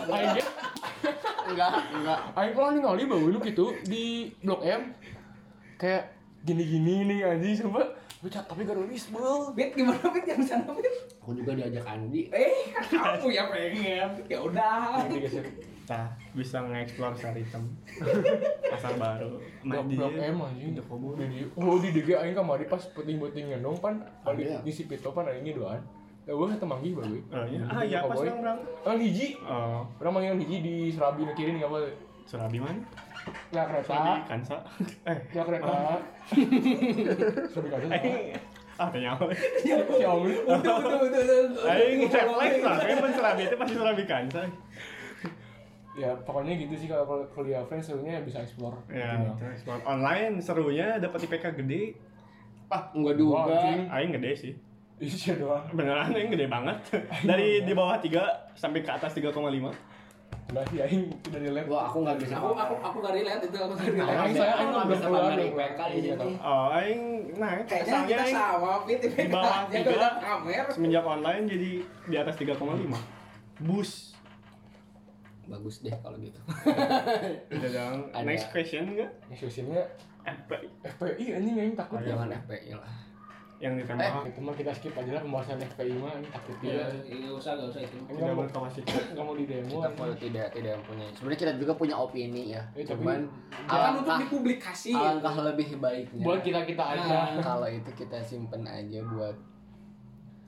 enggak 1.44 1.72
enggak. 1.90 2.20
Aing 2.32 2.53
pernah 2.55 2.70
ningali 2.70 3.05
bau 3.05 3.20
lu 3.20 3.36
gitu 3.38 3.74
di 3.82 4.32
Blok 4.38 4.62
M 4.62 4.94
kayak 5.79 6.03
gini-gini 6.43 7.07
nih 7.07 7.18
anjing 7.24 7.64
coba. 7.64 7.87
Gue 8.18 8.26
cat 8.26 8.43
tapi 8.45 8.66
gak 8.66 8.74
nulis 8.74 9.14
bel 9.14 9.55
Pit 9.55 9.70
gimana 9.72 10.03
Pit 10.11 10.26
yang 10.26 10.43
sana 10.43 10.66
Pit? 10.74 10.91
aku 11.22 11.39
juga 11.39 11.55
diajak 11.55 11.87
Andi. 11.87 12.26
Eh 12.29 12.74
kan 12.74 12.83
kamu 13.14 13.31
yang 13.31 13.47
pengen. 13.47 14.11
Ya 14.26 14.39
udah. 14.43 15.07
Nah 15.89 16.05
bisa 16.35 16.59
nge-explore 16.61 17.14
Saritem 17.14 17.62
pasar 18.72 18.99
baru. 18.99 19.39
Blok 19.62 19.85
Main 19.87 19.97
Blok 19.97 20.12
dia. 20.12 20.29
M 20.29 20.39
anjing. 20.43 20.70
Di 20.74 20.83
Kobo. 20.83 21.14
Di- 21.14 21.47
oh 21.55 21.79
di 21.79 21.89
DG 21.95 22.09
aing 22.12 22.35
kamari 22.35 22.66
pas 22.66 22.83
puting-putingnya 22.91 23.62
dong 23.62 23.79
pan. 23.79 24.03
Balik 24.20 24.45
Ada. 24.45 24.53
ya? 24.53 24.61
di 24.66 24.72
si 24.74 24.83
Pito 24.85 25.14
pan 25.14 25.31
aing 25.31 25.47
doan 25.55 25.79
Ya 26.26 26.37
gue 26.37 26.45
ketemu 26.45 26.68
manggih 26.68 26.93
bagus. 26.93 27.22
Oh 27.31 27.45
iya, 27.47 27.61
ah 27.64 27.81
iya 27.81 27.99
pas 28.05 28.20
yang 28.20 28.45
berang. 28.45 28.61
Orang 28.85 29.01
hiji, 29.01 29.41
Oh, 29.41 29.81
orang 29.97 30.12
manggil 30.12 30.35
hiji 30.45 30.57
di 30.61 30.74
Serabi 30.93 31.24
kiri 31.33 31.57
nih 31.57 31.64
apa? 31.64 31.89
Surabi 32.29 32.61
mana? 32.61 32.76
Ya 33.49 33.64
kereta, 33.64 33.89
Surabi 33.89 34.20
Kansa. 34.31 34.57
Eh, 35.03 35.16
ya 35.33 35.43
kereta. 35.43 35.72
Serabi 37.49 37.68
kan? 37.72 37.81
eh, 37.91 38.37
ah 38.79 38.89
tanya 38.89 39.18
Xiaomi 39.59 40.39
Betul 40.39 40.76
betul 40.79 40.99
betul. 41.11 41.66
aing 41.66 41.99
refleks 42.05 42.62
lah 42.62 42.76
kayak 42.79 42.97
men 43.03 43.11
serabi 43.11 43.43
itu 43.43 43.57
pasti 43.59 43.74
serabi 43.74 44.05
kansai 44.07 44.49
ya 45.99 46.14
pokoknya 46.22 46.55
gitu 46.55 46.79
sih 46.79 46.87
kalau 46.87 47.03
kalau 47.05 47.26
kuliah 47.29 47.59
offline 47.59 47.83
serunya 47.83 48.22
bisa 48.22 48.39
explore. 48.39 48.79
Ya 48.87 49.18
Gitu. 49.18 49.66
buat 49.66 49.83
online 49.83 50.39
serunya 50.39 50.95
dapat 50.97 51.26
IPK 51.26 51.59
gede. 51.59 51.99
Enggak 52.95 53.18
Wah, 53.18 53.51
juga. 53.51 53.59
aing 53.91 54.14
gede 54.14 54.31
sih. 54.37 54.53
Iya 54.99 55.43
doang. 55.43 55.66
Beneran 55.74 56.14
aing 56.14 56.31
gede 56.31 56.47
banget. 56.47 56.79
Dari 57.26 57.66
di 57.66 57.72
bawah 57.74 57.99
3 57.99 58.14
sampai 58.55 58.87
ke 58.87 58.91
atas 58.93 59.11
3,5 59.12 59.35
enggak 60.49 60.64
sih 60.66 60.78
aing 60.78 61.03
udah 61.22 61.38
di 61.38 61.51
lab 61.51 61.66
Wah, 61.66 61.82
aku 61.84 61.96
nggak 62.01 62.16
bisa. 62.18 62.34
Aku 62.34 62.49
aku 62.51 62.74
aku 62.80 62.96
gak 62.99 63.14
relate 63.14 63.42
itu 63.42 63.59
aku 63.59 63.72
gak 63.74 63.84
Aing 63.84 63.94
relate. 63.94 64.32
saya 64.34 64.49
Aku 64.49 64.57
aing 64.57 64.68
nggak 64.68 64.80
belum 64.80 64.88
bisa 64.90 65.07
keluar 65.07 65.30
nih. 65.30 65.49
IPK 65.51 65.80
di 65.84 65.99
Iya, 65.99 66.14
sini. 66.16 66.34
oh 66.38 66.66
aing 66.70 67.03
nah 67.34 67.51
Kayaknya 67.61 67.99
kita 68.01 68.22
aing 68.24 68.34
sama, 68.34 68.70
Fit. 68.82 69.01
di 69.05 69.26
bawah 69.28 69.59
Yang 69.68 69.84
tiga. 69.84 70.09
kamer. 70.18 70.64
semenjak 70.70 71.05
online 71.07 71.44
jadi 71.46 71.70
di 71.84 72.16
atas 72.16 72.34
3,5 72.34 72.57
bus 73.61 73.90
Bagus 75.44 75.76
deh 75.80 75.94
kalau 75.94 76.16
gitu. 76.18 76.40
udah 77.51 77.70
dong 77.70 77.99
next 78.22 78.46
question 78.49 78.84
enggak 78.90 79.11
Next 79.28 79.40
questionnya 79.42 79.80
FPI 80.20 80.68
FPI 80.86 81.24
anjing 81.34 81.57
aing 81.59 81.72
takut 81.74 82.01
Jangan 82.01 82.28
FPI 82.38 82.72
lah. 82.74 82.92
Yang 83.59 83.74
Eh, 83.74 83.82
ditembak 83.82 84.22
itu 84.24 84.38
mah 84.38 84.54
kita 84.54 84.70
skip 84.70 84.94
aja 84.94 85.11
lah 85.11 85.20
pembahasan 85.20 85.59
FPI 85.59 85.94
mah 85.94 86.14
ini 86.14 86.28
takut 86.28 86.54
Iya, 86.61 86.94
dia. 86.94 87.11
iya, 87.11 87.28
usah 87.28 87.50
gak 87.52 87.68
usah 87.68 87.82
itu. 87.82 87.96
Enggak 88.06 88.26
mau 88.28 88.38
berkapasitas 88.40 89.02
enggak 89.11 89.24
mau 89.24 89.34
di 89.34 89.44
demo. 89.44 89.66
Kita 89.72 89.88
kalau 89.92 90.14
tidak 90.14 90.46
tidak 90.48 90.72
mempunyai. 90.76 91.11
Sebenarnya 91.11 91.40
kita 91.40 91.52
juga 91.56 91.72
punya 91.74 91.94
opini 91.96 92.42
ya. 92.50 92.62
Eh, 92.72 92.82
tapi- 92.82 92.94
Cuman 92.94 93.20
Jangan 93.66 93.90
untuk 93.92 94.06
alangkah 94.06 94.18
dipublikasi. 94.22 94.90
alangkah 94.92 95.34
lebih 95.44 95.68
baiknya. 95.76 96.22
Buat 96.22 96.40
kita-kita 96.40 96.84
aja. 96.92 97.16
Nah. 97.28 97.42
kalau 97.42 97.68
itu 97.68 97.90
kita 97.92 98.18
simpen 98.20 98.62
aja 98.62 99.00
buat 99.04 99.34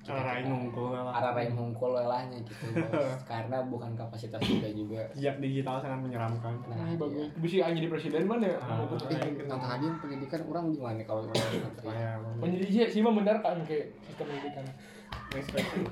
cara 0.01 0.41
nunggu 0.41 0.97
lah 0.97 1.13
arah-arahin 1.13 1.53
hungkul 1.53 1.93
lelahnya 1.93 2.41
gitu 2.41 2.73
bos 2.73 3.21
karena 3.31 3.61
bukan 3.69 3.93
kapasitas 3.93 4.41
kita 4.41 4.73
juga 4.73 5.05
jejak 5.13 5.37
digital 5.45 5.77
sangat 5.77 6.01
menyeramkan 6.01 6.57
nah 6.73 6.89
iya. 6.89 6.97
bagus. 6.97 7.29
Bisa 7.37 7.69
aing 7.69 7.77
jadi 7.77 7.89
presiden 7.93 8.25
mana 8.25 8.49
ya? 8.49 8.57
Ah. 8.65 8.81
Eh, 8.81 9.45
yang 9.45 9.61
tadi 9.61 9.87
pendidikan 10.01 10.41
orang 10.49 10.65
gimana 10.73 11.03
kalau 11.05 11.29
orang 11.29 11.37
menteri 11.69 11.89
saya 11.93 12.17
Menjadi 12.41 12.65
sih 12.73 12.83
sih 12.89 13.01
mah 13.05 13.13
benar 13.13 13.37
kan 13.45 13.61
kayak 13.69 13.93
sistem 14.01 14.25
pendidikan. 14.33 14.65
next 15.37 15.51
question 15.53 15.83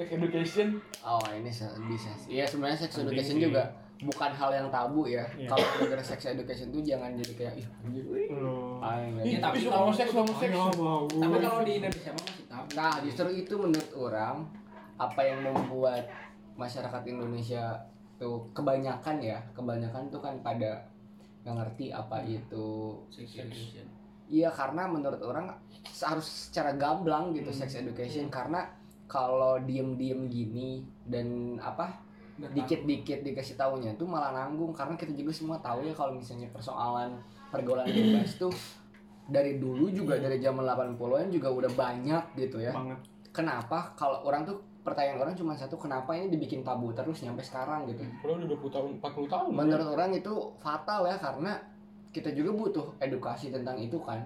Sex 0.00 0.08
education 0.16 0.68
oh 1.04 1.20
ini 1.36 1.52
bisa 1.92 2.10
sih 2.16 2.40
ya 2.40 2.48
sebenarnya 2.48 2.78
sex 2.88 2.96
education 3.04 3.36
sih. 3.36 3.44
juga 3.44 3.68
bukan 4.00 4.32
hal 4.32 4.50
yang 4.50 4.68
tabu 4.68 5.04
ya 5.04 5.20
Iya. 5.36 5.44
kalau 5.46 5.66
negara 5.78 6.00
sex 6.00 6.24
education 6.24 6.72
tuh 6.72 6.80
jangan 6.80 7.12
jadi 7.12 7.32
kayak 7.36 7.54
ih 7.60 7.66
anjir. 7.84 8.04
Iya, 9.20 9.38
tapi 9.38 9.58
kalau- 9.62 9.92
homoseks 9.92 10.12
homoseks. 10.12 10.56
Tapi 11.12 11.36
kalau 11.38 11.60
di 11.60 11.72
Indonesia 11.76 12.10
mah 12.16 12.24
masih 12.24 12.46
tabu. 12.48 12.68
Nah, 12.72 12.94
justru 13.04 13.26
itu 13.30 13.54
menurut 13.54 13.90
orang 13.92 14.36
apa 14.96 15.20
yang 15.20 15.40
membuat 15.42 16.04
masyarakat 16.56 17.02
Indonesia 17.06 17.76
tuh 18.16 18.48
kebanyakan 18.52 19.16
ya, 19.20 19.38
kebanyakan 19.52 20.08
tuh 20.08 20.20
kan 20.20 20.34
pada 20.40 20.80
nggak 21.40 21.56
ngerti 21.56 21.88
apa 21.88 22.20
itu. 22.22 22.96
Sex 23.08 23.36
education. 23.38 23.84
Iya, 24.28 24.48
karena 24.48 24.86
menurut 24.86 25.20
orang 25.20 25.50
harus 26.00 26.48
secara 26.48 26.72
gamblang 26.72 27.32
gitu 27.32 27.50
sex 27.50 27.74
education 27.74 28.28
karena 28.28 28.64
kalau 29.04 29.58
diem-diem 29.58 30.30
gini 30.30 30.70
dan 31.02 31.58
apa 31.58 31.98
dikit-dikit 32.40 33.20
dikasih 33.20 33.60
taunya 33.60 33.92
tuh 34.00 34.08
malah 34.08 34.32
nanggung. 34.32 34.72
Karena 34.72 34.96
kita 34.96 35.12
juga 35.12 35.32
semua 35.36 35.60
tahu 35.60 35.84
ya 35.84 35.92
kalau 35.92 36.16
misalnya 36.16 36.48
persoalan 36.48 37.20
pergaulan 37.52 37.84
bebas 37.84 38.40
tuh 38.40 38.52
dari 39.28 39.60
dulu 39.60 39.92
juga 39.92 40.16
dari 40.16 40.40
zaman 40.40 40.64
80-an 40.64 41.28
juga 41.28 41.48
udah 41.52 41.70
banyak 41.76 42.24
gitu 42.40 42.58
ya. 42.64 42.72
Banget. 42.72 42.98
Kenapa? 43.30 43.94
Kalau 43.94 44.24
orang 44.26 44.42
tuh 44.48 44.58
pertanyaan 44.80 45.20
orang 45.20 45.34
cuma 45.36 45.52
satu 45.52 45.76
kenapa 45.76 46.16
ini 46.16 46.32
dibikin 46.32 46.64
tabu 46.64 46.90
terus 46.96 47.20
nyampe 47.22 47.44
sekarang 47.44 47.84
gitu? 47.92 48.00
Kalau 48.24 48.40
udah 48.40 48.48
20 48.48 48.74
tahun, 48.74 48.90
40 48.98 49.28
tahun. 49.28 49.50
menurut 49.52 49.88
orang 49.92 50.10
itu 50.16 50.32
fatal 50.58 51.04
ya 51.04 51.20
karena 51.20 51.52
kita 52.10 52.34
juga 52.34 52.50
butuh 52.56 52.86
edukasi 52.98 53.54
tentang 53.54 53.78
itu 53.78 54.00
kan 54.02 54.18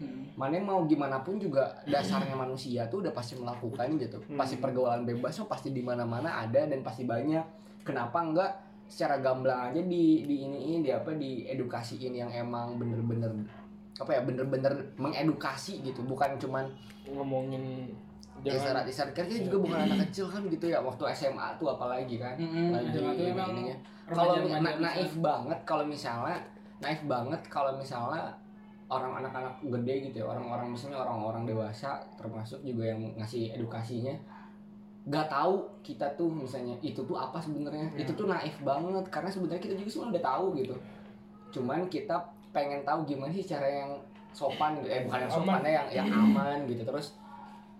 Hmm. 0.00 0.32
mana 0.32 0.56
yang 0.56 0.64
mau 0.64 0.80
gimana 0.88 1.20
pun 1.20 1.36
juga 1.36 1.68
dasarnya 1.84 2.32
manusia 2.32 2.88
tuh 2.88 3.04
udah 3.04 3.12
pasti 3.12 3.36
melakukan 3.36 4.00
gitu. 4.00 4.16
Hmm. 4.16 4.40
pasti 4.40 4.56
pergaulan 4.56 5.04
bebas 5.04 5.36
tuh 5.36 5.44
pasti 5.44 5.76
di 5.76 5.84
mana 5.84 6.08
mana 6.08 6.40
ada 6.40 6.64
dan 6.64 6.80
pasti 6.80 7.04
banyak. 7.04 7.44
Kenapa 7.84 8.24
enggak 8.24 8.52
secara 8.88 9.20
gamblang 9.20 9.70
aja 9.70 9.80
di 9.84 10.24
di 10.24 10.36
ini 10.48 10.58
ini 10.72 10.76
di 10.80 10.90
apa 10.90 11.12
di 11.12 11.44
edukasiin 11.46 12.16
yang 12.16 12.30
emang 12.32 12.80
bener-bener 12.80 13.30
apa 14.00 14.10
ya 14.16 14.20
bener-bener 14.24 14.72
mengedukasi 14.96 15.84
gitu. 15.84 16.00
Bukan 16.08 16.40
cuman 16.40 16.64
ngomongin 17.04 17.92
isarat 18.40 18.88
isarat 18.88 19.12
kan 19.12 19.28
kita 19.28 19.44
juga 19.44 19.68
bukan 19.68 19.78
anak 19.84 20.08
kecil 20.08 20.32
kan 20.32 20.40
gitu 20.48 20.72
ya 20.72 20.80
waktu 20.80 21.04
SMA 21.12 21.60
tuh 21.60 21.76
apalagi 21.76 22.16
kan. 22.16 22.40
Lagi 22.40 22.88
SMA 22.96 23.12
tuh 23.20 23.24
emang 23.36 23.52
ininya 23.52 23.76
kalau 24.10 24.34
naif 24.58 25.12
banget 25.22 25.58
kalau 25.62 25.84
misalnya 25.86 26.38
naif 26.82 27.00
banget 27.06 27.40
kalau 27.46 27.76
misalnya 27.78 28.32
orang 28.90 29.22
anak-anak 29.22 29.54
gede 29.62 30.10
gitu 30.10 30.16
ya 30.22 30.26
orang-orang 30.26 30.74
misalnya 30.74 31.06
orang-orang 31.06 31.46
dewasa 31.46 32.02
termasuk 32.18 32.58
juga 32.66 32.90
yang 32.90 33.14
ngasih 33.14 33.54
edukasinya 33.54 34.18
nggak 35.08 35.26
tahu 35.32 35.64
kita 35.80 36.04
tuh 36.12 36.28
misalnya 36.28 36.76
itu 36.84 37.00
tuh 37.00 37.16
apa 37.16 37.40
sebenarnya. 37.40 37.88
Ya. 37.96 38.04
itu 38.04 38.12
tuh 38.12 38.28
naif 38.28 38.52
banget 38.60 39.04
karena 39.08 39.30
sebenarnya 39.32 39.62
kita 39.62 39.74
juga 39.80 39.90
semua 39.90 40.12
udah 40.12 40.24
tahu 40.24 40.44
gitu. 40.60 40.74
Cuman 41.56 41.88
kita 41.88 42.16
pengen 42.52 42.84
tahu 42.84 43.08
gimana 43.08 43.32
sih 43.32 43.46
cara 43.46 43.64
yang 43.64 43.90
sopan 44.30 44.78
gitu 44.78 44.86
eh 44.92 45.02
bukan 45.08 45.18
yang 45.26 45.32
sopan. 45.32 45.60
ya 45.64 45.88
yang 45.88 46.06
yang 46.06 46.08
aman 46.12 46.68
gitu. 46.68 46.84
Terus 46.84 47.16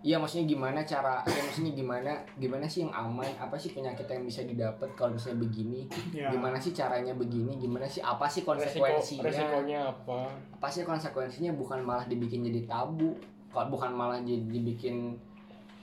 Iya 0.00 0.16
maksudnya 0.16 0.48
gimana 0.48 0.80
cara 0.80 1.20
ya 1.28 1.40
maksudnya 1.44 1.76
gimana 1.76 2.12
gimana 2.40 2.64
sih 2.64 2.88
yang 2.88 2.92
aman? 2.92 3.28
Apa 3.36 3.52
sih 3.60 3.76
penyakit 3.76 4.08
yang 4.08 4.24
bisa 4.24 4.40
didapat 4.48 4.88
kalau 4.96 5.12
misalnya 5.12 5.44
begini? 5.44 5.84
Ya. 6.08 6.32
Gimana 6.32 6.56
sih 6.56 6.72
caranya 6.72 7.12
begini? 7.12 7.60
Gimana 7.60 7.84
sih 7.84 8.00
apa 8.00 8.24
sih 8.24 8.40
resiko 8.40 8.80
konsekuensinya? 8.80 9.24
resikonya 9.28 9.78
apa? 9.92 10.18
apa 10.56 10.66
sih 10.72 10.88
konsekuensinya 10.88 11.52
bukan 11.52 11.84
malah 11.84 12.08
dibikin 12.08 12.40
jadi 12.48 12.64
tabu? 12.64 13.12
Kalau 13.52 13.68
bukan 13.68 13.92
malah 13.92 14.24
jadi 14.24 14.40
dibikin 14.40 15.20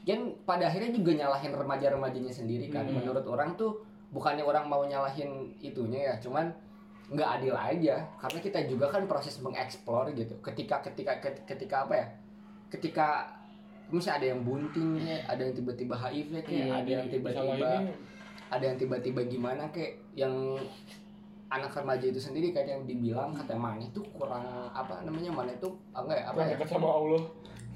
kan 0.01 0.23
pada 0.47 0.65
akhirnya 0.65 0.95
juga 0.95 1.11
nyalahin 1.13 1.53
remaja-remajanya 1.53 2.33
sendiri 2.33 2.73
kan. 2.73 2.89
Hmm. 2.89 2.97
menurut 2.97 3.21
orang 3.27 3.53
tuh 3.53 3.85
bukannya 4.09 4.41
orang 4.41 4.65
mau 4.65 4.81
nyalahin 4.81 5.51
itunya 5.61 6.09
ya 6.09 6.13
cuman 6.17 6.49
nggak 7.13 7.29
adil 7.37 7.53
aja. 7.53 8.01
Karena 8.17 8.39
kita 8.41 8.65
juga 8.65 8.89
kan 8.89 9.05
proses 9.05 9.37
mengeksplor 9.45 10.09
gitu. 10.17 10.33
Ketika 10.41 10.81
ketika 10.81 11.21
ket- 11.21 11.45
ketika 11.45 11.85
apa 11.85 11.93
ya? 11.93 12.07
Ketika 12.73 13.36
misalnya 13.87 14.17
ada 14.19 14.27
yang 14.31 14.41
bunting 14.43 14.89
ya, 14.99 15.17
ada 15.25 15.41
yang 15.41 15.53
tiba-tiba 15.53 15.95
HIV 15.95 16.31
kayak 16.41 16.47
Iya, 16.49 16.73
ada 16.75 16.89
yang 16.89 17.07
tiba-tiba 17.07 17.69
ada 18.47 18.63
yang 18.63 18.77
tiba-tiba 18.77 19.21
gimana 19.25 19.63
kayak 19.71 19.95
yang 20.13 20.33
anak 21.47 21.71
remaja 21.71 22.05
itu 22.05 22.19
sendiri 22.19 22.51
kayak 22.51 22.67
yang 22.75 22.83
dibilang 22.83 23.31
kata 23.31 23.55
mana 23.55 23.79
itu 23.79 24.03
kurang 24.11 24.43
apa 24.69 24.99
namanya 25.01 25.31
mana 25.31 25.51
itu 25.51 25.71
enggak 25.95 26.19
ya 26.19 26.25
apa 26.27 26.39
ya? 26.43 26.55
sama 26.67 26.89
Allah. 26.91 27.23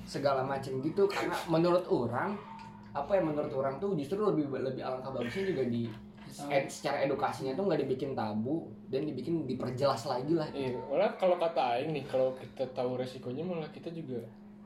segala 0.04 0.42
macam 0.44 0.82
gitu 0.82 1.08
karena 1.08 1.36
menurut 1.48 1.86
orang 1.88 2.36
apa 2.92 3.12
ya 3.16 3.22
menurut 3.24 3.54
orang 3.56 3.80
tuh 3.80 3.96
justru 3.96 4.20
lebih 4.20 4.52
lebih 4.52 4.84
alangkah 4.84 5.16
bagusnya 5.16 5.56
juga 5.56 5.64
di 5.64 5.88
ed- 6.52 6.68
secara 6.68 7.08
edukasinya 7.08 7.56
tuh 7.56 7.72
nggak 7.72 7.88
dibikin 7.88 8.12
tabu 8.12 8.68
dan 8.92 9.08
dibikin 9.08 9.48
diperjelas 9.48 10.04
lagi 10.08 10.36
lah. 10.36 10.48
Iya, 10.52 10.76
malah 10.92 11.16
kalau 11.16 11.40
kata 11.40 11.80
Aing 11.80 11.96
nih, 11.96 12.04
kalau 12.08 12.36
kita 12.36 12.68
tahu 12.72 13.00
resikonya 13.00 13.44
malah 13.44 13.68
kita 13.72 13.88
juga 13.92 14.20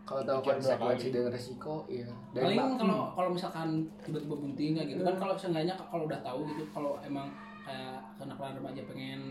kalau 0.06 0.22
tahu 0.22 0.40
konsekuensi 0.46 1.10
kali. 1.10 1.16
dan 1.18 1.26
resiko 1.34 1.76
iya 1.90 2.06
dan 2.32 2.42
paling 2.46 2.58
bak- 2.62 2.78
kalau 2.78 3.02
kalau 3.12 3.30
misalkan 3.34 3.68
tiba-tiba 4.06 4.36
bunting 4.38 4.72
kayak 4.74 4.88
gitu 4.94 5.02
kan 5.02 5.16
kalau 5.18 5.34
seenggaknya 5.34 5.74
kalau 5.76 6.06
udah 6.06 6.20
tahu 6.22 6.40
gitu 6.46 6.64
kalau 6.70 7.02
emang 7.02 7.28
kayak 7.66 7.98
kenapa 8.16 8.54
remaja 8.54 8.82
pengen 8.86 9.22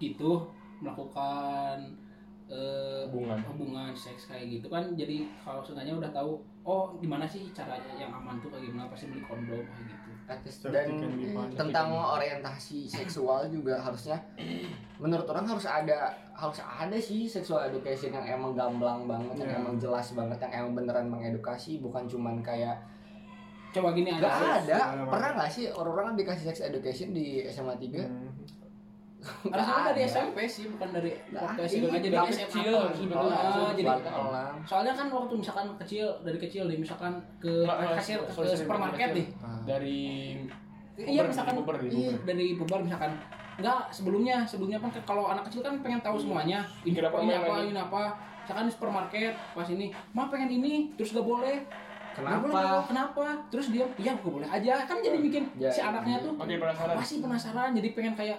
gitu 0.00 0.48
melakukan 0.80 1.76
eh, 2.48 3.04
hubungan. 3.12 3.36
hubungan 3.44 3.92
seks 3.92 4.24
kayak 4.24 4.48
gitu 4.48 4.66
kan 4.66 4.96
jadi 4.96 5.28
kalau 5.44 5.60
seenggaknya 5.60 6.00
udah 6.00 6.10
tahu 6.10 6.40
oh 6.64 6.96
gimana 6.96 7.28
sih 7.28 7.52
caranya 7.52 7.92
yang 7.94 8.08
aman 8.08 8.40
tuh 8.40 8.48
kayak 8.48 8.72
gimana 8.72 8.88
pasti 8.88 9.12
beli 9.12 9.20
kondom 9.20 9.60
kayak 9.60 9.84
gitu 9.84 10.07
dan 10.68 10.88
fun. 11.32 11.48
tentang 11.50 11.88
orientasi 11.90 12.84
seksual 12.84 13.48
juga 13.48 13.76
harusnya 13.76 14.20
menurut 15.02 15.24
orang 15.24 15.46
harus 15.46 15.64
ada 15.64 16.12
harus 16.32 16.60
ada 16.60 16.94
sih 16.94 17.24
sexual 17.24 17.64
education 17.64 18.12
yang 18.12 18.36
emang 18.36 18.52
gamblang 18.52 19.04
banget 19.04 19.40
yang 19.40 19.50
Iya. 19.50 19.58
emang 19.58 19.76
jelas 19.76 20.12
banget 20.12 20.38
yang 20.38 20.52
emang 20.54 20.72
beneran 20.76 21.06
mengedukasi 21.08 21.78
bukan 21.78 22.04
cuman 22.04 22.38
kayak 22.38 22.76
coba 23.68 23.92
gini 23.92 24.10
ada 24.10 24.28
Ada, 24.60 24.78
pernah 25.06 25.30
nggak 25.34 25.50
sih 25.50 25.64
orang-orang 25.68 26.14
dikasih 26.14 26.44
sex 26.46 26.60
education 26.62 27.10
di 27.10 27.44
SMA 27.46 27.74
3 27.74 28.00
Hmm. 28.00 28.27
Harusnya 29.18 29.82
dari 29.90 30.00
SMP 30.06 30.38
sih 30.46 30.64
bukan 30.70 30.88
dari 30.94 31.10
waktu 31.34 31.60
SD 31.66 31.84
aja 31.90 31.98
dari 31.98 32.14
Dari 32.14 32.30
SMA 32.30 32.46
kecil, 32.46 32.74
sebenarnya. 32.94 33.34
Ah, 33.34 33.70
jadi 33.74 33.90
soalnya 34.62 34.94
kan 34.94 35.06
waktu 35.10 35.34
misalkan 35.34 35.66
kecil 35.82 36.06
dari 36.22 36.38
kecil 36.38 36.62
nih 36.70 36.78
misalkan 36.78 37.12
ke 37.42 37.66
kasir 37.66 38.18
ke 38.22 38.42
supermarket 38.54 39.08
nih 39.18 39.26
Dari 39.66 40.00
iya 40.98 41.22
misalkan 41.26 41.62
iya, 41.90 42.14
dari 42.22 42.46
puber 42.58 42.82
misalkan. 42.82 43.14
Enggak 43.58 43.90
sebelumnya 43.90 44.46
sebelumnya 44.46 44.78
kan 44.78 44.90
kalau 45.02 45.26
anak 45.34 45.50
kecil 45.50 45.66
kan 45.66 45.82
pengen 45.82 45.98
tahu 45.98 46.14
semuanya. 46.18 46.62
Ini 46.86 46.98
apa 47.02 47.18
ini 47.22 47.32
apa 47.34 47.54
ini 47.66 47.78
apa. 47.78 48.02
Misalkan 48.46 48.64
di 48.70 48.72
supermarket 48.72 49.34
pas 49.52 49.66
ini 49.66 49.90
mah 50.14 50.30
pengen 50.30 50.50
ini 50.62 50.94
terus 50.94 51.10
gak 51.10 51.26
boleh. 51.26 51.66
Kenapa? 52.18 52.50
boleh, 52.50 52.82
kenapa? 52.90 53.26
terus 53.46 53.70
dia 53.70 53.86
iya 53.94 54.14
gue 54.18 54.30
boleh 54.30 54.46
aja. 54.46 54.82
Kan 54.86 54.98
jadi 54.98 55.18
bikin 55.22 55.46
Ya, 55.54 55.70
si 55.70 55.78
anaknya 55.82 56.18
tuh 56.22 56.34
pasti 56.98 57.22
penasaran 57.22 57.78
jadi 57.78 57.94
pengen 57.94 58.14
kayak 58.18 58.38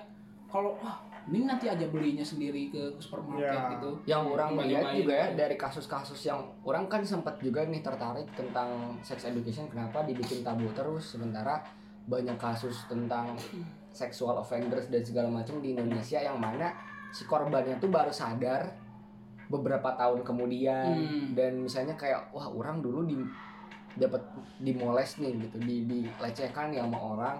kalau 0.49 0.73
wah 0.77 0.97
ini 1.25 1.45
nanti 1.45 1.69
aja 1.69 1.85
belinya 1.85 2.21
sendiri 2.21 2.67
ke 2.67 2.81
supermarket 2.97 3.53
Ya. 3.53 3.69
gitu 3.75 3.89
yang 4.03 4.25
orang 4.25 4.49
Nyobain 4.51 4.65
lihat 4.67 4.85
juga 4.95 5.13
ya 5.13 5.27
dari 5.35 5.55
kasus-kasus 5.55 6.19
yang 6.23 6.41
orang 6.63 6.85
kan 6.85 7.01
sempat 7.01 7.37
juga 7.37 7.61
nih 7.63 7.79
tertarik 7.79 8.25
tentang 8.33 8.67
sex 8.99 9.23
education 9.23 9.65
kenapa 9.67 10.01
dibikin 10.03 10.41
tabu 10.41 10.65
terus 10.71 11.13
sementara 11.13 11.61
banyak 12.03 12.33
kasus 12.35 12.85
tentang 12.85 13.37
sexual 13.89 14.33
offenders 14.35 14.87
dan 14.87 15.01
segala 15.01 15.29
macam 15.29 15.59
di 15.59 15.71
Indonesia 15.71 16.17
yang 16.17 16.35
mana 16.35 16.73
si 17.09 17.23
korbannya 17.23 17.77
tuh 17.77 17.89
baru 17.89 18.09
sadar 18.09 18.65
beberapa 19.45 19.93
tahun 19.93 20.21
kemudian 20.21 20.85
Hmm. 20.89 21.25
dan 21.33 21.57
misalnya 21.59 21.93
kayak 21.93 22.29
wah 22.29 22.45
orang 22.47 22.81
dulu 22.81 23.05
di 23.05 23.17
dapat 23.95 24.21
dimoles 24.57 25.17
nih 25.17 25.33
gitu 25.39 25.57
di 25.59 25.85
dilecehkan 25.85 26.69
ya 26.69 26.85
sama 26.85 26.97
orang 26.97 27.37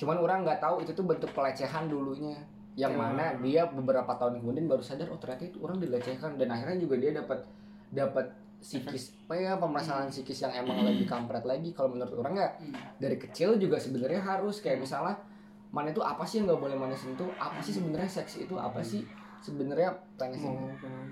cuman 0.00 0.16
orang 0.16 0.38
nggak 0.42 0.58
tahu 0.58 0.80
itu 0.80 0.96
tuh 0.96 1.04
bentuk 1.04 1.28
pelecehan 1.30 1.84
dulunya. 1.86 2.40
Yang 2.72 2.96
Ya. 2.96 2.98
mana 2.98 3.24
dia 3.36 3.62
beberapa 3.68 4.08
tahun 4.16 4.40
kemudian 4.40 4.64
baru 4.64 4.80
sadar 4.80 5.12
oh 5.12 5.20
ternyata 5.20 5.44
itu 5.44 5.60
orang 5.60 5.76
dilecehkan. 5.76 6.40
Dan 6.40 6.48
akhirnya 6.48 6.80
juga 6.80 6.96
dia 6.96 7.12
dapat 7.12 7.44
dapat 7.92 8.32
psikis 8.60 9.12
apa 9.24 9.34
ya 9.36 9.52
permasalahan 9.56 10.08
psikis 10.08 10.40
yang 10.40 10.52
emang 10.64 10.84
lebih 10.84 11.04
kampret 11.04 11.44
lagi 11.44 11.72
kalau 11.72 11.92
menurut 11.92 12.16
orang 12.16 12.40
ya. 12.40 12.48
Hmm. 12.56 12.72
dari 12.96 13.20
kecil 13.20 13.60
juga 13.60 13.76
sebenarnya 13.76 14.24
harus. 14.24 14.64
Kayak 14.64 14.88
misalnya 14.88 15.20
mana 15.68 15.92
itu 15.92 16.00
apa 16.00 16.24
sih 16.24 16.40
yang 16.40 16.48
nggak 16.48 16.60
boleh 16.64 16.76
mana 16.80 16.96
sentuh? 16.96 17.28
Apa 17.36 17.60
sih 17.60 17.76
sebenarnya 17.76 18.08
seks 18.08 18.40
itu? 18.40 18.56
Apa 18.56 18.80
sih 18.80 19.04
sebenarnya 19.40 19.92
penis 20.16 20.40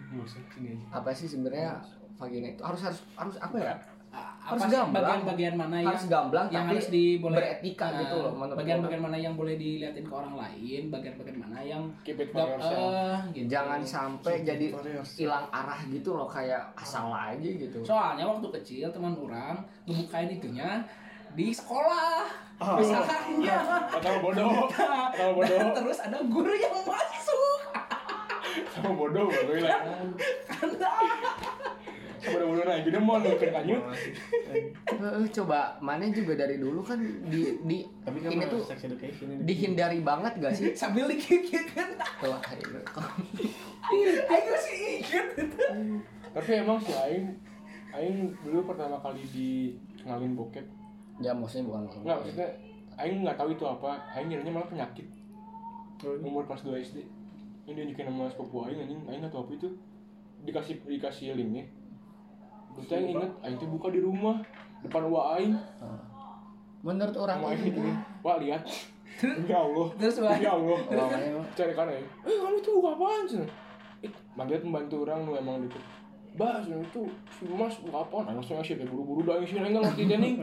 Bosan 0.08 0.40
sini 0.52 0.72
aja. 0.72 1.00
apa 1.00 1.10
sih 1.12 1.28
sebenarnya 1.28 1.76
vagina 2.16 2.48
itu? 2.48 2.62
Harus 2.64 2.80
harus 2.80 3.00
harus 3.16 3.36
apa 3.36 3.56
ya 3.60 3.74
Harus 4.10 4.64
gamblang. 4.64 5.04
bagian-bagian 5.20 5.54
mana 5.54 5.76
harus 5.78 6.00
yang 6.00 6.08
gamblang 6.08 6.46
yang 6.48 6.64
tapi 6.64 6.72
harus 6.72 6.88
diboleh 6.88 7.36
beretika 7.36 7.86
Nah, 7.86 7.98
gitu 8.00 8.16
loh 8.16 8.32
bagian-bagian 8.50 9.02
mana 9.02 9.16
yang 9.18 9.34
boleh 9.34 9.54
diliatin 9.54 10.00
ke 10.00 10.12
orang 10.14 10.34
lain 10.34 10.82
bagian-bagian 10.88 11.36
mana 11.38 11.58
yang 11.60 11.82
Keep 12.00 12.18
it 12.18 12.28
for 12.32 12.48
eh, 12.48 13.16
gitu. 13.30 13.44
jangan 13.46 13.80
sampai 13.80 14.40
jadi 14.40 14.66
hilang 15.04 15.44
arah 15.50 15.80
gitu 15.84 16.10
loh 16.14 16.24
kayak 16.24 16.64
asal 16.74 17.12
aja 17.12 17.44
gitu 17.44 17.76
soalnya 17.84 18.24
waktu 18.24 18.48
kecil 18.54 18.88
teman 18.88 19.12
orang 19.14 19.60
ngebukain 19.84 20.32
itunya 20.32 20.80
di 21.30 21.52
sekolah 21.52 22.24
Oh. 22.58 22.74
misalnya 22.74 23.86
Atau 23.86 24.18
bodoh. 24.18 24.66
Atau 24.66 25.30
bodoh. 25.30 25.46
dan 25.46 25.70
terus 25.70 25.98
ada 26.00 26.18
guru 26.24 26.50
yang 26.50 26.74
masuk 26.82 27.60
Sama 28.66 28.90
bodoh, 28.90 29.30
bodoh 29.30 29.56
lah. 29.60 29.78
Sama 30.50 31.27
bodoh 32.32 32.64
nah, 32.64 32.78
gede 32.84 32.98
mau 33.00 33.16
nungguin 33.20 33.50
kanyut. 33.52 33.82
Eh, 34.48 35.26
coba 35.32 35.76
mana 35.80 36.08
juga 36.10 36.32
dari 36.36 36.56
dulu 36.60 36.80
kan 36.84 36.98
di 37.28 37.60
di 37.64 37.78
Tapi 38.04 38.18
kan 38.24 38.30
ini 38.32 38.44
tuh 38.48 38.62
sex 38.64 38.84
education 38.84 39.26
ini. 39.36 39.42
dihindari 39.44 40.00
banget 40.00 40.32
gak 40.40 40.52
sih? 40.56 40.72
Sambil 40.72 41.08
dikit 41.12 41.44
kan 41.72 41.88
tuh 42.20 42.34
ayo, 43.88 44.10
ayo 44.28 44.52
sih 44.60 45.00
inget 45.00 45.26
Tapi 46.34 46.50
emang 46.60 46.78
sih 46.80 46.92
Aing 46.92 47.28
Aing 47.94 48.36
dulu 48.44 48.68
pertama 48.68 49.00
kali 49.00 49.24
dikenalin 49.32 50.36
bokep. 50.36 50.66
Ya 51.18 51.32
maksudnya 51.32 51.72
bukan 51.72 51.80
maksudnya 51.88 52.04
Enggak, 52.04 52.18
maksudnya 52.20 52.48
Aing 52.98 53.18
nggak 53.24 53.38
tahu 53.38 53.48
itu 53.54 53.64
apa. 53.64 53.90
Aing 54.12 54.28
ngiranya 54.28 54.52
malah 54.52 54.68
penyakit. 54.68 55.06
Umur 55.98 56.46
kelas 56.46 56.62
2 56.62 56.78
SD 56.78 57.02
Ini 57.66 57.74
diunjukin 57.74 58.06
sama 58.06 58.28
sepupu 58.28 58.68
Aing 58.68 58.84
anjing. 58.84 59.00
Aing 59.08 59.20
nggak 59.24 59.32
tahu 59.32 59.48
apa 59.48 59.52
itu. 59.56 59.68
Dikasih 60.44 60.74
dikasih 60.86 61.34
linknya 61.34 61.66
Terus 62.80 62.92
Aing 62.92 63.08
inget 63.12 63.32
Aing 63.40 63.56
tuh 63.56 63.68
buka 63.68 63.88
di 63.88 63.98
rumah 63.98 64.36
Depan 64.78 65.02
wa 65.06 65.34
Aing. 65.34 65.58
Menurut 66.80 67.16
orang 67.16 67.38
Sama 67.38 67.48
Aing 67.50 67.60
ini. 67.60 67.70
gitu 67.72 67.80
Wah 68.22 68.36
lihat. 68.38 68.62
Ya 69.50 69.58
Allah. 69.58 69.86
Terus 69.98 70.16
wah 70.22 70.36
Ya 70.36 70.54
Allah. 70.54 70.78
Cari 71.52 71.72
kan 71.74 71.86
Aing 71.86 72.06
Eh 72.22 72.36
kamu 72.36 72.58
tuh 72.58 72.72
buka 72.78 72.90
apaan 72.94 73.24
sih 73.26 73.42
Eh, 73.98 74.12
manggil 74.32 74.62
pembantu 74.62 75.02
orang 75.02 75.26
nu 75.26 75.34
emang 75.34 75.58
deket 75.58 75.82
Bah, 76.38 76.62
sih 76.62 76.70
itu 76.70 77.02
si 77.34 77.50
Mas 77.50 77.74
buka 77.82 78.06
apaan? 78.06 78.30
Aing 78.30 78.38
langsung 78.38 78.62
ngasih 78.62 78.78
kayak 78.78 78.94
buru-buru 78.94 79.26
dah 79.26 79.42
sih 79.42 79.58
Aing 79.58 79.74
nggak 79.74 79.90
ngerti 79.90 80.02
dia 80.06 80.18
nih 80.18 80.34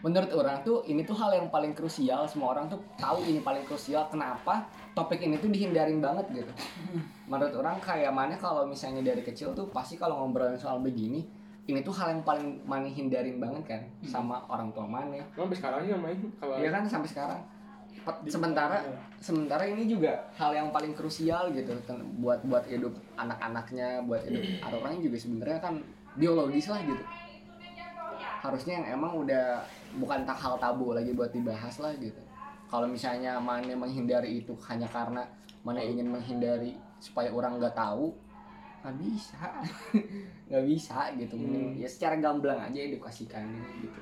menurut 0.00 0.32
orang 0.32 0.64
tuh 0.64 0.80
ini 0.88 1.04
tuh 1.04 1.12
hal 1.12 1.34
yang 1.34 1.52
paling 1.52 1.76
krusial. 1.76 2.24
Semua 2.24 2.56
orang 2.56 2.72
tuh 2.72 2.80
tahu 2.96 3.20
ini 3.26 3.44
paling 3.44 3.68
krusial. 3.68 4.08
Kenapa 4.08 4.64
topik 4.96 5.20
ini 5.20 5.36
tuh 5.36 5.52
dihindarin 5.52 6.00
banget 6.00 6.24
gitu? 6.32 6.52
Menurut 7.30 7.52
orang 7.52 7.76
kayak 7.84 8.16
mana 8.16 8.32
kalau 8.38 8.64
misalnya 8.64 9.04
dari 9.04 9.20
kecil 9.20 9.52
tuh 9.52 9.68
pasti 9.68 10.00
kalau 10.00 10.24
ngobrolin 10.24 10.56
soal 10.56 10.80
begini 10.80 11.20
ini 11.66 11.82
tuh 11.82 11.90
hal 11.98 12.14
yang 12.14 12.22
paling 12.22 12.62
mana 12.62 12.86
hindarin 12.86 13.42
banget 13.42 13.62
kan 13.66 13.82
sama 14.06 14.38
orang 14.46 14.70
tua 14.70 14.86
mana. 14.86 15.18
Sampai 15.34 15.56
sekarang 15.58 15.82
ya 15.82 15.98
main 15.98 16.18
kalau 16.38 16.54
Iya 16.62 16.70
kan 16.70 16.82
sampai 16.86 17.10
sekarang. 17.10 17.40
Sementara 18.30 18.78
sementara 19.18 19.66
ini 19.66 19.90
juga 19.90 20.30
hal 20.38 20.54
yang 20.54 20.70
paling 20.70 20.94
krusial 20.94 21.50
gitu 21.50 21.74
buat 22.22 22.38
buat 22.46 22.62
hidup 22.70 22.94
anak-anaknya 23.18 24.06
buat 24.06 24.22
hidup 24.22 24.46
orang 24.62 25.02
juga 25.02 25.18
sebenarnya 25.18 25.58
kan 25.58 25.74
biologis 26.14 26.70
lah 26.70 26.78
gitu. 26.86 27.02
Harusnya 28.46 28.78
yang 28.78 29.02
emang 29.02 29.26
udah 29.26 29.58
bukan 29.98 30.22
tak 30.22 30.38
hal 30.38 30.54
tabu 30.62 30.94
lagi 30.94 31.10
buat 31.18 31.34
dibahas 31.34 31.82
lah 31.82 31.90
gitu. 31.98 32.22
Kalau 32.70 32.86
misalnya 32.86 33.42
mana 33.42 33.74
menghindari 33.74 34.38
itu 34.38 34.54
hanya 34.70 34.86
karena 34.86 35.26
mana 35.66 35.82
ingin 35.82 36.06
menghindari 36.06 36.78
supaya 37.02 37.34
orang 37.34 37.58
nggak 37.58 37.74
tahu 37.74 38.14
nggak 38.86 39.02
bisa. 39.02 39.42
Nggak 40.46 40.64
bisa 40.70 41.10
gitu 41.18 41.34
mending 41.34 41.74
ya 41.74 41.90
secara 41.90 42.22
gamblang 42.22 42.70
aja 42.70 42.78
edukasikan 42.86 43.50
gitu. 43.82 43.98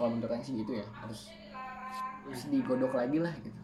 Kalau 0.00 0.16
menurut 0.16 0.40
sih 0.40 0.56
gitu 0.56 0.80
ya 0.80 0.86
harus 0.96 1.28
harus 2.24 2.42
digodok 2.48 2.96
lagi 2.96 3.20
lah 3.20 3.36
gitu. 3.44 3.60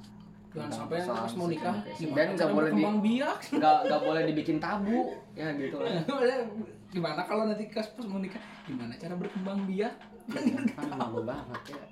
Jangan 0.53 0.69
sampai 0.85 1.01
soal 1.01 1.25
pas 1.25 1.35
mau 1.39 1.49
nikah 1.49 1.77
dan 2.13 2.29
nggak 2.37 2.51
boleh 2.53 2.71
di 2.77 2.85
nggak 3.57 3.77
nggak 3.89 4.03
boleh 4.05 4.23
dibikin 4.29 4.61
tabu 4.61 5.17
ya 5.33 5.49
gitu 5.57 5.81
lah. 5.81 6.05
Gimana 6.93 7.25
kalau 7.25 7.49
nanti 7.49 7.73
pas 7.73 7.89
pas 7.97 8.05
mau 8.05 8.21
nikah 8.21 8.43
gimana 8.69 8.93
cara 9.01 9.17
berkembang 9.17 9.65
biak? 9.65 9.95
Kan 10.77 10.93
malu 10.93 11.25
banget 11.25 11.73
ya. 11.73 11.85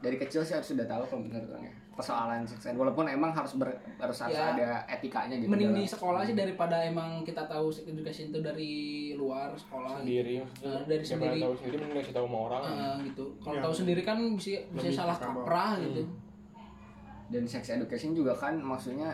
Dari 0.00 0.16
kecil 0.18 0.42
sih 0.42 0.58
harus 0.58 0.74
sudah 0.74 0.88
tahu 0.90 1.06
kalau 1.06 1.22
menurut 1.22 1.46
orang 1.54 1.70
ya 1.70 1.74
persoalan 1.90 2.42
seks 2.42 2.64
ed. 2.64 2.74
walaupun 2.74 3.04
emang 3.04 3.28
harus 3.30 3.54
ber, 3.54 3.68
harus 3.96 4.18
harus 4.18 4.32
Ya. 4.32 4.50
ada 4.50 4.68
etikanya 4.88 5.36
gitu 5.36 5.48
mending 5.48 5.68
dalam- 5.68 5.80
di 5.80 5.86
sekolah 5.86 6.20
sih 6.22 6.32
daripada 6.32 6.76
emang 6.80 7.20
kita 7.20 7.44
tahu 7.44 7.68
sex 7.68 7.84
education 7.86 8.28
itu 8.28 8.40
dari 8.40 8.72
luar 9.12 9.52
sekolah 9.52 9.98
gitu. 9.98 10.02
sendiri 10.02 10.36
Eh, 10.40 10.80
dari 10.86 11.02
Siapa 11.02 11.20
yang 11.20 11.34
sendiri. 11.34 11.40
tahu 11.42 11.54
sendiri 11.56 11.76
mending 11.76 11.96
kasih 12.00 12.14
tahu 12.14 12.26
sama 12.26 12.38
orang 12.42 12.62
Eh, 12.64 12.96
gitu 13.06 13.24
kalau 13.38 13.54
Ya. 13.54 13.62
tahu 13.62 13.74
sendiri 13.76 14.02
kan 14.02 14.16
bisa 14.32 14.50
bisa 14.70 14.80
Lebih 14.82 14.96
salah 14.96 15.16
kaprah 15.16 15.72
gitu 15.78 16.02
dan 17.28 17.42
sex 17.44 17.62
education 17.68 18.10
juga 18.12 18.32
kan 18.34 18.54
maksudnya 18.56 19.10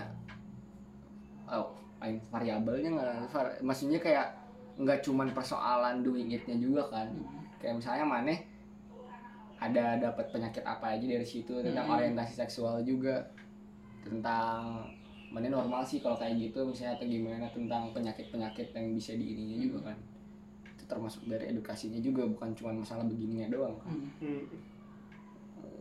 oh, 1.47 1.67
variabelnya 2.29 2.91
nggak 2.93 3.13
var- 3.29 3.59
maksudnya 3.61 3.99
kayak 3.99 4.31
nggak 4.77 5.01
cuman 5.01 5.29
persoalan 5.31 6.01
doing 6.01 6.29
it-nya 6.29 6.55
juga 6.55 6.85
kan 6.87 7.09
kayak 7.57 7.77
misalnya 7.77 8.05
mana 8.05 8.37
ada 9.57 9.97
dapat 9.97 10.29
penyakit 10.29 10.61
apa 10.63 10.97
aja 10.97 11.07
dari 11.09 11.25
situ 11.25 11.65
tentang 11.65 11.89
Hmm. 11.89 11.97
orientasi 11.97 12.35
seksual 12.37 12.85
juga 12.85 13.25
tentang 14.05 14.85
mana 15.33 15.49
normal 15.51 15.83
sih 15.83 15.99
kalau 15.99 16.15
kayak 16.15 16.39
gitu 16.39 16.63
misalnya 16.63 16.95
atau 16.95 17.07
gimana 17.09 17.49
tentang 17.51 17.91
penyakit-penyakit 17.91 18.71
yang 18.77 18.95
bisa 18.95 19.17
di 19.17 19.33
ininya 19.35 19.57
juga 19.59 19.79
kan. 19.91 19.99
Itu 20.77 20.85
termasuk 20.87 21.27
dari 21.27 21.51
edukasinya 21.51 21.99
juga 21.99 22.29
bukan 22.29 22.55
cuma 22.55 22.71
masalah 22.77 23.05
begininya 23.09 23.51
doang 23.51 23.75
kan. 23.83 23.91
Hmm. 24.21 24.45
Hmm. 24.45 24.45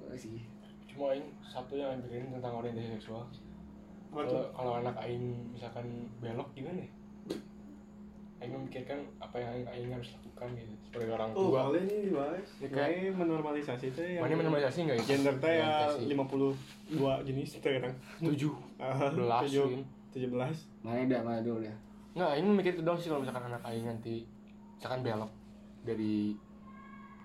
Eh, 0.09 0.17
sih. 0.17 0.41
Cuma 0.89 1.11
aing 1.13 1.28
satu 1.43 1.76
yang 1.76 1.99
pikirin 2.01 2.32
tentang 2.32 2.57
orientasi 2.57 2.95
seksual. 2.97 3.28
Kalau 4.15 4.80
anak 4.80 4.95
aing 5.03 5.51
misalkan 5.51 6.07
belok 6.23 6.47
gimana 6.55 6.80
ya 6.80 6.89
aing 8.38 8.51
memikirkan 8.53 8.99
apa 9.17 9.36
yang 9.38 9.49
aing, 9.53 9.67
aing 9.69 9.91
harus 9.91 10.09
lakukan 10.13 10.47
gitu 10.53 10.73
sebagai 10.86 11.11
orang 11.13 11.29
Oh, 11.31 11.49
tua 11.49 11.61
boleh 11.65 11.81
nih 11.81 11.99
dibahas. 12.05 12.47
Ya, 12.57 12.67
kayak- 12.67 13.15
menormalisasi 13.15 13.88
teh 13.89 14.07
yang 14.11 14.21
mana 14.21 14.36
menormalisasi 14.38 14.77
nggak 14.83 14.97
ya 14.97 15.05
gender 15.05 15.36
teh 15.38 15.53
ya 15.55 15.71
Orientasi. 15.88 16.03
52 16.05 17.13
jenis 17.23 17.49
teh 17.55 17.75
kan. 17.79 17.93
tujuh 18.19 18.53
Ah, 18.75 19.07
belas 19.09 19.41
tujuh- 19.45 19.69
Win. 19.71 19.83
17. 20.11 20.57
mana 20.79 20.99
dah 21.05 21.21
mana 21.21 21.39
dulu 21.39 21.59
ya 21.59 21.75
nggak 22.13 22.29
aing 22.29 22.47
mikir 22.49 22.71
itu 22.71 22.81
doang 22.81 22.95
sih 22.95 23.07
kalau 23.07 23.19
misalkan 23.19 23.43
anak 23.45 23.59
aing 23.61 23.83
nanti 23.86 24.23
misalkan 24.73 24.99
belok 25.01 25.31
dari 25.81 26.36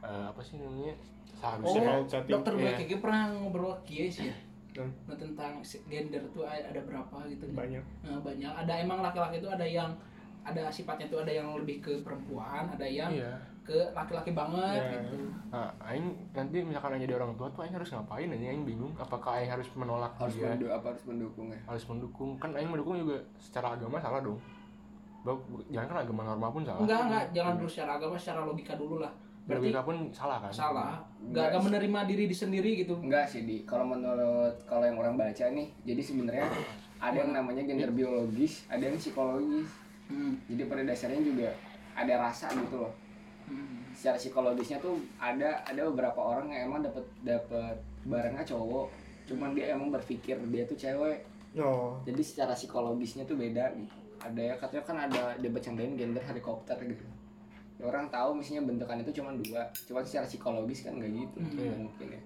eh, 0.01 0.25
apa 0.27 0.41
sih 0.41 0.57
namanya 0.57 0.95
Oh, 1.33 1.37
seharusnya 1.63 1.83
chatting. 2.05 2.33
dokter 2.33 2.53
gue 2.55 2.63
Iya. 2.65 2.77
kayak 2.77 3.01
pernah 3.01 3.23
ngobrol 3.33 3.75
kies 3.83 4.23
ya 4.23 4.35
Hmm. 4.71 4.87
Nah, 5.05 5.13
tentang 5.13 5.59
gender 5.85 6.23
tuh 6.31 6.43
ada 6.43 6.63
ada 6.65 6.79
berapa 6.81 7.11
gitu 7.27 7.43
banyak. 7.51 7.83
Nah, 8.01 8.17
banyak 8.19 8.47
ada 8.47 8.71
emang 8.77 9.03
laki-laki 9.03 9.37
itu 9.37 9.51
ada 9.51 9.67
yang 9.67 9.91
ada 10.51 10.67
sifatnya 10.69 11.07
tuh 11.07 11.23
ada 11.23 11.33
yang 11.33 11.55
lebih 11.57 11.79
ke 11.79 11.93
perempuan 12.03 12.67
ada 12.71 12.87
yang 12.87 13.11
iya. 13.15 13.35
ke 13.63 13.77
laki-laki 13.95 14.35
banget 14.35 14.83
Iya. 14.83 14.91
gitu. 14.99 15.17
Nah 15.53 15.69
aing 15.87 16.07
nanti 16.35 16.59
misalkan 16.65 16.97
aing 16.97 17.05
jadi 17.07 17.15
orang 17.23 17.33
tua 17.39 17.49
tuh 17.55 17.63
aing 17.63 17.75
harus 17.75 17.91
ngapain 17.93 18.27
aja? 18.27 18.47
Aing 18.51 18.65
bingung 18.67 18.93
apakah 18.99 19.39
aing 19.39 19.51
harus 19.51 19.69
menolak 19.79 20.13
harus 20.19 20.35
dia? 20.35 20.51
mendukung 20.51 20.75
apa 20.75 20.87
harus 20.91 21.05
mendukung 21.07 21.47
ya? 21.55 21.61
Harus 21.69 21.85
mendukung. 21.87 22.31
Kan 22.43 22.51
aing 22.59 22.71
mendukung 22.71 22.97
juga 22.99 23.17
secara 23.39 23.79
agama 23.79 23.97
salah 24.03 24.21
dong. 24.25 24.41
Jangan 25.71 25.87
kan 25.87 25.99
agama 26.03 26.23
normal 26.25 26.49
pun 26.51 26.63
salah. 26.67 26.81
Enggak 26.83 27.01
enggak 27.07 27.25
jangan 27.37 27.53
dulu 27.61 27.71
secara 27.71 27.91
agama 28.01 28.15
secara 28.19 28.41
logika 28.43 28.75
dulu 28.75 28.97
lah. 28.99 29.13
Berarti 29.47 29.69
logika 29.71 29.83
pun 29.87 29.97
salah 30.11 30.39
kan? 30.43 30.51
salah. 30.51 30.93
Enggak 31.21 31.29
enggak 31.31 31.47
enggak 31.47 31.63
menerima 31.69 32.01
diri 32.09 32.25
di 32.27 32.37
sendiri 32.37 32.71
gitu. 32.81 32.95
Enggak 32.99 33.29
sih 33.29 33.47
di. 33.47 33.63
Kalau 33.63 33.87
menurut 33.87 34.55
kalau 34.67 34.83
yang 34.83 34.99
orang 34.99 35.15
baca 35.15 35.45
nih 35.53 35.69
jadi 35.87 36.03
sebenarnya 36.03 36.49
ada 37.01 37.17
yang 37.17 37.33
namanya 37.33 37.65
gender 37.65 37.91
biologis 37.97 38.69
ada 38.69 38.85
yang 38.85 39.01
psikologis 39.01 39.73
hmm. 40.11 40.33
jadi 40.51 40.63
pada 40.67 40.83
dasarnya 40.85 41.23
juga 41.23 41.49
ada 41.95 42.15
rasa 42.21 42.51
gitu 42.53 42.77
loh 42.79 42.93
Hmm. 43.51 43.83
secara 43.91 44.15
psikologisnya 44.15 44.79
tuh 44.79 44.95
ada 45.19 45.59
ada 45.67 45.83
beberapa 45.91 46.23
orang 46.23 46.55
yang 46.55 46.71
emang 46.71 46.87
dapat 46.87 47.03
dapat 47.19 47.75
barangnya 48.07 48.47
cowok 48.47 48.87
cuman 49.27 49.59
dia 49.59 49.75
emang 49.75 49.91
berpikir 49.91 50.39
dia 50.47 50.63
tuh 50.63 50.79
cewek 50.79 51.19
Oh. 51.59 51.99
jadi 52.07 52.23
secara 52.23 52.55
psikologisnya 52.55 53.27
tuh 53.27 53.35
beda 53.35 53.75
gitu 53.75 53.91
ada 54.23 54.39
ya 54.39 54.55
katanya 54.55 54.85
kan 54.87 54.97
ada 55.03 55.35
dia 55.35 55.51
bercandain 55.51 55.99
gender 55.99 56.23
helikopter 56.23 56.79
gitu 56.79 57.03
Ya, 57.75 57.89
orang 57.89 58.13
tahu 58.13 58.37
misalnya 58.37 58.69
bentukan 58.69 59.01
itu 59.01 59.19
cuma 59.19 59.33
dua 59.33 59.65
cuman 59.89 60.05
secara 60.05 60.29
psikologis 60.29 60.85
kan 60.85 60.95
nggak 60.95 61.11
gitu 61.11 61.39
Hmm. 61.43 61.89
mungkin 61.91 62.07
ya 62.13 62.23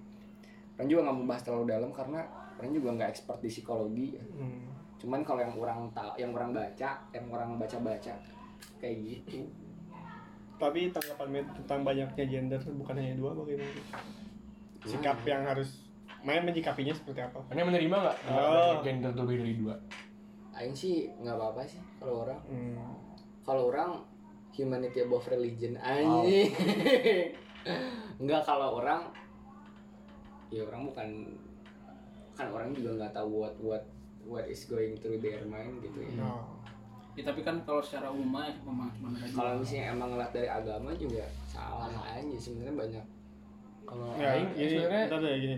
orang 0.77 0.87
juga 0.91 1.01
nggak 1.07 1.15
mau 1.15 1.25
bahas 1.25 1.41
terlalu 1.41 1.65
dalam 1.71 1.89
karena 1.89 2.21
orang 2.59 2.69
juga 2.69 2.89
nggak 2.91 3.09
expert 3.09 3.39
di 3.39 3.47
psikologi 3.49 4.07
ya. 4.13 4.23
Hmm. 4.35 4.74
Cuman 5.05 5.21
kalau 5.21 5.37
yang 5.39 5.53
orang 5.53 5.79
tahu 5.93 6.11
yang 6.17 6.33
orang 6.33 6.49
baca 6.49 6.89
yang 7.13 7.25
orang 7.29 7.49
baca 7.55 7.77
baca 7.79 8.13
kayak 8.75 8.97
gitu 8.99 9.45
Tapi 10.55 10.87
tanggapan 10.89 11.45
tentang 11.53 11.83
banyaknya 11.83 12.25
gender 12.25 12.57
bukan 12.73 12.95
hanya 12.95 13.13
dua 13.13 13.35
bagaimana? 13.35 13.75
Sikap 14.81 15.19
yang 15.21 15.43
harus 15.43 15.83
main 16.23 16.41
menyikapinya 16.41 16.89
seperti 16.89 17.21
apa? 17.21 17.43
Anda 17.51 17.67
menerima 17.67 17.91
nggak 17.93 18.17
Oh. 18.31 18.79
gender 18.79 19.11
lebih 19.13 19.35
dari 19.37 19.55
dua 19.55 19.75
Aing 20.55 20.71
sih 20.71 21.11
nggak 21.13 21.35
apa-apa 21.35 21.61
sih 21.67 21.77
kalau 21.99 22.23
orang 22.23 22.39
Hmm. 22.47 22.79
kalau 23.43 23.67
orang 23.67 23.99
humanity 24.55 25.03
above 25.03 25.27
religion 25.27 25.75
anjing 25.77 26.49
nggak 28.23 28.41
kalau 28.41 28.79
orang 28.79 29.11
ya 30.47 30.63
orang 30.63 30.87
bukan 30.87 31.09
kan 32.31 32.47
orang 32.47 32.71
juga 32.71 32.95
nggak 32.95 33.13
tahu 33.13 33.43
what 33.43 33.55
what 33.59 33.83
what 34.25 34.45
is 34.45 34.65
going 34.65 34.93
through 34.97 35.17
their 35.17 35.41
mind 35.43 35.79
gitu 35.79 36.01
ya 36.01 36.11
No. 36.17 36.43
ya 37.13 37.23
tapi 37.23 37.41
kan 37.41 37.61
kalau 37.61 37.79
secara 37.79 38.09
umum 38.09 38.27
mah 38.35 38.49
memang 38.59 38.89
cuma 38.91 39.13
kalau 39.31 39.51
misalnya 39.57 39.91
emang 39.91 40.09
ngeliat 40.11 40.31
dari 40.31 40.49
agama 40.49 40.89
juga 40.93 41.23
salah 41.45 41.87
aja 42.03 42.35
sebenarnya 42.35 42.75
banyak 42.75 43.05
kalau 43.85 44.09
Ya, 44.17 44.33
aing 44.33 44.49
gini, 44.51 44.81
sebenarnya 44.81 45.13
deh, 45.13 45.33
gini. 45.37 45.55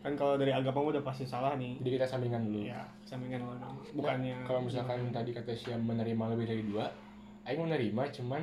Kan 0.00 0.12
kalau 0.12 0.34
dari 0.34 0.50
agama 0.50 0.90
udah 0.90 1.00
pasti 1.00 1.22
salah 1.22 1.54
nih. 1.54 1.78
jadi 1.78 1.90
kita 1.96 2.06
sambingan 2.08 2.42
dulu 2.42 2.66
Ya, 2.66 2.82
sampingan 3.06 3.40
dulu. 3.40 3.54
dong. 3.56 3.76
Bukannya 3.94 4.34
kalau 4.42 4.60
misalkan 4.60 5.06
tadi 5.08 5.30
kata 5.30 5.54
Siam 5.54 5.78
menerima 5.80 6.24
lebih 6.34 6.46
dari 6.46 6.62
dua 6.66 6.90
Aing 7.42 7.62
menerima 7.62 8.02
cuman 8.12 8.42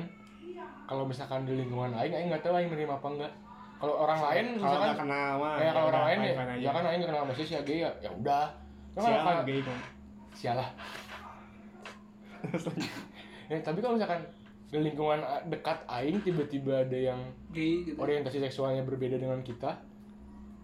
kalau 0.84 1.04
misalkan 1.04 1.44
di 1.44 1.54
lingkungan 1.54 1.92
Aing 1.92 2.10
Aing 2.10 2.28
nggak 2.28 2.40
tahu 2.40 2.56
Aing 2.56 2.66
menerima 2.66 2.94
apa 2.94 3.08
enggak 3.10 3.32
kalau 3.78 3.94
orang 4.00 4.18
lain 4.18 4.44
kalau 4.48 4.64
misalkan 4.64 4.80
nggak 4.82 4.98
kenal 4.98 5.30
mah. 5.36 5.54
kayak 5.54 5.70
kalau 5.70 5.86
orang 5.86 6.04
lain 6.04 6.18
ya 6.18 6.32
aja. 6.32 6.56
misalkan 6.58 6.82
Aing 6.82 6.98
nggak 6.98 7.10
kenal 7.12 7.22
sama 7.22 7.32
si 7.36 7.54
gay 7.62 7.78
ya 7.78 7.90
ya 8.00 8.10
udah 8.10 8.44
Cuma 8.92 9.06
Siapa 9.06 9.22
kalau 9.24 9.44
gay 9.44 9.60
kan? 9.60 9.78
sialah 10.30 10.68
ya, 13.50 13.58
tapi 13.66 13.78
kalau 13.78 13.94
misalkan 13.94 14.22
di 14.68 14.78
lingkungan 14.78 15.18
a- 15.18 15.42
dekat 15.42 15.80
Aing 15.88 16.20
tiba-tiba 16.20 16.84
ada 16.84 16.94
yang 16.94 17.20
gay 17.50 17.82
gitu. 17.82 17.96
orientasi 17.96 18.38
seksualnya 18.40 18.84
berbeda 18.84 19.16
dengan 19.16 19.40
kita 19.40 19.74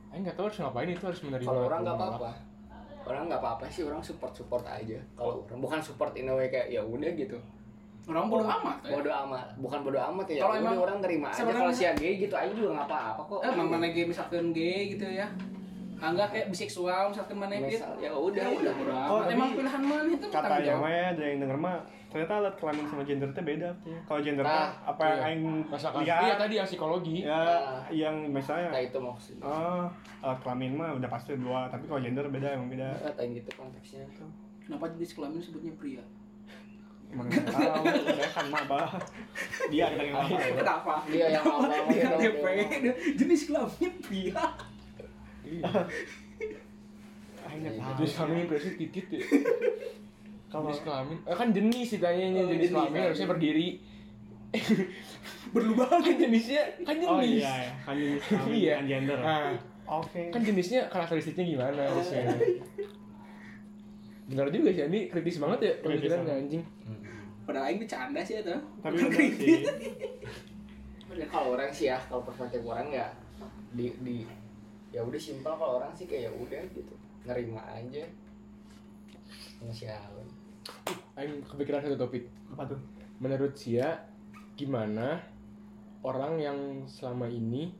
Aing 0.08 0.22
nggak 0.22 0.36
tahu 0.36 0.46
harus 0.46 0.60
ngapain 0.60 0.86
itu 0.88 1.02
harus 1.02 1.20
menerima 1.22 1.42
kalau 1.44 1.62
orang 1.64 1.80
nggak 1.82 1.96
apa-apa. 1.96 2.30
Orang 3.04 3.22
nggak 3.26 3.40
apa-apa 3.40 3.64
sih 3.66 3.82
orang 3.82 3.98
support 3.98 4.30
support 4.30 4.62
aja. 4.64 4.96
Kalau 5.12 5.42
orang 5.42 5.58
bukan 5.58 5.80
support 5.82 6.14
in 6.14 6.30
a 6.30 6.32
way 6.32 6.46
kayak 6.46 6.70
ya 6.70 6.80
udah 6.80 7.10
gitu. 7.12 7.34
Orang 8.06 8.30
bodo 8.30 8.46
amat 8.46 8.78
ya. 8.80 8.94
bodo 8.94 9.10
amat. 9.10 9.46
Bukan 9.58 9.78
bodo 9.82 9.98
amat 9.98 10.26
ya 10.28 10.38
Kalau 10.38 10.54
emang- 10.54 10.78
orang 10.78 10.98
terima 11.02 11.26
aja 11.28 11.42
kalau 11.42 11.72
si 11.72 11.82
gay 11.82 12.14
gitu 12.16 12.32
aja 12.32 12.48
juga 12.48 12.78
nggak 12.78 12.86
apa-apa 12.86 13.20
kok. 13.26 13.40
Eh 13.42 13.50
emang 13.50 13.68
mana 13.68 13.86
gay 13.90 14.06
misalkan 14.06 14.54
gay 14.54 14.94
gitu 14.94 15.02
ya 15.02 15.26
enggak 16.10 16.28
kayak 16.28 16.46
biseksual 16.48 17.02
misalkan 17.08 17.36
mana 17.36 17.54
gitu. 17.62 17.86
Ya 17.96 18.10
udah 18.10 18.44
udah 18.50 18.72
bodo 18.74 18.92
Oh, 19.06 19.20
emang 19.24 19.50
pilihan 19.52 19.82
mana 19.82 20.08
itu 20.10 20.26
Katanya 20.26 20.60
jawab. 20.60 20.82
mah 20.82 20.90
ya, 20.90 21.04
ada 21.12 21.22
yang 21.22 21.38
denger 21.40 21.58
mah 21.58 21.76
ternyata 22.08 22.32
alat 22.38 22.54
kelamin 22.56 22.84
sama 22.86 23.02
gender 23.02 23.28
itu 23.28 23.42
beda. 23.42 23.68
Artinya. 23.70 24.00
Kalau 24.04 24.20
gender 24.20 24.44
Nah, 24.44 24.70
apa 24.84 25.02
yang 25.02 25.18
iya. 25.18 25.26
aing 25.26 25.42
Masakan, 25.66 25.98
lihat 26.00 26.20
iya 26.22 26.34
tadi 26.36 26.54
yang 26.54 26.66
psikologi. 26.66 27.16
Ya 27.22 27.42
yang 27.90 28.16
misalnya 28.28 28.68
nah 28.70 28.82
itu 28.82 28.98
maksudnya. 28.98 29.42
Oh 29.42 29.84
alat 30.20 30.38
kelamin 30.40 30.72
mah 30.74 30.90
udah 30.92 31.08
pasti 31.08 31.34
dua 31.34 31.66
tapi 31.66 31.84
kalau 31.86 32.00
gender 32.00 32.26
beda 32.26 32.48
emang 32.52 32.68
beda. 32.68 32.88
Katain 33.02 33.30
gitu 33.32 33.50
konteksnya 33.54 34.02
tuh 34.12 34.30
kenapa 34.60 34.88
jenis 34.92 35.12
kelamin 35.12 35.38
sebutnya 35.38 35.72
pria? 35.74 36.04
Emang 37.10 37.30
tahu 37.30 37.84
saya 38.10 38.26
kan 38.34 38.46
mah 38.48 38.64
bah 38.64 38.90
dia 39.68 39.86
yang 39.86 40.16
apa 40.16 40.34
kenapa? 40.50 40.94
Dia 41.06 41.26
yang 41.30 41.44
apa 41.46 41.74
Dia 41.86 42.92
jenis 43.14 43.42
kelamin 43.46 43.92
pria 44.00 44.42
Iya. 45.44 45.70
nggak 47.54 47.72
tahu 47.72 47.92
jenis 47.96 48.12
kelamin 48.14 48.44
berarti 48.48 48.70
titit 48.74 49.06
ya. 49.08 49.20
Kalau 50.50 50.66
jenis 50.66 50.82
kelamin. 50.82 51.18
Eh, 51.22 51.34
kan 51.34 51.48
jenis 51.50 51.88
ditanyanya 51.92 52.40
Oh, 52.40 52.46
jenis 52.46 52.50
jenis 52.50 52.70
kelamin 52.70 52.90
kelamin. 52.90 53.06
harusnya 53.06 53.28
berdiri. 53.28 53.68
Berlubang 55.54 55.90
kan 56.00 56.14
jenisnya? 56.14 56.62
Kan 56.82 56.94
jenis. 56.96 57.10
oh 57.10 57.20
iya. 57.20 57.52
Ya 57.60 57.72
kan 57.82 57.94
jenis 57.94 58.22
kelamin 58.24 58.54
Iya. 58.54 58.72
kan 58.74 58.84
gender. 58.86 59.18
Nah 59.18 59.46
oke. 60.00 60.20
kan 60.30 60.40
jenisnya 60.40 60.80
karakteristiknya 60.88 61.44
gimana 61.46 61.80
harusnya? 61.84 62.22
Benar 64.24 64.48
juga 64.48 64.72
sih 64.72 64.88
ini 64.88 65.00
kritis 65.06 65.36
banget 65.36 65.58
ya 65.60 65.72
Kritis 65.78 66.08
pemikiran 66.08 66.40
anjing. 66.40 66.62
Padahal 67.44 67.68
aing 67.68 67.78
bercanda 67.78 68.20
sih 68.24 68.40
itu 68.40 68.56
tapi 68.80 68.96
sih. 69.36 69.60
Ya, 71.14 71.26
kalau 71.28 71.54
orang 71.54 71.70
sih 71.70 71.86
ya 71.86 72.00
kalau 72.08 72.24
perspektif 72.24 72.64
orang 72.64 72.88
ya 72.88 73.06
di 73.70 73.92
di 74.00 74.24
ya 74.94 75.02
udah 75.02 75.18
simpel 75.18 75.50
kalau 75.58 75.82
orang 75.82 75.90
sih 75.90 76.06
kayak 76.06 76.30
ya 76.30 76.32
udah 76.38 76.62
gitu. 76.70 76.94
Nerima 77.26 77.62
aja. 77.66 78.04
Siapa 79.74 80.22
Aing 81.18 81.42
kepikiran 81.42 81.82
satu 81.82 81.98
topik. 81.98 82.30
Apa 82.54 82.70
tuh? 82.70 82.78
Menurut 83.18 83.58
Sia 83.58 84.06
gimana 84.54 85.18
orang 86.06 86.38
yang 86.38 86.58
selama 86.86 87.26
ini 87.26 87.74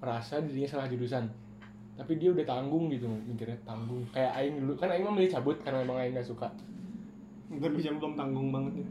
merasa 0.00 0.40
dirinya 0.40 0.68
salah 0.68 0.88
jurusan 0.88 1.28
tapi 1.96 2.20
dia 2.20 2.28
udah 2.28 2.44
tanggung 2.44 2.92
gitu 2.92 3.08
mikirnya 3.08 3.56
tanggung. 3.64 4.04
Kayak 4.12 4.32
Aing 4.36 4.60
dulu 4.60 4.76
kan 4.76 4.92
Aing 4.92 5.04
mah 5.08 5.16
milih 5.16 5.32
cabut 5.32 5.56
karena 5.64 5.80
emang 5.80 5.96
Aing 5.96 6.12
gak 6.12 6.28
suka. 6.28 6.48
Gue 7.48 7.72
bisa 7.72 7.88
belum 7.96 8.16
tanggung 8.16 8.52
banget 8.52 8.84
nih. 8.84 8.88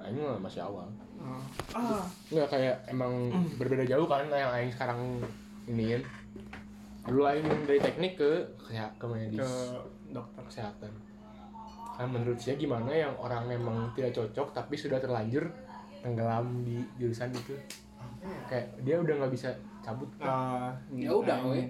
Aing 0.00 0.16
mah 0.16 0.40
masih 0.40 0.64
awal. 0.64 0.88
Oh. 1.20 1.44
ah. 1.76 2.04
Nggak 2.32 2.48
kayak 2.48 2.76
emang 2.88 3.28
berbeda 3.60 3.84
jauh 3.84 4.08
kan 4.08 4.24
yang 4.32 4.48
Aing 4.48 4.72
sekarang 4.72 5.20
iniin 5.68 6.00
dulu 7.08 7.22
Aing 7.24 7.42
dari 7.64 7.80
teknik 7.80 8.12
ke 8.14 8.30
kayak 8.60 8.92
ke 8.94 9.06
medis. 9.06 9.40
Ke 9.40 9.50
dokter. 10.10 10.42
Kesehatan. 10.44 10.92
Kan 11.90 12.08
menurut 12.08 12.36
saya 12.36 12.54
gimana 12.54 12.88
yang 12.88 13.10
orang 13.16 13.44
memang 13.44 13.90
tidak 13.90 14.12
cocok 14.12 14.52
tapi 14.52 14.74
sudah 14.74 14.96
terlanjur 14.96 15.48
tenggelam 15.98 16.62
di 16.62 16.78
jurusan 16.94 17.32
itu? 17.32 17.56
Kayak 18.44 18.70
dia 18.80 18.96
udah 18.96 19.14
nggak 19.16 19.32
bisa 19.32 19.50
cabut. 19.80 20.06
Ah, 20.18 20.70
Ya 20.90 21.10
udah, 21.10 21.42
aing- 21.42 21.50
we. 21.50 21.62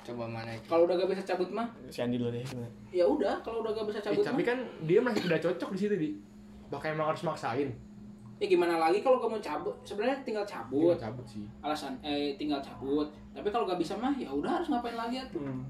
coba 0.00 0.24
mana 0.24 0.56
kalau 0.64 0.88
udah 0.88 0.96
gak 0.96 1.10
bisa 1.10 1.22
cabut 1.22 1.52
mah? 1.52 1.68
Si 1.86 2.00
Andi 2.00 2.16
dulu 2.16 2.32
deh 2.32 2.40
ya 2.88 3.04
udah 3.04 3.44
kalau 3.44 3.60
udah 3.60 3.76
gak 3.76 3.86
bisa 3.86 4.00
Eh, 4.00 4.04
cabut 4.08 4.24
tapi 4.24 4.40
mah. 4.40 4.46
kan 4.46 4.58
dia 4.82 5.00
masih 5.04 5.20
tidak 5.22 5.40
cocok 5.42 5.68
di 5.68 5.78
situ 5.78 5.94
di. 5.94 6.08
Bahkan 6.68 6.96
emang 6.96 7.12
harus 7.12 7.20
maksain 7.22 7.68
ya 8.38 8.46
gimana 8.46 8.78
lagi 8.78 9.02
kalau 9.02 9.18
gak 9.18 9.30
mau 9.30 9.42
cabut? 9.42 9.74
Sebenarnya 9.82 10.22
tinggal 10.22 10.46
cabut. 10.46 10.94
Nggak 10.94 11.10
cabut 11.10 11.26
sih. 11.26 11.44
Alasan 11.62 11.98
eh 12.06 12.38
tinggal 12.38 12.62
cabut. 12.62 13.10
Tapi 13.34 13.48
kalau 13.50 13.66
gak 13.66 13.78
bisa 13.82 13.98
mah 13.98 14.14
ya 14.14 14.30
udah 14.30 14.62
harus 14.62 14.70
ngapain 14.70 14.94
lagi 14.94 15.18
tuh 15.30 15.42
Hmm. 15.42 15.62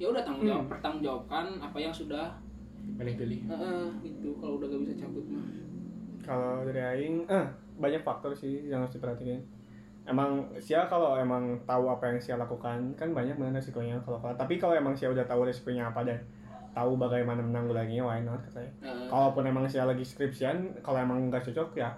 ya 0.00 0.08
udah 0.08 0.24
tanggung 0.24 0.48
jawab 0.48 0.64
pertanggungjawabkan 0.72 1.60
apa 1.60 1.76
yang 1.76 1.92
sudah 1.92 2.32
mana 2.96 3.12
pilih. 3.12 3.44
Eh, 3.44 3.52
eh, 3.52 3.86
gitu. 4.04 4.32
Kalau 4.40 4.56
udah 4.60 4.66
gak 4.68 4.80
bisa 4.84 4.94
cabut 4.96 5.24
mah. 5.28 5.44
Kalau 6.20 6.64
dari 6.68 6.80
aing 6.80 7.24
eh 7.28 7.46
banyak 7.80 8.04
faktor 8.04 8.32
sih 8.36 8.68
yang 8.68 8.84
harus 8.84 8.96
diperhatikan 8.96 9.40
emang 10.08 10.42
sia 10.58 10.88
kalau 10.88 11.14
emang 11.14 11.54
tahu 11.68 11.86
apa 11.92 12.10
yang 12.10 12.18
sia 12.18 12.34
lakukan 12.40 12.92
kan 12.96 13.08
banyak 13.12 13.36
banget 13.36 13.60
resikonya 13.62 14.00
kalau 14.02 14.18
tapi 14.34 14.56
kalau 14.58 14.74
emang 14.74 14.96
sia 14.96 15.12
udah 15.12 15.22
tahu 15.22 15.44
resikonya 15.44 15.92
apa 15.92 16.02
dan 16.02 16.18
tahu 16.70 16.96
bagaimana 16.96 17.42
menanggulanginya 17.42 18.04
why 18.06 18.20
not 18.22 18.40
katanya. 18.46 18.72
Eh, 18.84 19.06
kalaupun 19.10 19.42
emang 19.46 19.64
sia 19.66 19.84
lagi 19.84 20.06
skripsian 20.06 20.82
kalau 20.82 20.98
emang 21.02 21.30
nggak 21.30 21.50
cocok 21.50 21.74
ya 21.74 21.90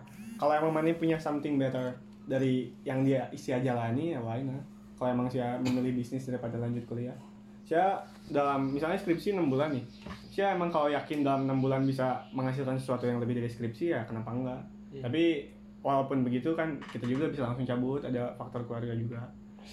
kalau 0.42 0.58
emang 0.58 0.74
mana 0.74 0.90
punya 0.98 1.14
something 1.22 1.54
better 1.54 1.94
dari 2.26 2.74
yang 2.82 3.06
dia 3.06 3.30
sia 3.38 3.62
jalani 3.62 4.16
ya 4.16 4.18
why 4.18 4.42
not. 4.42 4.58
Kalau 4.98 5.14
emang 5.14 5.30
sia 5.30 5.54
memilih 5.62 6.02
bisnis 6.02 6.26
daripada 6.26 6.58
lanjut 6.58 6.82
kuliah. 6.90 7.14
Sia 7.62 8.02
dalam 8.26 8.74
misalnya 8.74 8.98
skripsi 8.98 9.38
6 9.38 9.46
bulan 9.46 9.70
nih. 9.70 9.86
Sia 10.34 10.50
emang 10.54 10.74
kalau 10.74 10.90
yakin 10.90 11.22
dalam 11.22 11.46
6 11.46 11.62
bulan 11.62 11.86
bisa 11.86 12.26
menghasilkan 12.34 12.74
sesuatu 12.74 13.06
yang 13.06 13.22
lebih 13.22 13.38
dari 13.38 13.46
skripsi 13.46 13.94
ya 13.94 14.02
kenapa 14.02 14.34
enggak? 14.34 14.62
Hmm. 14.92 15.08
tapi 15.08 15.48
walaupun 15.80 16.20
begitu 16.20 16.52
kan 16.52 16.76
kita 16.92 17.08
juga 17.08 17.32
bisa 17.32 17.48
langsung 17.48 17.64
cabut 17.64 18.02
ada 18.02 18.34
faktor 18.34 18.66
keluarga 18.66 18.98
juga. 18.98 19.22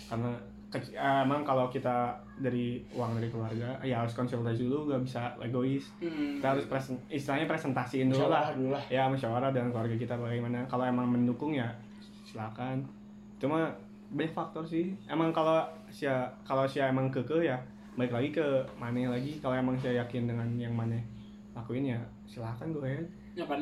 Karena 0.06 0.38
Ke- 0.70 0.94
eh, 0.94 1.20
emang 1.26 1.42
kalau 1.42 1.66
kita 1.68 2.14
dari 2.38 2.78
uang 2.94 3.18
dari 3.18 3.28
keluarga 3.34 3.74
ya 3.82 4.06
harus 4.06 4.14
konsultasi 4.14 4.70
dulu 4.70 4.94
nggak 4.94 5.02
bisa 5.02 5.34
egois. 5.42 5.90
Hmm. 5.98 6.38
kita 6.38 6.48
harus 6.54 6.66
presen, 6.70 6.96
istilahnya 7.10 7.50
presentasiin 7.50 8.08
dulu 8.14 8.30
lah. 8.30 8.54
dulu 8.54 8.70
lah. 8.78 8.84
ya 8.88 9.10
musyawarah 9.10 9.50
dengan 9.50 9.74
keluarga 9.74 9.98
kita 9.98 10.14
bagaimana. 10.14 10.62
Kalau 10.70 10.86
emang 10.86 11.10
mendukung 11.10 11.58
ya 11.58 11.68
silakan. 12.22 12.86
Cuma 13.42 13.66
banyak 14.14 14.34
faktor 14.34 14.62
sih. 14.62 14.94
Emang 15.10 15.34
kalau 15.34 15.66
sia 15.90 16.30
kalau 16.46 16.70
sia 16.70 16.90
emang 16.90 17.10
keke 17.10 17.42
ya 17.42 17.58
balik 17.98 18.14
lagi 18.14 18.30
ke 18.30 18.46
mana 18.78 19.10
lagi. 19.10 19.42
Kalau 19.42 19.58
emang 19.58 19.74
saya 19.82 20.06
yakin 20.06 20.30
dengan 20.30 20.48
yang 20.56 20.78
mana 20.78 21.02
lakuin 21.58 21.92
ya 21.92 22.00
silakan 22.30 22.72
gue 22.72 22.86
ahead 22.86 23.08
nyapan 23.36 23.62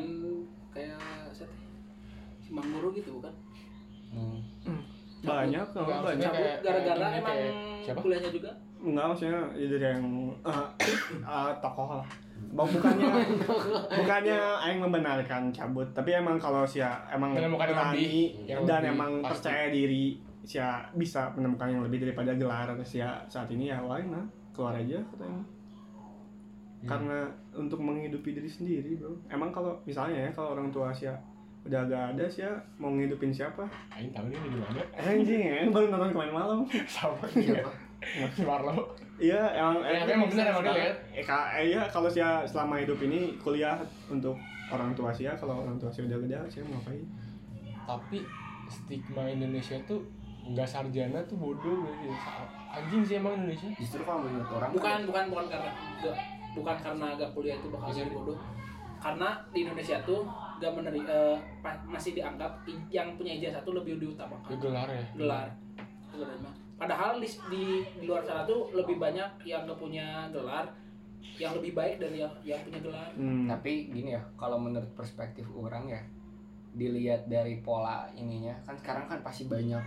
kayak 0.70 1.00
set 1.32 1.48
si 2.38 2.50
Mang 2.54 2.68
Guru 2.70 2.92
gitu 2.94 3.18
bukan? 3.18 3.34
Hmm. 4.12 4.40
Banyak 5.20 5.66
Enggak, 5.66 5.84
banyak. 5.84 5.98
maksudnya 5.98 6.24
cabut. 6.24 6.38
Kayak- 6.38 6.60
gara-gara 6.62 6.96
kayak- 6.98 7.18
emang 7.18 7.34
kayak 7.34 7.52
siapa? 7.82 7.98
kuliahnya 8.00 8.30
juga? 8.30 8.50
Enggak 8.78 9.04
maksudnya 9.04 9.40
ya 9.52 9.66
dari 9.68 9.86
yang 9.90 10.04
eh, 10.40 10.64
eh, 11.34 11.50
tokoh 11.58 11.88
lah. 11.94 12.08
Bang, 12.48 12.68
bukannya 12.70 13.06
bukannya 13.98 14.38
aing 14.62 14.80
membenarkan 14.80 15.42
cabut 15.50 15.84
tapi 15.90 16.14
emang 16.14 16.38
kalau 16.38 16.62
sia 16.62 17.02
emang 17.08 17.34
Menemukan 17.34 17.66
yang 17.66 17.76
berani 17.76 18.08
dan 18.46 18.62
lebih 18.78 18.94
emang 18.94 19.12
pasti. 19.18 19.30
percaya 19.34 19.64
diri 19.68 20.04
sia 20.40 20.68
bisa 20.94 21.28
menemukan 21.34 21.66
yang 21.68 21.82
lebih 21.82 21.98
daripada 22.00 22.32
gelar 22.32 22.70
sia 22.80 23.20
saat 23.26 23.50
ini 23.50 23.68
ya 23.68 23.82
why 23.82 24.00
nah 24.00 24.22
keluar 24.54 24.72
aja 24.72 24.96
katanya 25.04 25.42
karena 26.80 27.26
untuk 27.52 27.82
menghidupi 27.82 28.30
diri 28.32 28.46
sendiri 28.46 28.94
bro. 28.96 29.10
Emang 29.28 29.50
kalau 29.50 29.74
misalnya 29.82 30.24
ya 30.24 30.30
kalau 30.30 30.54
orang 30.54 30.70
tua 30.70 30.94
sia 30.94 31.10
udah 31.68 31.80
gak 31.84 32.04
ada 32.16 32.24
sia 32.24 32.50
mau 32.80 32.88
ngidupin 32.88 33.28
siapa 33.28 33.68
Aing 33.92 34.08
tahu 34.16 34.32
nih 34.32 34.40
di 34.40 34.56
mana. 34.56 34.80
anjing 34.96 35.40
ya 35.44 35.68
baru 35.68 35.86
nonton 35.92 36.10
kemarin 36.16 36.32
malam 36.32 36.58
Sama 36.96 37.20
Siapa? 37.28 37.70
Si 38.30 38.46
Marlo. 38.46 38.94
Iya, 39.18 39.42
emang 39.58 39.82
Ya, 39.82 40.06
tapi 40.06 40.14
emang 40.14 40.30
bener 40.30 40.46
emang 40.54 40.62
dia 40.62 40.74
lihat. 40.78 40.96
Eh, 41.10 41.26
eh, 41.26 41.64
iya, 41.74 41.82
kalau 41.90 42.06
saya 42.06 42.46
selama 42.46 42.78
hidup 42.78 43.02
ini 43.02 43.34
kuliah 43.42 43.74
untuk 44.06 44.38
orang 44.70 44.94
tua 44.94 45.10
saya, 45.10 45.34
kalau 45.34 45.66
orang 45.66 45.74
tua 45.82 45.90
saya 45.90 46.06
udah 46.06 46.18
gede, 46.22 46.38
saya 46.46 46.62
mau 46.70 46.78
ngapain? 46.78 47.02
Tapi 47.82 48.18
stigma 48.70 49.26
Indonesia 49.26 49.74
tuh 49.82 50.06
nggak 50.46 50.68
sarjana 50.70 51.18
tuh 51.26 51.34
bodoh 51.34 51.90
gitu. 51.98 52.14
Anjing 52.70 53.02
sih 53.02 53.18
emang 53.18 53.42
Indonesia. 53.42 53.66
Justru 53.74 54.06
kalau 54.06 54.22
menurut 54.22 54.46
orang 54.54 54.70
bukan 54.70 54.98
bukan 55.10 55.24
bukan 55.34 55.46
karena 55.50 55.70
bukan 56.54 56.76
karena 56.78 57.06
agak 57.18 57.30
kuliah 57.34 57.56
itu 57.58 57.68
bakal 57.74 57.90
jadi 57.90 58.10
bodoh 58.14 58.38
karena 59.08 59.28
di 59.48 59.64
Indonesia 59.64 59.96
tuh 60.04 60.20
gak 60.58 60.68
meneri 60.70 61.00
pa- 61.64 61.80
masih 61.82 62.12
dianggap 62.12 62.60
yang 62.88 63.16
punya 63.16 63.32
ijazah 63.34 63.62
tuh 63.62 63.72
lebih 63.72 63.96
diutamakan 63.96 64.52
Itu 64.52 64.68
gelar 64.68 64.84
ya. 64.86 65.04
gelar 65.16 65.48
sebenarnya 66.06 66.50
padahal 66.76 67.16
di, 67.16 67.28
di 67.48 67.64
di 67.94 68.04
luar 68.04 68.20
sana 68.20 68.44
tuh 68.44 68.68
lebih 68.72 68.96
banyak 68.96 69.26
yang 69.42 69.64
gak 69.64 69.78
punya 69.78 70.28
gelar 70.28 70.68
yang 71.34 71.54
lebih 71.54 71.72
baik 71.72 71.96
dari 71.96 72.18
yang 72.18 72.34
yang 72.44 72.60
punya 72.60 72.80
gelar 72.80 73.08
Hmm. 73.14 73.48
tapi 73.48 73.88
gini 73.88 74.12
ya 74.12 74.22
kalau 74.34 74.58
menurut 74.58 74.92
perspektif 74.92 75.48
orang 75.50 75.88
ya 75.88 76.02
dilihat 76.70 77.24
dari 77.26 77.58
pola 77.58 78.04
ininya 78.12 78.52
kan 78.62 78.76
sekarang 78.76 79.08
kan 79.08 79.18
pasti 79.20 79.46
banyak 79.46 79.80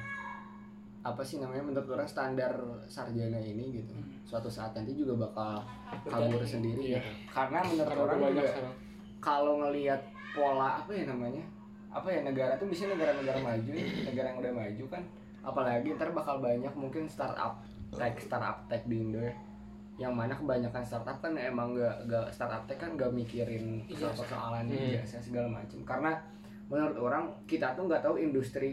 apa 1.01 1.21
sih 1.21 1.37
namanya 1.37 1.61
menurut 1.63 1.89
orang 1.89 2.05
standar 2.05 2.51
sarjana 2.85 3.37
ini 3.37 3.75
gitu 3.75 3.93
Hmm. 3.93 4.17
suatu 4.23 4.47
saat 4.47 4.71
nanti 4.71 4.93
juga 4.93 5.19
bakal 5.21 5.61
kabur 6.03 6.41
sendiri 6.41 6.79
Iya. 6.89 6.99
gitu. 6.99 7.11
karena 7.29 7.59
menurut 7.61 7.89
Karena 7.89 8.03
orang 8.07 8.17
juga 8.31 8.49
sekarang. 8.49 8.75
Kalau 9.21 9.61
ngelihat 9.61 10.01
pola 10.33 10.81
apa 10.81 10.91
ya 10.91 11.05
namanya 11.05 11.43
apa 11.91 12.07
ya 12.07 12.23
negara 12.23 12.55
tuh 12.57 12.65
biasanya 12.71 12.95
negara-negara 12.95 13.39
maju 13.43 13.71
negara 14.07 14.25
yang 14.31 14.39
udah 14.39 14.53
maju 14.55 14.83
kan 14.87 15.03
apalagi 15.41 15.87
ntar 15.95 16.09
bakal 16.15 16.39
banyak 16.39 16.73
mungkin 16.73 17.03
startup 17.05 17.59
tech 17.93 18.15
startup 18.17 18.63
tech 18.71 18.83
di 18.87 18.97
Indo 19.03 19.19
ya 19.19 19.33
yang 19.99 20.15
mana 20.15 20.33
kebanyakan 20.33 20.81
startup 20.81 21.19
kan 21.21 21.35
emang 21.37 21.77
gak, 21.77 22.07
gak 22.09 22.25
startup 22.33 22.63
tech 22.65 22.79
kan 22.79 22.95
gak 22.97 23.11
mikirin 23.11 23.83
Ijazah. 23.85 24.17
persoalan 24.17 24.65
Hmm. 24.65 24.97
ijazah 24.97 25.21
segala 25.21 25.47
macam 25.51 25.79
karena 25.85 26.11
menurut 26.71 26.97
orang 26.97 27.27
kita 27.43 27.75
tuh 27.75 27.91
nggak 27.91 27.99
tahu 27.99 28.15
industri 28.15 28.71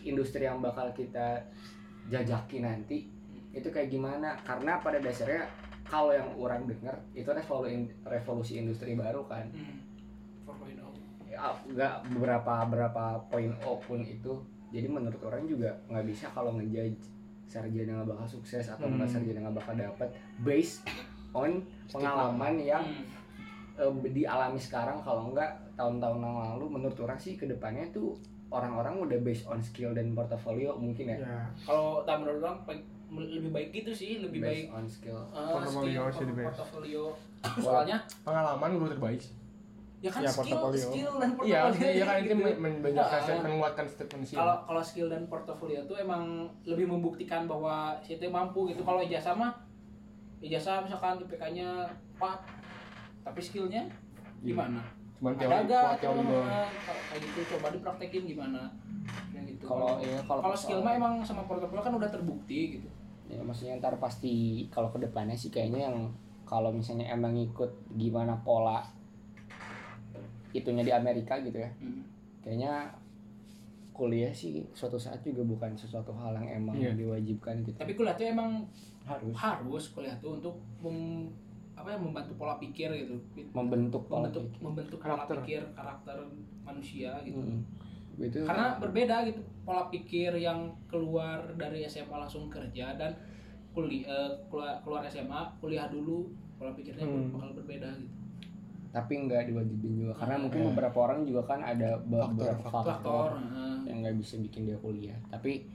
industri 0.00 0.48
yang 0.48 0.64
bakal 0.64 0.88
kita 0.96 1.36
jajaki 2.08 2.64
nanti 2.64 3.04
itu 3.52 3.68
kayak 3.68 3.92
gimana 3.92 4.36
karena 4.44 4.80
pada 4.80 4.96
dasarnya 5.00 5.44
kalau 5.86 6.10
yang 6.10 6.26
orang 6.34 6.66
dengar 6.66 6.96
itu 7.12 7.26
revolusi 7.26 7.74
revolusi 8.02 8.52
industri 8.58 8.94
baru 8.94 9.22
kan 9.24 9.46
hmm. 9.50 9.78
4.0 10.44 11.30
ya, 11.30 11.52
nggak 11.66 11.94
beberapa 12.12 12.52
beberapa 12.66 13.04
poin 13.26 13.50
O 13.62 13.78
pun 13.78 14.00
itu 14.00 14.32
jadi 14.70 14.86
menurut 14.86 15.18
orang 15.22 15.46
juga 15.46 15.70
nggak 15.86 16.06
bisa 16.06 16.26
kalau 16.30 16.54
ngejudge 16.54 17.06
sarjana 17.46 18.02
nggak 18.02 18.10
bakal 18.10 18.26
sukses 18.26 18.66
atau 18.66 18.86
Hmm. 18.86 19.06
sarjana 19.06 19.46
nggak 19.46 19.56
bakal 19.56 19.74
dapat 19.74 20.08
based 20.42 20.82
on 21.30 21.62
pengalaman 21.86 22.58
yang 22.58 22.82
Hmm. 22.82 23.06
eh, 23.76 24.10
dialami 24.10 24.58
sekarang 24.58 24.98
kalau 25.00 25.30
nggak 25.30 25.50
tahun-tahun 25.76 26.18
yang 26.18 26.36
lalu 26.56 26.64
menurut 26.72 26.98
orang 26.98 27.20
sih 27.20 27.36
ke 27.36 27.44
depannya 27.44 27.84
tuh 27.92 28.16
orang-orang 28.48 29.02
udah 29.02 29.18
based 29.20 29.44
on 29.44 29.60
skill 29.60 29.92
dan 29.92 30.14
portofolio 30.14 30.74
mungkin 30.74 31.12
ya 31.12 31.18
Ya, 31.20 31.38
kalau 31.62 32.00
tak 32.02 32.22
menurut 32.22 32.40
orang 32.40 32.60
lebih 33.08 33.50
baik 33.50 33.68
gitu 33.72 33.92
sih 33.92 34.18
lebih 34.18 34.40
baik 34.40 34.64
based 34.64 34.74
on 34.74 34.84
skill 34.84 35.20
eh, 35.28 35.46
Portofolio 35.48 36.02
skill, 36.08 36.30
portofolio 36.42 37.02
soalnya 37.56 37.98
Pengalaman 38.20 38.70
guru 38.74 38.90
terbaik. 38.90 39.22
ya 39.96 40.10
kan 40.10 40.20
Ya, 40.20 40.28
skill 40.28 40.58
portofolio. 40.58 40.84
skill 40.84 41.12
dan 41.16 41.30
Iya, 41.40 41.58
portofolio 41.62 41.92
iya 41.92 42.04
kan 42.04 42.16
itu 42.20 42.26
gitu. 42.28 42.34
men- 42.58 42.80
menjelaskan 42.80 43.14
Ah. 43.14 43.22
statement 43.22 43.52
menguatkan 43.52 43.86
statement 43.86 44.24
sih. 44.24 44.36
kalau 44.36 44.56
kalau 44.62 44.82
skill 44.82 45.08
dan 45.08 45.22
portofolio 45.24 45.80
tuh 45.84 45.96
emang 45.96 46.22
lebih 46.62 46.86
membuktikan 46.86 47.42
bahwa 47.44 47.74
si 48.00 48.14
itu 48.14 48.26
mampu 48.26 48.66
gitu 48.66 48.82
kalau 48.82 49.00
ijazah 49.00 49.32
mah 49.32 49.54
ijazah 50.38 50.80
misalkan 50.80 51.16
IPK-nya 51.18 51.86
4 52.14 52.42
tapi 53.24 53.40
skillnya 53.40 53.82
gimana 54.38 54.82
Cuman 55.16 55.32
ada 55.32 55.40
teori, 55.40 55.64
gak 55.64 55.80
kuat 55.82 55.98
teori 55.98 56.22
doang. 56.22 56.68
kayak 57.08 57.20
gitu 57.22 57.40
coba 57.50 57.66
dipraktekin 57.72 58.22
gimana 58.26 58.60
gitu 58.68 58.85
Kalau- 59.66 59.98
iya, 59.98 60.18
kalau 60.22 60.40
kalau 60.40 60.56
skill 60.56 60.80
mah 60.80 60.92
emang 60.92 61.14
sama 61.20 61.42
portofolio 61.42 61.80
kan 61.80 61.92
udah 61.92 62.06
terbukti 62.06 62.60
gitu 62.74 62.88
ya 63.26 63.40
maksudnya 63.40 63.74
ntar 63.76 63.96
pasti 63.96 64.34
kalau 64.68 64.86
ke 64.88 64.98
depannya 64.98 65.34
sih 65.34 65.48
kayaknya 65.48 65.80
yang 65.84 65.98
kalau 66.44 66.70
misalnya 66.70 67.06
emang 67.08 67.34
ngikut 67.34 67.66
gimana 67.92 68.38
pola 68.38 68.86
itunya 70.52 70.82
di 70.82 70.92
Amerika 70.92 71.36
gitu 71.38 71.58
ya 71.58 71.68
Hmm. 71.76 72.06
kayaknya 72.40 72.86
kuliah 73.92 74.30
sih 74.30 74.62
suatu 74.70 74.96
saat 74.96 75.20
juga 75.22 75.42
bukan 75.42 75.72
sesuatu 75.74 76.12
hal 76.14 76.36
yang 76.36 76.62
emang 76.62 76.76
Iya. 76.76 76.92
diwajibkan 76.94 77.60
gitu 77.62 77.76
tapi 77.76 77.92
kuliah 77.92 78.14
tuh 78.14 78.28
emang 78.28 78.62
harus 79.02 79.32
harus 79.34 79.84
kuliah 79.90 80.14
tuh 80.16 80.36
untuk 80.36 80.54
mem- 80.78 81.32
apa 81.74 81.90
ya 81.90 81.98
membantu 81.98 82.32
pola 82.36 82.56
pikir 82.56 82.88
gitu 82.90 83.16
membentuk 83.52 84.06
pola 84.06 84.24
membentuk 84.24 84.44
pikir. 84.46 84.60
membentuk 84.62 84.98
Karakter. 84.98 85.28
pola 85.28 85.42
pikir 85.42 85.62
karakter 85.72 86.16
manusia 86.62 87.10
gitu 87.20 87.36
Mm. 87.36 87.60
Itu 88.16 88.48
karena 88.48 88.80
berbeda 88.80 89.28
gitu 89.28 89.40
pola 89.60 89.92
pikir 89.92 90.32
yang 90.40 90.72
keluar 90.88 91.44
dari 91.58 91.84
SMA 91.84 92.16
langsung 92.16 92.48
kerja 92.48 92.96
dan 92.96 93.12
kuliah 93.76 94.32
keluar, 94.48 94.80
keluar 94.80 95.02
SMA 95.04 95.52
kuliah 95.60 95.84
dulu 95.92 96.32
pola 96.56 96.72
pikirnya 96.72 97.04
Hmm. 97.04 97.28
bakal 97.36 97.52
berbeda 97.52 97.92
gitu. 98.00 98.14
Tapi 98.88 99.12
nggak 99.28 99.52
diwajibin 99.52 99.92
juga 100.00 100.14
karena 100.16 100.40
mungkin 100.40 100.60
Iya. 100.64 100.68
beberapa 100.72 100.98
orang 101.04 101.20
juga 101.28 101.42
kan 101.44 101.60
ada 101.60 102.00
beberapa 102.00 102.56
Faktor, 102.64 102.72
faktor, 102.72 102.88
faktor 102.96 103.30
eh, 103.52 103.76
yang 103.92 103.96
nggak 104.00 104.16
bisa 104.16 104.34
bikin 104.40 104.64
dia 104.64 104.78
kuliah. 104.80 105.18
Tapi 105.28 105.68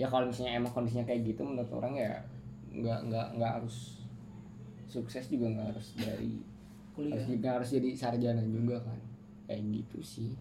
ya 0.00 0.08
kalau 0.08 0.32
misalnya 0.32 0.56
emang 0.56 0.72
kondisinya 0.72 1.04
kayak 1.04 1.20
gitu 1.28 1.44
menurut 1.44 1.68
orang 1.68 1.92
ya 1.92 2.16
nggak 2.72 2.98
nggak 3.12 3.26
nggak 3.36 3.52
harus 3.60 4.00
sukses 4.88 5.28
juga 5.28 5.52
nggak 5.52 5.68
harus 5.76 5.86
dari 6.00 6.40
kuliah. 6.96 7.20
harus 7.20 7.68
harus 7.68 7.68
jadi 7.76 7.88
sarjana 7.92 8.40
juga 8.40 8.80
kan. 8.80 8.96
Kayak 9.44 9.60
gitu 9.84 9.98
sih 10.00 10.32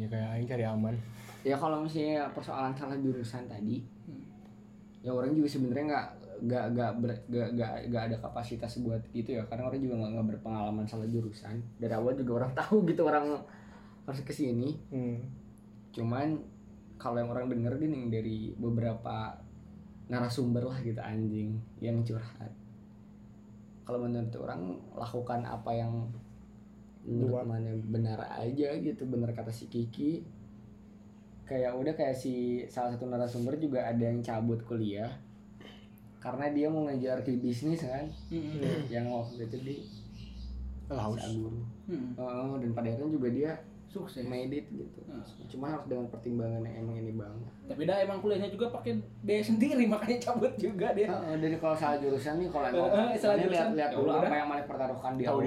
Ya 0.00 0.08
kayak 0.08 0.28
aing 0.34 0.48
cari 0.48 0.64
aman. 0.64 0.96
ya 1.40 1.54
kalau 1.54 1.80
misalnya 1.80 2.28
persoalan 2.30 2.72
salah 2.72 2.96
jurusan 2.96 3.44
tadi 3.44 3.80
Hmm. 4.02 4.24
ya 5.00 5.08
orang 5.10 5.32
juga 5.32 5.48
sebenarnya 5.50 5.84
nggak 5.86 6.06
nggak 6.42 6.64
nggak 6.70 6.90
nggak 7.28 7.48
nggak 7.52 7.72
nggak 7.86 8.02
ada 8.02 8.16
kapasitas 8.18 8.76
buat 8.78 9.00
gitu 9.10 9.32
ya 9.32 9.44
karena 9.44 9.64
orang 9.64 9.76
juga 9.78 9.94
nggak 9.98 10.10
nggak 10.10 10.26
berpengalaman 10.30 10.84
salah 10.84 11.04
jurusan 11.06 11.56
dari 11.76 11.92
awal 11.92 12.12
juga 12.12 12.32
orang 12.38 12.52
tahu 12.60 12.84
gitu 12.84 13.04
orang 13.04 13.40
harus 14.04 14.20
ke 14.20 14.32
sini 14.32 14.76
Hmm. 14.88 15.20
cuman 15.90 16.40
kalau 16.96 17.16
yang 17.16 17.28
orang 17.28 17.48
denger 17.48 17.72
gini 17.78 18.08
dari 18.08 18.52
beberapa 18.54 19.36
narasumber 20.06 20.60
lah 20.62 20.76
gitu 20.78 20.98
anjing 20.98 21.56
yang 21.78 22.00
curhat 22.00 22.52
kalau 23.82 23.96
menurut 23.98 24.28
orang 24.36 24.62
lakukan 24.92 25.40
apa 25.42 25.70
yang 25.72 26.04
menurut 27.00 27.42
mana 27.42 27.70
benar 27.86 28.20
aja 28.30 28.76
gitu 28.76 29.02
benar 29.04 29.32
kata 29.32 29.48
si 29.48 29.66
Kiki. 29.66 30.20
Kayak 31.44 31.74
udah 31.74 31.92
kayak 31.92 32.14
si 32.14 32.34
salah 32.66 32.94
satu 32.94 33.06
narasumber 33.06 33.58
juga 33.58 33.82
ada 33.82 34.00
yang 34.00 34.20
cabut 34.20 34.62
kuliah. 34.62 35.10
Karena 36.20 36.52
dia 36.52 36.68
mau 36.68 36.84
ngejar 36.84 37.24
di 37.24 37.34
bisnis 37.36 37.80
kan. 37.80 38.06
Yang 38.86 39.06
waktu 39.08 39.42
itu 39.44 39.56
di 39.58 39.76
Laus. 40.86 41.22
guru. 41.22 41.62
Hmm. 41.86 42.14
Oh, 42.14 42.58
dan 42.58 42.70
pada 42.70 42.86
akhirnya 42.86 43.08
juga 43.08 43.28
dia 43.30 43.50
sukses. 43.86 44.22
made 44.22 44.50
it 44.52 44.66
gitu. 44.70 45.00
Hmm. 45.06 45.18
cuma 45.50 45.66
harus 45.66 45.82
dengan 45.86 46.06
pertimbangan 46.06 46.62
yang 46.62 46.86
emang 46.86 46.96
ini 46.98 47.12
banget. 47.14 47.50
Tapi 47.66 47.82
dah 47.82 47.96
emang 47.98 48.18
kuliahnya 48.18 48.46
juga 48.46 48.70
pakai 48.70 48.98
biaya 49.22 49.42
sendiri 49.42 49.82
makanya 49.90 50.18
cabut 50.20 50.54
juga 50.54 50.94
dia. 50.94 51.10
Heeh, 51.10 51.34
dari 51.38 51.56
kalau 51.58 51.74
salah 51.74 51.98
jurusan 51.98 52.38
nih 52.38 52.46
kalau 52.46 52.66
emang 52.68 52.86
Heeh, 52.86 53.18
salah 53.18 53.34
ini 53.34 53.50
lihat 53.50 53.74
lihat 53.74 53.90
Ya 53.90 53.96
dulu 53.98 54.10
apa 54.12 54.30
yang 54.30 54.46
mana 54.46 54.62
pertaruhkan 54.62 55.12
di 55.18 55.24
awal. 55.26 55.42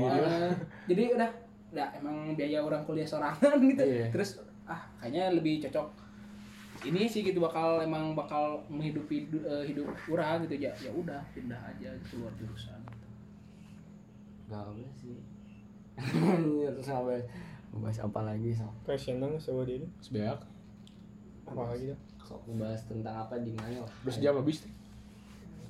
jadi 0.87 1.03
udah 1.15 1.29
udah 1.73 1.89
emang 1.95 2.15
biaya 2.33 2.59
orang 2.59 2.81
kuliah 2.83 3.03
sorangan 3.03 3.57
gitu 3.59 3.81
Iya. 3.81 4.07
terus 4.09 4.37
ah 4.63 4.79
kayaknya 4.95 5.33
lebih 5.33 5.57
cocok 5.59 5.87
ini 6.83 7.03
sih 7.03 7.21
gitu 7.21 7.39
bakal 7.39 7.79
emang 7.79 8.13
bakal 8.13 8.61
menghidupi 8.67 9.25
du- 9.27 9.41
eh, 9.41 9.65
hidup 9.65 9.85
orang 10.07 10.43
gitu 10.43 10.55
ya 10.59 10.71
ya 10.75 10.91
udah 10.91 11.19
pindah 11.29 11.57
aja 11.57 11.89
keluar 12.03 12.29
jurusan 12.33 12.77
Gak 14.45 14.61
boleh 14.61 14.91
sih 14.93 15.17
terus 16.67 16.83
sampai 16.83 17.21
membahas 17.69 18.01
apa 18.01 18.19
lagi 18.23 18.49
so 18.51 18.65
passion 18.83 19.17
dong 19.17 19.33
sebuah 19.35 19.65
diri 19.65 19.85
Sebeak. 19.99 20.37
apa 21.43 21.61
lagi 21.67 21.89
tuh 21.89 21.99
sok 22.23 22.41
membahas 22.45 22.81
tentang 22.83 23.15
apa 23.19 23.35
di 23.37 23.51
mana 23.51 23.81
lah 23.81 23.91
Terus 24.03 24.17
jam 24.19 24.33
habis. 24.35 24.63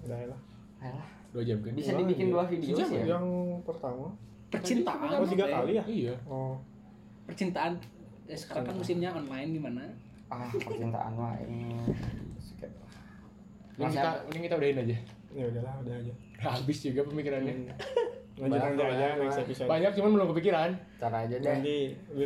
udah 0.01 0.20
lah 0.26 0.39
Ayolah. 0.80 1.08
Dua 1.32 1.41
jam 1.41 1.58
kan? 1.60 1.72
bisa 1.72 1.95
dibikin 1.95 2.28
iya. 2.28 2.34
dua 2.34 2.43
video 2.45 2.76
sih 2.76 2.97
ya 2.97 3.16
yang 3.16 3.26
pertama 3.64 4.12
percintaan 4.54 5.10
oh 5.12 5.26
tiga 5.26 5.45
ya? 5.45 5.54
kali 5.56 5.72
ya 5.74 5.84
Iya. 5.84 6.16
oh 6.26 6.54
percintaan 7.24 7.74
ya, 8.24 8.36
sekarang 8.36 8.64
kan 8.64 8.76
musimnya 8.76 9.10
online 9.12 9.49
di 9.49 9.60
mana 9.60 9.84
ah 10.28 10.47
percintaan 10.47 11.12
mah 11.14 11.34
ini 11.39 11.74
Mas, 13.74 13.89
kita, 13.89 14.10
mending 14.24 14.43
kita 14.45 14.56
udahin 14.56 14.78
aja. 14.80 14.97
ya 15.32 15.43
udahlah 15.49 15.74
udah 15.82 15.95
aja 15.97 16.14
Habis 16.38 16.78
juga 16.84 17.01
pemikirannya. 17.04 17.56
lanjut 18.36 18.51
Banyak 18.51 18.70
nanti 18.70 18.84
aja 18.86 19.06
lah. 19.08 19.16
next 19.18 19.39
episode 19.39 19.66
Banyak 19.66 19.91
cuman 19.93 20.10
belum 20.12 20.28
kepikiran. 20.30 20.70
cara 20.99 21.18
aja 21.24 21.36
deh 21.36 21.47
nanti 21.47 21.76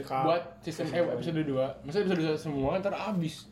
Buat 0.03 0.43
sistem 0.59 0.85
eh, 0.89 1.05
episode 1.07 1.39
2. 1.39 1.85
Maksudnya 1.85 2.03
episode 2.03 2.21
2 2.25 2.35
semua 2.41 2.71
ntar 2.77 2.91
habis. 2.91 3.47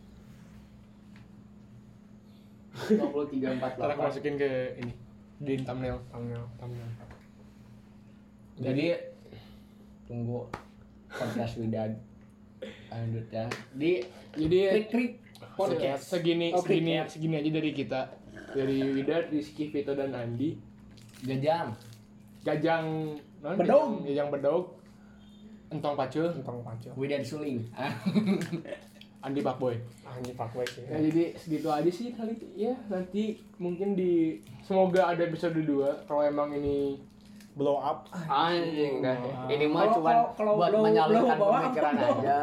23 2.75 3.55
Ntar 3.55 3.71
aku 3.71 3.79
48 3.95 4.03
masukin 4.03 4.33
ke 4.35 4.49
ini. 4.77 4.93
Di 5.37 5.53
thumbnail. 5.61 5.97
thumbnail 6.09 6.43
Thumbnail. 6.57 6.89
Jadi 8.55 8.95
tunggu 10.05 10.47
podcast 11.09 11.59
Widad 11.59 11.91
lanjut 12.87 13.27
ya 13.27 13.45
di 13.75 13.99
Jadi 14.35 14.59
krik 14.67 14.87
krik 14.91 15.13
podcast 15.55 16.03
segini 16.07 16.51
Oh, 16.51 16.63
segini 16.63 16.99
cricket. 16.99 17.11
segini 17.11 17.35
aja 17.39 17.51
dari 17.51 17.71
kita. 17.71 18.01
Dari 18.55 18.77
Wida, 18.95 19.27
Rizky, 19.27 19.67
Vito 19.67 19.91
dan 19.91 20.15
Andi. 20.15 20.55
jajam 21.23 21.75
Gajang 22.43 22.85
non, 23.43 23.55
Bedog. 23.55 23.63
Gajang, 23.63 24.07
gajang 24.07 24.29
bedog. 24.31 24.63
Entong 25.71 25.95
pacul, 25.97 26.29
tentang 26.31 26.61
pancil 26.63 26.91
Widad 26.95 27.23
Suling 27.25 27.59
Andi 29.25 29.41
Pakboy. 29.41 29.75
ah 30.05 30.13
ini 30.21 30.37
pak 30.37 30.53
sih 30.69 30.85
Ya 30.85 31.01
jadi 31.01 31.33
segitu 31.33 31.67
aja 31.73 31.89
sih 31.89 32.13
kali 32.13 32.37
ya 32.53 32.77
nanti 32.87 33.41
mungkin 33.57 33.97
di 33.97 34.37
semoga 34.61 35.09
ada 35.09 35.25
episode 35.25 35.57
2 35.57 36.05
kalau 36.05 36.21
emang 36.21 36.53
ini 36.53 37.01
blow 37.55 37.77
up. 37.77 38.03
Anjing 38.25 38.99
dah. 38.99 39.15
Ini 39.47 39.65
mah 39.65 39.87
cuma 39.89 40.11
buat 40.35 40.69
blow- 40.69 40.83
menyalurkan 40.83 41.23
blow 41.31 41.39
bawah 41.41 41.59
pemikiran 41.63 41.93
apa? 41.93 42.07
aja. 42.13 42.37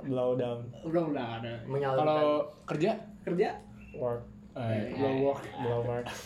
Blow 0.00 0.30
down. 0.34 0.58
Udah 0.80 1.02
udah 1.04 1.26
ada. 1.36 1.52
Menyalurkan. 1.64 2.06
Kalau 2.08 2.30
kerja? 2.64 2.90
Kerja? 3.22 3.48
Work. 3.92 4.22
Eh, 4.52 4.62
Eh. 4.62 4.82
blow 4.94 5.14
work. 5.24 5.42
Blow 5.56 5.80
work. 5.82 6.06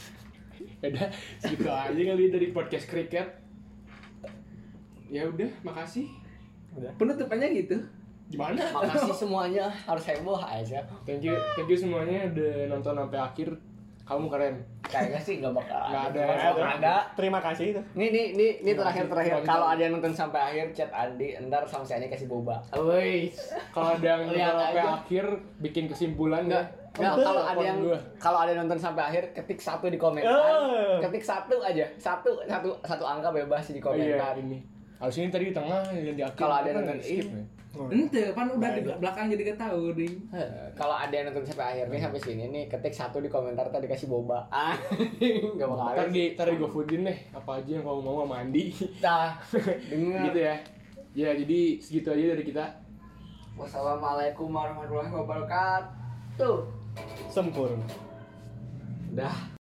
Ya 0.77 0.89
udah 0.89 1.09
segitu 1.37 1.69
aja 1.69 1.93
kali 1.93 2.29
dari 2.29 2.49
podcast 2.49 2.85
cricket. 2.87 3.29
Ya 5.07 5.25
udah 5.25 5.49
makasih. 5.63 6.09
Udah. 6.73 6.93
Penutupannya 6.97 7.49
gitu. 7.55 7.77
Gimana? 8.29 8.61
Makasih 8.73 9.13
semuanya. 9.25 9.69
Harus 9.69 10.05
heboh 10.07 10.37
aja. 10.37 10.81
Thank 11.05 11.23
you 11.23 11.37
thank 11.55 11.65
you 11.67 11.77
semuanya 11.77 12.29
udah 12.29 12.69
nonton 12.69 12.93
sampai 12.95 13.21
akhir 13.21 13.49
kamu 14.07 14.31
keren 14.31 14.55
kayaknya 14.81 15.19
sih 15.19 15.43
nggak 15.43 15.51
bakal 15.51 15.83
Nggak 15.91 16.05
ada. 16.15 16.23
Kalau 16.39 16.63
ada 16.63 16.95
terima 17.13 17.43
kasih 17.43 17.75
itu 17.75 17.81
Nih 17.93 18.09
nih 18.15 18.27
nih 18.33 18.51
nih 18.63 18.75
terakhir 18.79 19.05
terakhir 19.11 19.43
kalau 19.43 19.67
ada 19.67 19.83
yang 19.83 19.99
nonton 19.99 20.15
sampai 20.15 20.41
akhir 20.41 20.67
chat 20.71 20.91
Andi 20.95 21.35
ntar 21.43 21.67
sama 21.67 21.83
si 21.83 21.93
Andi 21.93 22.07
kasih 22.07 22.31
boba. 22.31 22.63
Woi, 22.71 23.35
kalau 23.75 23.93
ada 23.93 24.07
yang 24.07 24.21
nonton 24.25 24.39
sampai 24.57 24.87
akhir 24.87 25.25
bikin 25.59 25.85
kesimpulan 25.91 26.47
Enggak, 26.47 26.63
ya. 26.63 27.03
enggak 27.03 27.13
Betul, 27.13 27.27
kalau 27.27 27.43
ada 27.45 27.61
yang 27.61 27.79
kalau 28.17 28.39
ada 28.39 28.51
yang 28.55 28.61
nonton 28.63 28.79
sampai 28.79 29.03
akhir 29.05 29.25
ketik 29.35 29.59
satu 29.59 29.91
di 29.91 29.99
komentar. 29.99 30.33
Eh. 30.33 31.03
Ketik 31.03 31.25
satu 31.27 31.59
aja. 31.61 31.85
Satu 31.99 32.31
satu 32.47 32.71
satu 32.81 33.05
angka 33.05 33.35
bebas 33.35 33.67
di 33.67 33.83
Oh, 33.83 33.91
iya, 33.91 34.15
komentar. 34.15 34.39
ini. 34.39 34.63
Harusnya 34.97 35.23
ini 35.27 35.33
tadi 35.35 35.45
di 35.51 35.55
tengah 35.55 35.83
dan 35.83 36.15
di 36.15 36.23
akhir. 36.23 36.39
Kalau 36.39 36.55
ada 36.57 36.69
Kan 36.71 36.77
nonton 36.81 36.99
skip, 37.03 37.27
ya. 37.27 37.43
Oh, 37.77 37.93
ente 37.93 38.33
kan 38.33 38.49
udah 38.49 38.71
di 38.73 38.81
belakang 38.83 39.29
jadi 39.29 39.53
gak 39.53 39.61
tahu 39.63 39.93
ding 39.93 40.17
Kalau 40.73 40.97
ada 40.97 41.13
yang 41.13 41.29
nonton 41.29 41.45
sampai 41.45 41.67
akhir 41.77 41.93
nih 41.93 42.01
sampai 42.01 42.21
sini 42.21 42.45
nih 42.49 42.65
ketik 42.67 42.91
satu 42.91 43.21
di 43.21 43.29
komentar 43.29 43.69
tadi 43.69 43.85
kasih 43.85 44.09
boba. 44.09 44.49
Ah, 44.51 44.73
enggak 45.21 45.69
bakal 45.69 45.85
Ntar 45.93 46.01
ada. 46.01 46.09
di 46.09 46.23
ntar 46.33 46.47
di 46.49 46.57
GoFoodin 46.57 47.01
deh 47.05 47.19
apa 47.31 47.61
aja 47.61 47.71
yang 47.71 47.85
kamu 47.85 48.01
mau 48.01 48.25
sama 48.25 48.37
Andi. 48.41 48.65
Dah, 49.05 49.37
denger. 49.85 50.21
gitu 50.27 50.41
ya. 50.41 50.57
Ya 51.13 51.31
jadi 51.33 51.61
segitu 51.77 52.09
aja 52.11 52.25
dari 52.33 52.45
kita. 52.45 52.65
Wassalamualaikum 53.55 54.49
warahmatullahi 54.49 55.13
wabarakatuh. 55.13 56.57
sempurna 57.29 57.85
Dah. 59.13 59.56